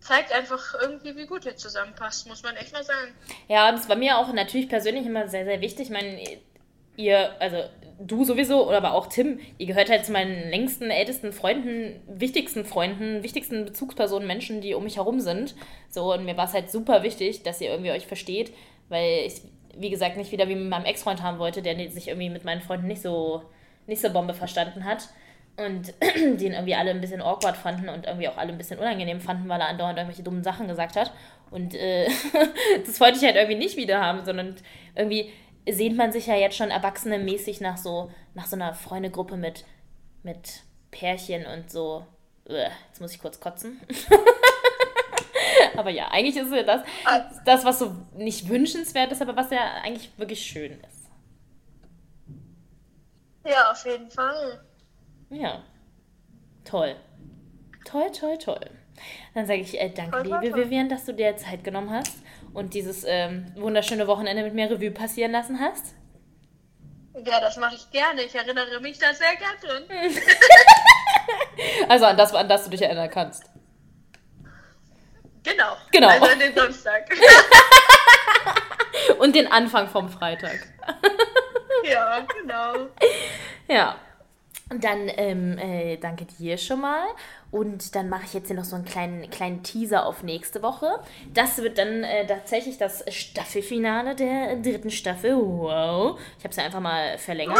zeigt 0.00 0.32
einfach 0.32 0.74
irgendwie, 0.80 1.16
wie 1.16 1.26
gut 1.26 1.44
ihr 1.44 1.56
zusammenpasst, 1.56 2.26
muss 2.26 2.42
man 2.42 2.56
echt 2.56 2.72
mal 2.72 2.84
sagen. 2.84 3.12
Ja, 3.48 3.70
das 3.70 3.88
war 3.88 3.96
mir 3.96 4.18
auch 4.18 4.32
natürlich 4.32 4.68
persönlich 4.68 5.06
immer 5.06 5.28
sehr, 5.28 5.44
sehr 5.44 5.60
wichtig. 5.60 5.86
Ich 5.86 5.90
meine, 5.90 6.18
ihr, 6.96 7.40
also 7.40 7.62
du 8.00 8.24
sowieso, 8.24 8.66
oder 8.66 8.78
aber 8.78 8.94
auch 8.94 9.06
Tim, 9.08 9.40
ihr 9.58 9.66
gehört 9.66 9.90
halt 9.90 10.06
zu 10.06 10.12
meinen 10.12 10.50
längsten, 10.50 10.90
ältesten 10.90 11.32
Freunden, 11.32 12.00
wichtigsten 12.08 12.64
Freunden, 12.64 13.22
wichtigsten 13.22 13.66
Bezugspersonen, 13.66 14.26
Menschen, 14.26 14.60
die 14.60 14.74
um 14.74 14.84
mich 14.84 14.96
herum 14.96 15.20
sind. 15.20 15.54
So, 15.90 16.12
und 16.12 16.24
mir 16.24 16.36
war 16.36 16.46
es 16.46 16.54
halt 16.54 16.70
super 16.70 17.02
wichtig, 17.02 17.42
dass 17.42 17.60
ihr 17.60 17.70
irgendwie 17.70 17.92
euch 17.92 18.06
versteht, 18.06 18.52
weil 18.88 19.26
ich, 19.26 19.42
wie 19.76 19.90
gesagt, 19.90 20.16
nicht 20.16 20.32
wieder 20.32 20.48
wie 20.48 20.54
mit 20.54 20.70
meinem 20.70 20.86
Ex-Freund 20.86 21.22
haben 21.22 21.38
wollte, 21.38 21.62
der 21.62 21.76
sich 21.90 22.08
irgendwie 22.08 22.30
mit 22.30 22.44
meinen 22.44 22.62
Freunden 22.62 22.86
nicht 22.86 23.02
so, 23.02 23.42
nicht 23.86 24.00
so 24.00 24.10
Bombe 24.10 24.34
verstanden 24.34 24.84
hat. 24.84 25.08
Und 25.60 25.92
den 26.40 26.52
irgendwie 26.52 26.74
alle 26.74 26.90
ein 26.90 27.00
bisschen 27.00 27.20
awkward 27.20 27.56
fanden 27.56 27.88
und 27.88 28.06
irgendwie 28.06 28.28
auch 28.28 28.38
alle 28.38 28.52
ein 28.52 28.58
bisschen 28.58 28.78
unangenehm 28.78 29.20
fanden, 29.20 29.48
weil 29.48 29.60
er 29.60 29.68
andauernd 29.68 29.98
irgendwelche 29.98 30.22
dummen 30.22 30.42
Sachen 30.42 30.68
gesagt 30.68 30.96
hat. 30.96 31.12
Und 31.50 31.74
äh, 31.74 32.08
das 32.86 33.00
wollte 33.00 33.18
ich 33.18 33.24
halt 33.24 33.36
irgendwie 33.36 33.58
nicht 33.58 33.76
wieder 33.76 34.00
haben, 34.00 34.24
sondern 34.24 34.56
irgendwie 34.94 35.30
sehnt 35.68 35.96
man 35.96 36.12
sich 36.12 36.26
ja 36.26 36.36
jetzt 36.36 36.56
schon 36.56 36.70
erwachsenemäßig 36.70 37.60
nach 37.60 37.76
so, 37.76 38.10
nach 38.34 38.46
so 38.46 38.56
einer 38.56 38.74
Freundegruppe 38.74 39.36
mit, 39.36 39.64
mit 40.22 40.62
Pärchen 40.90 41.46
und 41.46 41.70
so. 41.70 42.06
Jetzt 42.46 43.00
muss 43.00 43.12
ich 43.12 43.20
kurz 43.20 43.38
kotzen. 43.38 43.80
aber 45.76 45.90
ja, 45.90 46.08
eigentlich 46.08 46.36
ist 46.36 46.52
ja 46.52 46.62
das, 46.62 46.82
das, 47.44 47.64
was 47.64 47.78
so 47.78 47.94
nicht 48.14 48.48
wünschenswert 48.48 49.12
ist, 49.12 49.22
aber 49.22 49.36
was 49.36 49.50
ja 49.50 49.74
eigentlich 49.82 50.10
wirklich 50.16 50.40
schön 50.40 50.80
ist. 50.80 51.00
Ja, 53.44 53.70
auf 53.70 53.84
jeden 53.84 54.10
Fall. 54.10 54.64
Ja. 55.30 55.62
Toll. 56.64 56.96
Toll, 57.84 58.10
toll, 58.12 58.38
toll. 58.38 58.70
Dann 59.34 59.46
sage 59.46 59.60
ich 59.60 59.80
äh, 59.80 59.88
danke, 59.88 60.10
Toll, 60.10 60.28
toll, 60.28 60.38
liebe 60.42 60.52
toll. 60.52 60.64
Vivian, 60.64 60.88
dass 60.88 61.06
du 61.06 61.14
dir 61.14 61.36
Zeit 61.36 61.64
genommen 61.64 61.90
hast 61.90 62.18
und 62.52 62.74
dieses 62.74 63.04
ähm, 63.06 63.46
wunderschöne 63.56 64.06
Wochenende 64.06 64.42
mit 64.42 64.54
mir 64.54 64.70
Revue 64.70 64.90
passieren 64.90 65.32
lassen 65.32 65.58
hast. 65.60 65.94
Ja, 67.24 67.40
das 67.40 67.56
mache 67.56 67.74
ich 67.74 67.90
gerne. 67.90 68.22
Ich 68.22 68.34
erinnere 68.34 68.80
mich 68.80 68.98
da 68.98 69.12
sehr 69.14 69.34
gern 69.36 69.86
drin. 69.86 69.88
Also 71.88 72.06
an 72.06 72.16
das, 72.16 72.34
an 72.34 72.48
das 72.48 72.64
du 72.64 72.70
dich 72.70 72.82
erinnern 72.82 73.10
kannst. 73.10 73.44
Genau. 75.42 75.76
Genau. 75.90 76.08
Also 76.08 76.26
an 76.26 76.38
den 76.38 76.54
Samstag. 76.54 77.10
Und 79.18 79.34
den 79.34 79.50
Anfang 79.50 79.88
vom 79.88 80.08
Freitag. 80.08 80.58
ja, 81.84 82.20
genau. 82.20 82.88
Ja. 83.68 83.96
Und 84.70 84.84
dann 84.84 85.10
ähm, 85.16 85.58
äh, 85.58 85.96
danke 85.96 86.24
dir 86.26 86.56
schon 86.56 86.80
mal. 86.80 87.04
Und 87.50 87.94
dann 87.96 88.08
mache 88.08 88.24
ich 88.26 88.34
jetzt 88.34 88.46
hier 88.46 88.56
noch 88.56 88.64
so 88.64 88.76
einen 88.76 88.84
kleinen, 88.84 89.28
kleinen 89.28 89.62
Teaser 89.62 90.06
auf 90.06 90.22
nächste 90.22 90.62
Woche. 90.62 91.00
Das 91.34 91.58
wird 91.58 91.78
dann 91.78 92.04
äh, 92.04 92.26
tatsächlich 92.26 92.78
das 92.78 93.04
Staffelfinale 93.08 94.14
der 94.14 94.56
dritten 94.56 94.90
Staffel. 94.90 95.36
Wow. 95.36 96.18
Ich 96.38 96.44
habe 96.44 96.50
es 96.50 96.56
ja 96.56 96.64
einfach 96.64 96.80
mal 96.80 97.18
verlängert, 97.18 97.58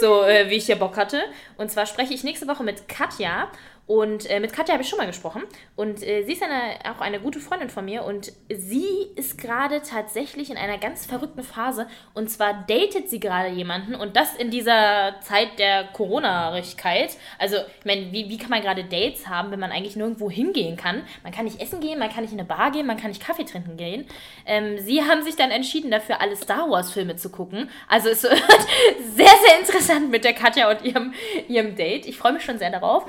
so 0.00 0.22
äh, 0.24 0.50
wie 0.50 0.56
ich 0.56 0.66
hier 0.66 0.76
Bock 0.76 0.96
hatte. 0.96 1.20
Und 1.56 1.70
zwar 1.70 1.86
spreche 1.86 2.12
ich 2.12 2.24
nächste 2.24 2.48
Woche 2.48 2.64
mit 2.64 2.88
Katja. 2.88 3.48
Und 3.88 4.28
äh, 4.28 4.38
mit 4.38 4.52
Katja 4.52 4.74
habe 4.74 4.82
ich 4.82 4.88
schon 4.90 4.98
mal 4.98 5.06
gesprochen. 5.06 5.44
Und 5.74 6.02
äh, 6.02 6.22
sie 6.22 6.34
ist 6.34 6.42
eine, 6.42 6.78
auch 6.94 7.00
eine 7.00 7.20
gute 7.20 7.40
Freundin 7.40 7.70
von 7.70 7.86
mir. 7.86 8.04
Und 8.04 8.32
sie 8.50 9.08
ist 9.16 9.38
gerade 9.38 9.80
tatsächlich 9.80 10.50
in 10.50 10.58
einer 10.58 10.76
ganz 10.76 11.06
verrückten 11.06 11.42
Phase. 11.42 11.88
Und 12.12 12.28
zwar 12.28 12.66
datet 12.68 13.08
sie 13.08 13.18
gerade 13.18 13.48
jemanden. 13.48 13.94
Und 13.94 14.14
das 14.14 14.34
in 14.34 14.50
dieser 14.50 15.14
Zeit 15.22 15.58
der 15.58 15.84
Corona-Rigkeit. 15.84 17.16
Also, 17.38 17.56
ich 17.56 17.86
meine, 17.86 18.12
wie, 18.12 18.28
wie 18.28 18.36
kann 18.36 18.50
man 18.50 18.60
gerade 18.60 18.84
Dates 18.88 19.28
haben, 19.28 19.50
wenn 19.50 19.60
man 19.60 19.72
eigentlich 19.72 19.96
nirgendwo 19.96 20.30
hingehen 20.30 20.76
kann? 20.76 21.02
Man 21.22 21.32
kann 21.32 21.44
nicht 21.44 21.60
essen 21.60 21.80
gehen, 21.80 21.98
man 21.98 22.10
kann 22.10 22.22
nicht 22.22 22.32
in 22.32 22.38
eine 22.38 22.48
Bar 22.48 22.70
gehen, 22.70 22.86
man 22.86 22.96
kann 22.96 23.10
nicht 23.10 23.22
Kaffee 23.22 23.44
trinken 23.44 23.76
gehen. 23.76 24.06
Ähm, 24.46 24.78
sie 24.78 25.02
haben 25.02 25.22
sich 25.22 25.36
dann 25.36 25.50
entschieden, 25.50 25.90
dafür 25.90 26.20
alle 26.20 26.36
Star 26.36 26.70
Wars-Filme 26.70 27.16
zu 27.16 27.30
gucken. 27.30 27.70
Also, 27.88 28.08
es 28.08 28.22
wird 28.22 28.32
sehr, 29.14 29.26
sehr 29.26 29.60
interessant 29.60 30.10
mit 30.10 30.24
der 30.24 30.32
Katja 30.32 30.70
und 30.70 30.82
ihrem, 30.84 31.14
ihrem 31.48 31.76
Date. 31.76 32.06
Ich 32.06 32.16
freue 32.16 32.32
mich 32.32 32.44
schon 32.44 32.58
sehr 32.58 32.70
darauf. 32.70 33.04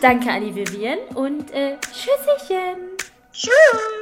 Danke 0.00 0.30
an 0.30 0.44
die 0.44 0.54
Vivian 0.54 0.98
und 1.14 1.52
äh, 1.52 1.76
Tschüsschen. 1.92 2.96
Tschüss. 3.32 4.01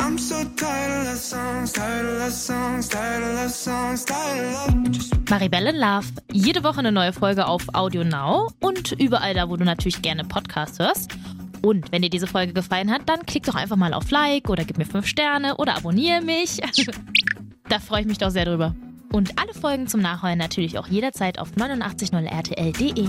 I'm 0.00 0.18
so 0.18 0.44
tired 0.56 1.00
of 1.00 1.06
love 1.06 1.18
songs, 1.18 1.72
tired 1.72 2.06
of 2.06 2.18
love 2.18 2.32
songs, 2.32 2.88
tired 2.88 3.22
of 3.22 3.34
love 3.34 3.50
songs, 3.50 4.04
tired 4.04 4.46
of 4.46 4.74
love. 4.74 4.92
Just 4.92 5.14
Maribel 5.30 5.66
in 5.66 5.76
Love. 5.76 6.06
Jede 6.32 6.62
Woche 6.62 6.78
eine 6.78 6.92
neue 6.92 7.12
Folge 7.12 7.46
auf 7.46 7.66
Audio 7.74 8.04
Now 8.04 8.50
und 8.60 8.92
überall 8.92 9.34
da, 9.34 9.48
wo 9.48 9.56
du 9.56 9.64
natürlich 9.64 10.00
gerne 10.02 10.24
Podcasts 10.24 10.78
hörst. 10.78 11.16
Und 11.62 11.90
wenn 11.92 12.02
dir 12.02 12.10
diese 12.10 12.26
Folge 12.26 12.52
gefallen 12.52 12.90
hat, 12.90 13.08
dann 13.08 13.26
klick 13.26 13.44
doch 13.44 13.54
einfach 13.54 13.76
mal 13.76 13.92
auf 13.92 14.10
Like 14.10 14.48
oder 14.48 14.64
gib 14.64 14.78
mir 14.78 14.86
5 14.86 15.06
Sterne 15.06 15.56
oder 15.56 15.76
abonniere 15.76 16.20
mich. 16.20 16.60
da 17.68 17.78
freue 17.80 18.02
ich 18.02 18.06
mich 18.06 18.18
doch 18.18 18.30
sehr 18.30 18.44
drüber. 18.44 18.74
Und 19.12 19.40
alle 19.40 19.54
Folgen 19.54 19.86
zum 19.86 20.00
Nachhören 20.00 20.38
natürlich 20.38 20.78
auch 20.78 20.86
jederzeit 20.86 21.38
auf 21.38 21.52
890rtl.de. 21.52 23.08